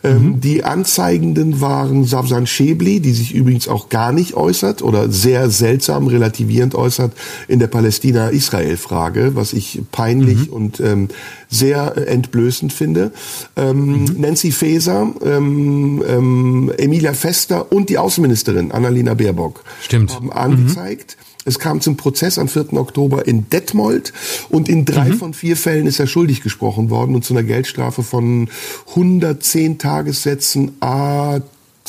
[0.04, 5.48] Ähm, die Anzeigenden waren Savsan Schebli, die sich übrigens auch gar nicht äußert oder sehr
[5.48, 7.12] seltsam relativierend äußert
[7.48, 11.08] in der Palästina-Israel-Frage, was ich peinlich und ähm,
[11.48, 13.12] sehr äh, entblößend finde.
[13.56, 20.14] Ähm, Nancy Faeser, ähm, ähm, Emilia Fester und die Außenministerin Annalena Baerbock Stimmt.
[20.14, 21.16] haben angezeigt.
[21.48, 22.74] Es kam zum Prozess am 4.
[22.74, 24.12] Oktober in Detmold
[24.50, 28.02] und in drei von vier Fällen ist er schuldig gesprochen worden und zu einer Geldstrafe
[28.02, 28.48] von
[28.88, 31.40] 110 Tagessätzen a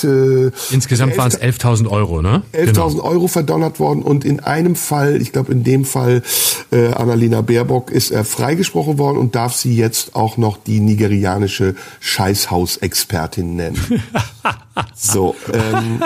[0.03, 2.44] äh, Insgesamt waren es 11.000 Euro, ne?
[2.53, 6.22] 11.000 Euro verdonnert worden und in einem Fall, ich glaube in dem Fall
[6.72, 11.76] äh, Annalena Baerbock, ist er freigesprochen worden und darf sie jetzt auch noch die nigerianische
[11.99, 14.03] Scheißhausexpertin nennen.
[14.95, 16.01] so, ähm,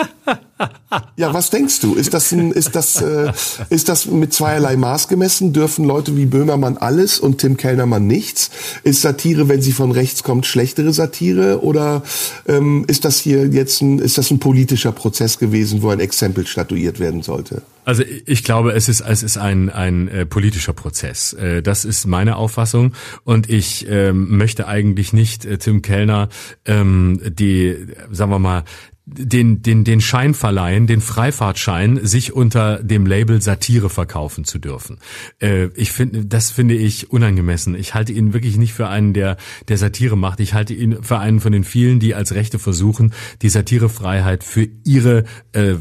[1.16, 1.96] ja, was denkst du?
[1.96, 3.32] Ist das ein, ist das äh,
[3.70, 5.54] ist das mit zweierlei Maß gemessen?
[5.54, 8.52] Dürfen Leute wie Böhmermann alles und Tim Kellnermann nichts?
[8.84, 12.04] Ist Satire, wenn sie von rechts kommt, schlechtere Satire oder
[12.48, 16.48] ähm, ist das hier jetzt ein ist das ein politischer Prozess gewesen, wo ein Exempel
[16.48, 17.62] statuiert werden sollte?
[17.86, 21.34] Also ich glaube, es ist es ist ein ein äh, politischer Prozess.
[21.34, 22.94] Äh, das ist meine Auffassung
[23.24, 26.30] und ich ähm, möchte eigentlich nicht äh, Tim Kellner
[26.66, 28.64] ähm, die sagen wir mal
[29.06, 35.00] den, den, den Schein verleihen, den Freifahrtschein, sich unter dem Label Satire verkaufen zu dürfen.
[35.40, 37.76] Äh, ich finde, das finde ich unangemessen.
[37.76, 39.36] Ich halte ihn wirklich nicht für einen, der,
[39.68, 40.40] der Satire macht.
[40.40, 44.70] Ich halte ihn für einen von den vielen, die als Rechte versuchen, die Satirefreiheit für
[44.86, 45.74] ihre, äh,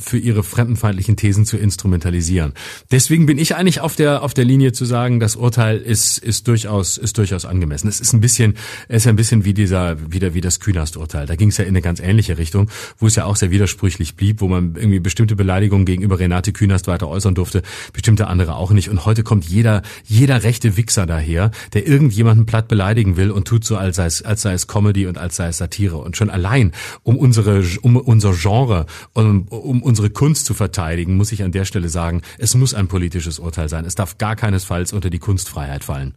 [0.00, 2.54] für ihre fremdenfeindlichen Thesen zu instrumentalisieren.
[2.90, 6.48] Deswegen bin ich eigentlich auf der, auf der Linie zu sagen, das Urteil ist, ist
[6.48, 7.88] durchaus, ist durchaus angemessen.
[7.88, 8.54] Es ist ein bisschen,
[8.88, 11.26] es ist ein bisschen wie dieser, wieder wie das Künast-Urteil.
[11.26, 14.16] Da ging es ja in eine ganz ähnliche Richtung, wo es ja auch sehr widersprüchlich
[14.16, 18.70] blieb, wo man irgendwie bestimmte Beleidigungen gegenüber Renate Künast weiter äußern durfte, bestimmte andere auch
[18.70, 18.88] nicht.
[18.88, 23.64] Und heute kommt jeder, jeder rechte Wichser daher, der irgendjemanden platt beleidigen will und tut
[23.64, 25.98] so, als sei es, als sei es Comedy und als sei es Satire.
[25.98, 26.72] Und schon allein,
[27.02, 31.64] um unsere, um unser Genre, um, um unsere Kunst zu verteidigen, muss ich an der
[31.64, 33.84] Stelle sagen, es muss ein politisches Urteil sein.
[33.84, 36.14] Es darf gar keinesfalls unter die Kunstfreiheit fallen.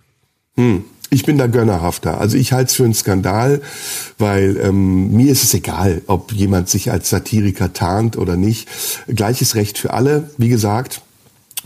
[0.56, 0.84] Hm.
[1.14, 2.20] Ich bin da gönnerhafter.
[2.20, 3.62] Also ich halte es für einen Skandal,
[4.18, 8.68] weil ähm, mir ist es egal, ob jemand sich als Satiriker tarnt oder nicht.
[9.08, 11.04] Gleiches Recht für alle, wie gesagt.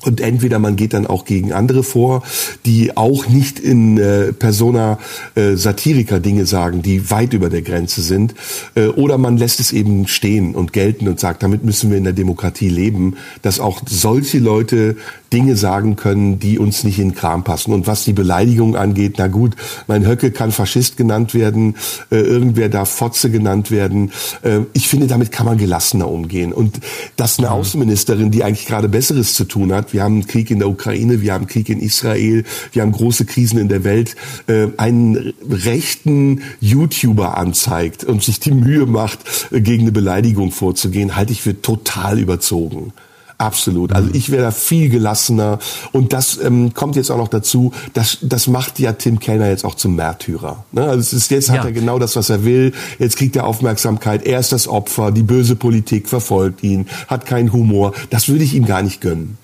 [0.03, 2.23] Und entweder man geht dann auch gegen andere vor,
[2.65, 4.99] die auch nicht in äh, Persona
[5.35, 8.35] äh, Satiriker Dinge sagen, die weit über der Grenze sind,
[8.75, 12.03] äh, oder man lässt es eben stehen und gelten und sagt, damit müssen wir in
[12.03, 14.97] der Demokratie leben, dass auch solche Leute
[15.33, 17.73] Dinge sagen können, die uns nicht in den Kram passen.
[17.73, 19.55] Und was die Beleidigung angeht, na gut,
[19.87, 21.75] mein Höcke kann Faschist genannt werden,
[22.11, 24.11] äh, irgendwer darf Fotze genannt werden.
[24.41, 26.53] Äh, ich finde, damit kann man gelassener umgehen.
[26.53, 26.79] Und
[27.15, 30.59] dass eine Außenministerin, die eigentlich gerade Besseres zu tun hat, wir haben einen Krieg in
[30.59, 34.15] der Ukraine, wir haben Krieg in Israel, wir haben große Krisen in der Welt,
[34.47, 39.19] äh, einen rechten YouTuber anzeigt und sich die Mühe macht,
[39.51, 42.93] äh, gegen eine Beleidigung vorzugehen, halte ich für total überzogen.
[43.39, 43.93] Absolut.
[43.93, 45.59] Also ich wäre da viel gelassener.
[45.91, 49.63] Und das ähm, kommt jetzt auch noch dazu, das, das macht ja Tim Kellner jetzt
[49.63, 50.65] auch zum Märtyrer.
[50.71, 50.81] Ne?
[50.83, 51.65] Also es ist, jetzt hat Ja.
[51.65, 52.73] er genau das, was er will.
[52.97, 54.25] Jetzt kriegt er Aufmerksamkeit.
[54.25, 55.11] Er ist das Opfer.
[55.11, 57.93] Die böse Politik verfolgt ihn, hat keinen Humor.
[58.09, 59.37] Das würde ich ihm gar nicht gönnen.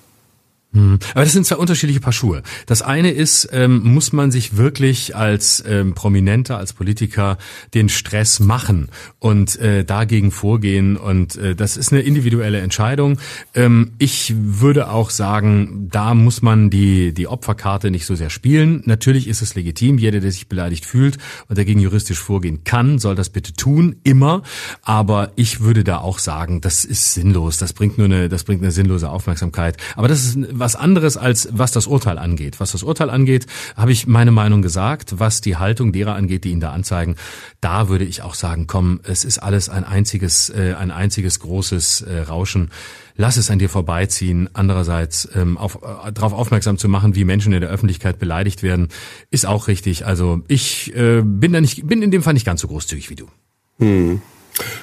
[0.74, 0.98] Hm.
[1.14, 2.42] Aber das sind zwei unterschiedliche Paar Schuhe.
[2.66, 7.38] Das eine ist, ähm, muss man sich wirklich als ähm, Prominenter, als Politiker
[7.74, 8.88] den Stress machen
[9.20, 10.96] und äh, dagegen vorgehen.
[10.96, 13.18] Und äh, das ist eine individuelle Entscheidung.
[13.54, 18.82] Ähm, ich würde auch sagen, da muss man die, die Opferkarte nicht so sehr spielen.
[18.84, 19.98] Natürlich ist es legitim.
[19.98, 21.18] Jeder, der sich beleidigt fühlt
[21.48, 24.42] und dagegen juristisch vorgehen kann, soll das bitte tun, immer.
[24.82, 27.58] Aber ich würde da auch sagen, das ist sinnlos.
[27.58, 29.76] Das bringt nur eine, das bringt eine sinnlose Aufmerksamkeit.
[29.94, 32.58] Aber das ist was anderes als was das Urteil angeht.
[32.58, 33.44] Was das Urteil angeht,
[33.76, 35.18] habe ich meine Meinung gesagt.
[35.18, 37.16] Was die Haltung derer angeht, die ihn da anzeigen,
[37.60, 42.00] da würde ich auch sagen, komm, es ist alles ein einziges, äh, ein einziges großes
[42.00, 42.70] äh, Rauschen.
[43.14, 44.48] Lass es an dir vorbeiziehen.
[44.54, 48.88] Andererseits ähm, auf, äh, darauf aufmerksam zu machen, wie Menschen in der Öffentlichkeit beleidigt werden,
[49.30, 50.06] ist auch richtig.
[50.06, 53.16] Also ich äh, bin da nicht, bin in dem Fall nicht ganz so großzügig wie
[53.16, 53.26] du.
[53.80, 54.22] Hm.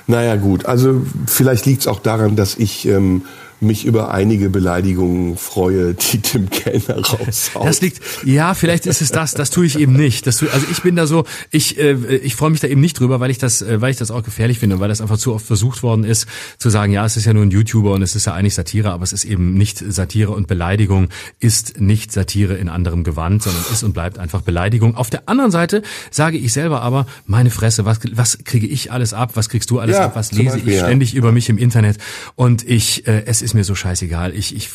[0.05, 3.23] Naja gut, also vielleicht liegt es auch daran, dass ich ähm,
[3.61, 7.65] mich über einige Beleidigungen freue, die Tim Kellner raushaut.
[7.65, 10.25] Das liegt, ja, vielleicht ist es das, das tue ich eben nicht.
[10.25, 12.99] Das tue, also ich bin da so, ich, äh, ich freue mich da eben nicht
[12.99, 15.33] drüber, weil ich das, äh, weil ich das auch gefährlich finde, weil das einfach zu
[15.33, 16.27] oft versucht worden ist,
[16.57, 18.91] zu sagen, ja, es ist ja nur ein YouTuber und es ist ja eigentlich Satire,
[18.91, 21.09] aber es ist eben nicht Satire und Beleidigung
[21.39, 24.95] ist nicht Satire in anderem Gewand, sondern ist und bleibt einfach Beleidigung.
[24.95, 29.13] Auf der anderen Seite sage ich selber aber, meine Fresse, was, was kriege ich alles
[29.13, 31.19] ab, was kriegst du alles ja, ab, was lese Beispiel, ich ständig ja.
[31.19, 31.97] über mich im Internet
[32.35, 34.33] und ich, äh, es ist ist mir so scheißegal.
[34.33, 34.69] Ich, ich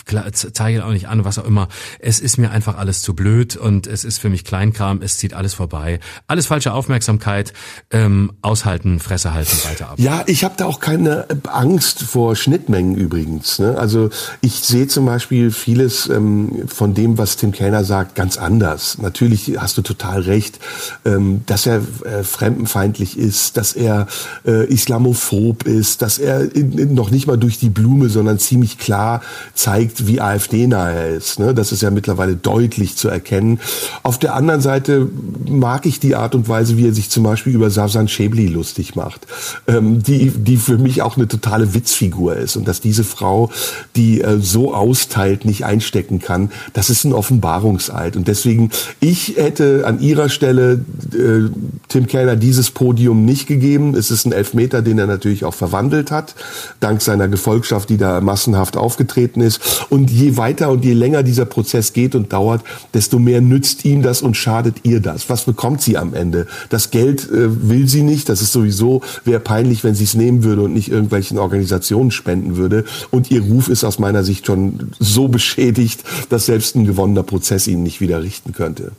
[0.53, 1.69] zeige auch nicht an, was auch immer.
[1.98, 5.01] Es ist mir einfach alles zu blöd und es ist für mich Kleinkram.
[5.01, 5.98] Es zieht alles vorbei.
[6.27, 7.55] Alles falsche Aufmerksamkeit.
[7.90, 9.98] Ähm, aushalten, Fresse halten, weiter ab.
[9.98, 13.59] Ja, ich habe da auch keine Angst vor Schnittmengen übrigens.
[13.59, 13.78] Ne?
[13.78, 14.11] Also
[14.43, 18.98] ich sehe zum Beispiel vieles ähm, von dem, was Tim Kellner sagt, ganz anders.
[18.98, 20.59] Natürlich hast du total recht,
[21.07, 24.07] ähm, dass er äh, fremdenfeindlich ist, dass er
[24.44, 28.65] äh, islamophob ist, dass er in, in, noch nicht mal durch die Blume, sondern ziemlich
[28.66, 29.22] ziemlich klar
[29.55, 31.38] zeigt, wie AfD-nah er ist.
[31.38, 31.55] Ne?
[31.55, 33.60] Das ist ja mittlerweile deutlich zu erkennen.
[34.02, 35.09] Auf der anderen Seite
[35.48, 38.97] mag ich die Art und Weise, wie er sich zum Beispiel über Savsan Schäbli lustig
[38.97, 39.26] macht,
[39.66, 42.56] ähm, die, die für mich auch eine totale Witzfigur ist.
[42.56, 43.51] Und dass diese Frau,
[43.94, 48.16] die äh, so austeilt, nicht einstecken kann, das ist ein Offenbarungseid.
[48.16, 48.70] Und deswegen,
[49.01, 51.51] ich hätte an ihrer Stelle äh,
[51.88, 53.94] Tim Kellner dieses Podium nicht gegeben.
[53.94, 56.34] Es ist ein Elfmeter, den er natürlich auch verwandelt hat,
[56.80, 59.87] dank seiner Gefolgschaft, die da massenhaft massenhaft aufgetreten ist.
[59.91, 62.62] Und je weiter und je länger dieser Prozess geht und dauert,
[62.95, 65.28] desto mehr nützt ihm das und schadet ihr das.
[65.28, 66.47] Was bekommt sie am Ende?
[66.70, 68.28] Das Geld äh, will sie nicht.
[68.28, 72.57] Das ist sowieso, wäre peinlich, wenn sie es nehmen würde und nicht irgendwelchen Organisationen spenden
[72.57, 72.85] würde.
[73.11, 77.66] Und ihr Ruf ist aus meiner Sicht schon so beschädigt, dass selbst ein gewonnener Prozess
[77.66, 78.93] ihn nicht wieder richten könnte.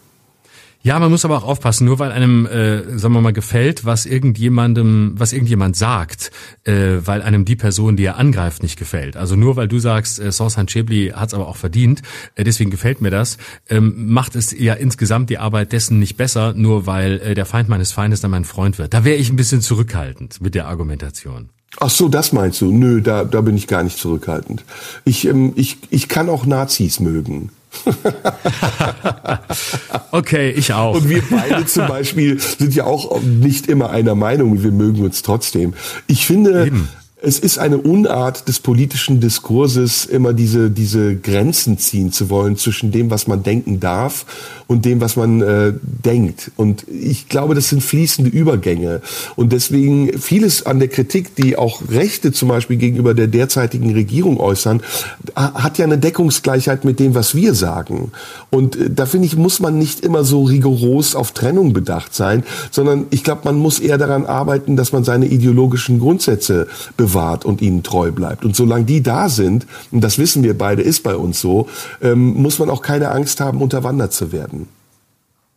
[0.88, 4.06] Ja, man muss aber auch aufpassen, nur weil einem, äh, sagen wir mal, gefällt, was
[4.06, 6.32] irgendjemandem, was irgendjemand sagt,
[6.64, 9.18] äh, weil einem die Person, die er angreift, nicht gefällt.
[9.18, 12.04] Also nur weil du sagst, äh, Sorsan Chebli hat es aber auch verdient,
[12.36, 13.38] äh, deswegen gefällt mir das,
[13.68, 17.68] ähm, macht es ja insgesamt die Arbeit dessen nicht besser, nur weil äh, der Feind
[17.68, 18.94] meines Feindes dann mein Freund wird.
[18.94, 21.50] Da wäre ich ein bisschen zurückhaltend mit der Argumentation.
[21.82, 22.72] Ach so, das meinst du?
[22.72, 24.64] Nö, da, da bin ich gar nicht zurückhaltend.
[25.04, 27.50] Ich, ähm, ich, ich kann auch Nazis mögen.
[30.12, 30.96] okay, ich auch.
[30.96, 35.22] Und wir beide zum Beispiel sind ja auch nicht immer einer Meinung, wir mögen uns
[35.22, 35.74] trotzdem.
[36.08, 36.90] Ich finde, Eben
[37.20, 42.92] es ist eine Unart des politischen Diskurses, immer diese, diese Grenzen ziehen zu wollen zwischen
[42.92, 44.28] dem, was man denken darf
[44.68, 46.52] und dem, was man äh, denkt.
[46.58, 49.02] Und ich glaube, das sind fließende Übergänge.
[49.36, 54.40] Und deswegen vieles an der Kritik, die auch Rechte zum Beispiel gegenüber der derzeitigen Regierung
[54.40, 54.84] äußern,
[55.34, 58.12] hat ja eine Deckungsgleichheit mit dem, was wir sagen.
[58.52, 62.44] Und äh, da finde ich, muss man nicht immer so rigoros auf Trennung bedacht sein,
[62.70, 67.08] sondern ich glaube, man muss eher daran arbeiten, dass man seine ideologischen Grundsätze bewahrt
[67.46, 68.46] und ihnen treu bleibt.
[68.46, 71.68] Und solange die da sind, und das wissen wir beide, ist bei uns so,
[72.02, 74.68] ähm, muss man auch keine Angst haben, unterwandert zu werden.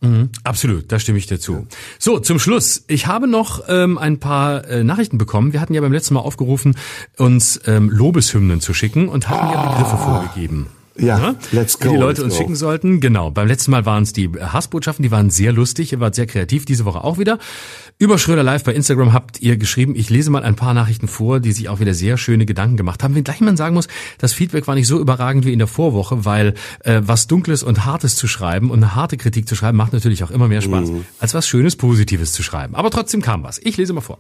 [0.03, 1.67] Mhm, absolut, da stimme ich dir zu.
[1.99, 2.85] So, zum Schluss.
[2.87, 5.53] Ich habe noch ähm, ein paar äh, Nachrichten bekommen.
[5.53, 6.77] Wir hatten ja beim letzten Mal aufgerufen,
[7.19, 9.53] uns ähm, Lobeshymnen zu schicken und hatten ah.
[9.53, 10.69] ja Begriffe vorgegeben.
[11.01, 11.89] Ja, ja, let's go.
[11.89, 12.41] Die, die Leute uns go.
[12.41, 13.01] schicken sollten.
[13.01, 13.31] Genau.
[13.31, 16.65] Beim letzten Mal waren es die Hassbotschaften, die waren sehr lustig, ihr wart sehr kreativ,
[16.65, 17.39] diese Woche auch wieder.
[17.99, 21.41] Über Schröder Live bei Instagram habt ihr geschrieben, ich lese mal ein paar Nachrichten vor,
[21.41, 23.15] die sich auch wieder sehr schöne Gedanken gemacht haben.
[23.15, 26.25] Wenn gleich man sagen muss, das Feedback war nicht so überragend wie in der Vorwoche,
[26.25, 29.93] weil äh, was Dunkles und Hartes zu schreiben und eine harte Kritik zu schreiben, macht
[29.93, 31.05] natürlich auch immer mehr Spaß, mhm.
[31.19, 32.75] als was Schönes, Positives zu schreiben.
[32.75, 33.59] Aber trotzdem kam was.
[33.59, 34.19] Ich lese mal vor.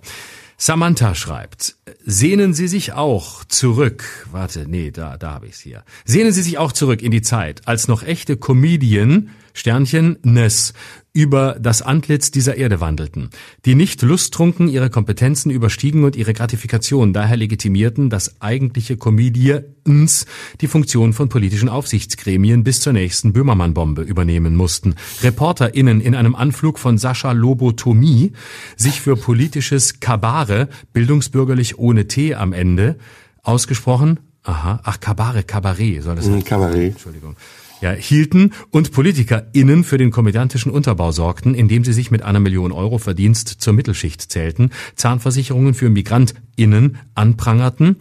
[0.63, 5.85] Samantha schreibt, sehnen Sie sich auch zurück, warte, nee, da, da habe ich es hier.
[6.05, 10.73] Sehnen Sie sich auch zurück in die Zeit, als noch echte Comedien Sternchen Nes
[11.13, 13.31] über das Antlitz dieser Erde wandelten,
[13.65, 20.27] die nicht lusttrunken ihre Kompetenzen überstiegen und ihre Gratifikation daher legitimierten, dass eigentliche Comedians
[20.61, 24.95] die Funktion von politischen Aufsichtsgremien bis zur nächsten Böhmermann-Bombe übernehmen mussten.
[25.23, 28.33] ReporterInnen in einem Anflug von Sascha Lobotomie
[28.77, 32.97] sich für politisches Kabare, bildungsbürgerlich ohne T am Ende,
[33.43, 36.45] ausgesprochen, aha, ach, Kabare, Kabarett soll das Mhm, heißen.
[36.45, 36.93] Kabarett.
[36.93, 37.37] Entschuldigung.
[37.81, 42.73] Ja, hielten und PolitikerInnen für den komödiantischen Unterbau sorgten, indem sie sich mit einer Million
[42.73, 47.97] Euro Verdienst zur Mittelschicht zählten, Zahnversicherungen für MigrantInnen anprangerten,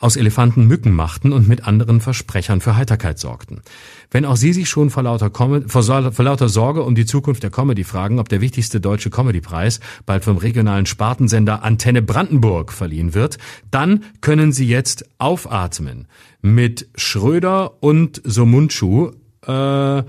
[0.00, 3.62] aus Elefanten Mücken machten und mit anderen Versprechern für Heiterkeit sorgten.
[4.10, 7.50] Wenn auch Sie sich schon vor lauter, vor, vor lauter Sorge um die Zukunft der
[7.50, 13.38] Comedy fragen, ob der wichtigste deutsche Comedypreis bald vom regionalen Spartensender Antenne Brandenburg verliehen wird,
[13.70, 16.08] dann können Sie jetzt aufatmen
[16.42, 19.12] mit Schröder und Somunchu
[19.46, 20.02] äh,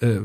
[0.00, 0.20] äh,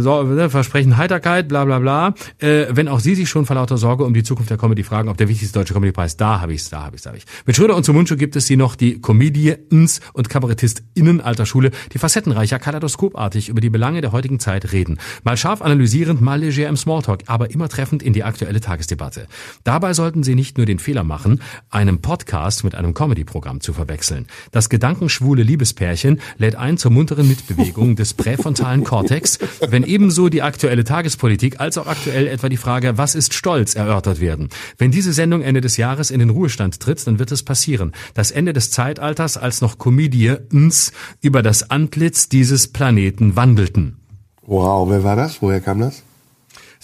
[0.00, 2.14] so, ne, Versprechen Heiterkeit, bla bla bla.
[2.38, 5.08] Äh, wenn auch Sie sich schon vor lauter Sorge um die Zukunft der Comedy fragen,
[5.08, 7.24] ob der wichtigste deutsche Comedypreis, da habe ich's, da habe ich's, da habe ich.
[7.44, 11.98] Mit Schröder und Zumunchu gibt es sie noch, die Comedians und KabarettistInnen alter Schule, die
[11.98, 14.98] facettenreicher, kaleidoskopartig über die Belange der heutigen Zeit reden.
[15.24, 19.26] Mal scharf analysierend, mal leger im Smalltalk, aber immer treffend in die aktuelle Tagesdebatte.
[19.64, 24.26] Dabei sollten Sie nicht nur den Fehler machen, einen Podcast mit einem Comedy-Programm zu verwechseln.
[24.52, 29.38] Das gedankenschwule Liebespärchen lädt ein zur munteren Mitbewegung des präfrontalen Kortex,
[29.70, 34.20] wenn ebenso die aktuelle Tagespolitik als auch aktuell etwa die Frage, was ist Stolz, erörtert
[34.20, 34.50] werden.
[34.76, 37.92] Wenn diese Sendung Ende des Jahres in den Ruhestand tritt, dann wird es passieren.
[38.12, 40.92] Das Ende des Zeitalters, als noch Comedians
[41.22, 43.96] über das Antlitz dieses Planeten wandelten.
[44.42, 45.40] Wow, wer war das?
[45.40, 46.02] Woher kam das?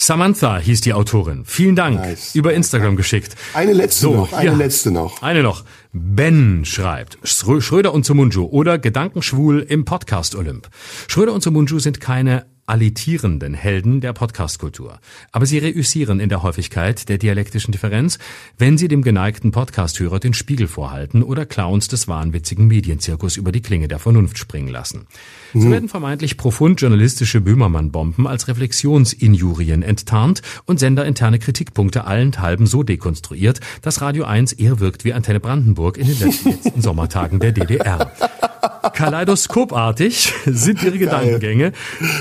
[0.00, 1.42] Samantha hieß die Autorin.
[1.44, 1.98] Vielen Dank.
[1.98, 2.34] Nice.
[2.36, 3.34] Über Instagram geschickt.
[3.52, 4.56] Eine letzte So, noch, eine ja.
[4.56, 5.22] letzte noch.
[5.22, 5.64] Eine noch.
[5.92, 10.68] Ben schreibt, Schrö- Schröder und Sumunju oder Gedankenschwul im Podcast Olymp.
[11.08, 15.00] Schröder und Sumunju sind keine alitierenden Helden der Podcastkultur.
[15.32, 18.18] Aber sie reüssieren in der Häufigkeit der dialektischen Differenz,
[18.58, 23.62] wenn sie dem geneigten Podcasthörer den Spiegel vorhalten oder Clowns des wahnwitzigen Medienzirkus über die
[23.62, 25.06] Klinge der Vernunft springen lassen.
[25.54, 33.60] So werden vermeintlich profund journalistische Böhmermann-Bomben als Reflexionsinjurien enttarnt und senderinterne Kritikpunkte allenthalben so dekonstruiert,
[33.82, 38.12] dass Radio 1 eher wirkt wie Antenne Brandenburg in den letzten, letzten Sommertagen der DDR.
[38.98, 41.70] Kaleidoskopartig sind ihre Gedankengänge,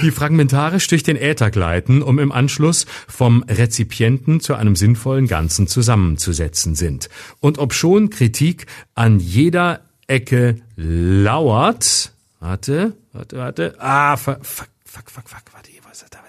[0.03, 5.65] die fragmentarisch durch den Äther gleiten, um im Anschluss vom Rezipienten zu einem sinnvollen Ganzen
[5.65, 7.09] zusammenzusetzen sind.
[7.39, 15.09] Und ob schon Kritik an jeder Ecke lauert, warte, warte, warte, ah, fuck, fuck, fuck,
[15.09, 16.19] fuck, warte, hier, was ist da,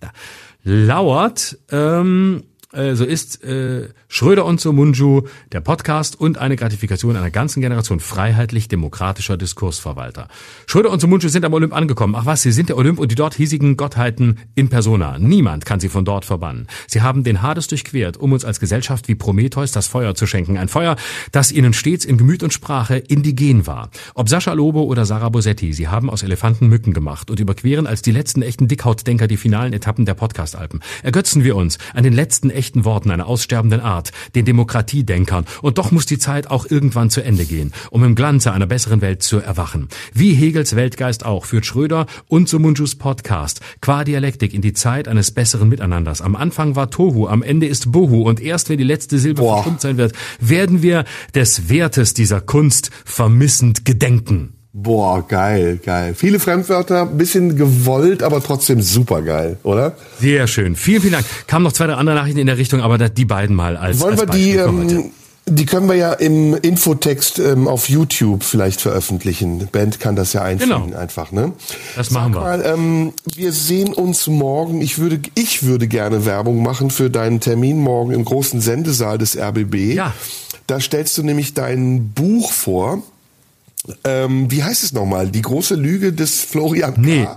[0.00, 0.12] da,
[0.64, 2.42] lauert, ähm,
[2.74, 5.22] äh, so ist äh, Schröder und Somunju
[5.52, 10.28] der Podcast und eine Gratifikation einer ganzen Generation freiheitlich-demokratischer Diskursverwalter.
[10.66, 12.14] Schröder und Somunju sind am Olymp angekommen.
[12.16, 15.18] Ach was, sie sind der Olymp und die dort hiesigen Gottheiten in persona.
[15.18, 16.66] Niemand kann sie von dort verbannen.
[16.86, 20.58] Sie haben den Hades durchquert, um uns als Gesellschaft wie Prometheus das Feuer zu schenken.
[20.58, 20.96] Ein Feuer,
[21.32, 23.90] das ihnen stets in Gemüt und Sprache indigen war.
[24.14, 28.02] Ob Sascha Lobo oder Sarah Bosetti, sie haben aus Elefanten Mücken gemacht und überqueren als
[28.02, 30.80] die letzten echten Dickhautdenker die finalen Etappen der Podcast-Alpen.
[31.02, 35.44] Ergötzen wir uns an den letzten echten Worten einer aussterbenden Art, den Demokratiedenkern.
[35.60, 39.00] Und doch muss die Zeit auch irgendwann zu Ende gehen, um im Glanze einer besseren
[39.00, 39.88] Welt zu erwachen.
[40.12, 45.30] Wie Hegels Weltgeist auch führt Schröder und Sumunjus Podcast qua Dialektik in die Zeit eines
[45.30, 46.22] besseren Miteinanders.
[46.22, 49.56] Am Anfang war Tohu, am Ende ist Bohu und erst wenn die letzte Silbe Boah.
[49.56, 51.04] verstummt sein wird, werden wir
[51.34, 54.53] des Wertes dieser Kunst vermissend gedenken.
[54.76, 56.14] Boah, geil, geil.
[56.16, 59.94] Viele Fremdwörter, bisschen gewollt, aber trotzdem super geil, oder?
[60.18, 60.74] Sehr schön.
[60.74, 61.24] Vielen, vielen Dank.
[61.46, 64.18] Kamen noch zwei, drei andere Nachrichten in der Richtung, aber die beiden mal als, Wollen
[64.18, 65.12] als wir die, ähm,
[65.46, 69.68] die können wir ja im Infotext ähm, auf YouTube vielleicht veröffentlichen.
[69.70, 70.98] Band kann das ja einfügen Genau.
[70.98, 71.52] einfach, ne?
[71.94, 72.44] Das machen Sag wir.
[72.58, 74.80] Mal, ähm, wir sehen uns morgen.
[74.80, 79.38] Ich würde, ich würde gerne Werbung machen für deinen Termin morgen im großen Sendesaal des
[79.38, 79.94] RBB.
[79.94, 80.12] Ja.
[80.66, 83.04] Da stellst du nämlich dein Buch vor.
[84.04, 85.30] Ähm, wie heißt es nochmal?
[85.30, 87.00] Die große Lüge des Florian K.
[87.00, 87.28] Nee.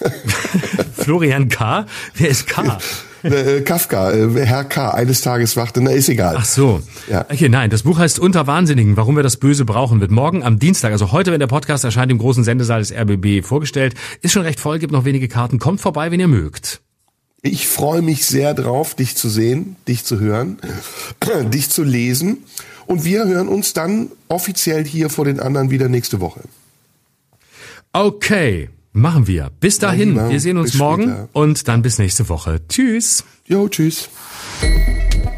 [0.96, 1.86] Florian K.
[2.14, 2.78] Wer ist K?
[3.24, 4.90] Äh, Kafka, äh, Herr K.
[4.90, 6.36] Eines Tages wachte, na ist egal.
[6.38, 6.82] Ach so.
[7.10, 7.24] Ja.
[7.30, 10.58] Okay, nein, das Buch heißt Unter Wahnsinnigen, warum wir das Böse brauchen, wird morgen am
[10.58, 13.94] Dienstag, also heute, wenn der Podcast erscheint, im großen Sendesaal des RBB vorgestellt.
[14.20, 15.58] Ist schon recht voll, gibt noch wenige Karten.
[15.58, 16.82] Kommt vorbei, wenn ihr mögt.
[17.40, 20.58] Ich freue mich sehr drauf, dich zu sehen, dich zu hören,
[21.50, 22.44] dich zu lesen.
[22.86, 26.42] Und wir hören uns dann offiziell hier vor den anderen wieder nächste Woche.
[27.92, 29.50] Okay, machen wir.
[29.60, 31.28] Bis dahin, lieber, wir sehen uns bis morgen später.
[31.32, 32.60] und dann bis nächste Woche.
[32.68, 33.24] Tschüss.
[33.46, 34.08] Jo, tschüss.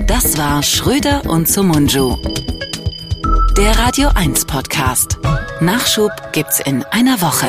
[0.06, 2.16] Das war Schröder und Sumunju.
[3.56, 5.18] Der Radio 1 Podcast.
[5.60, 7.46] Nachschub gibt's in einer Woche.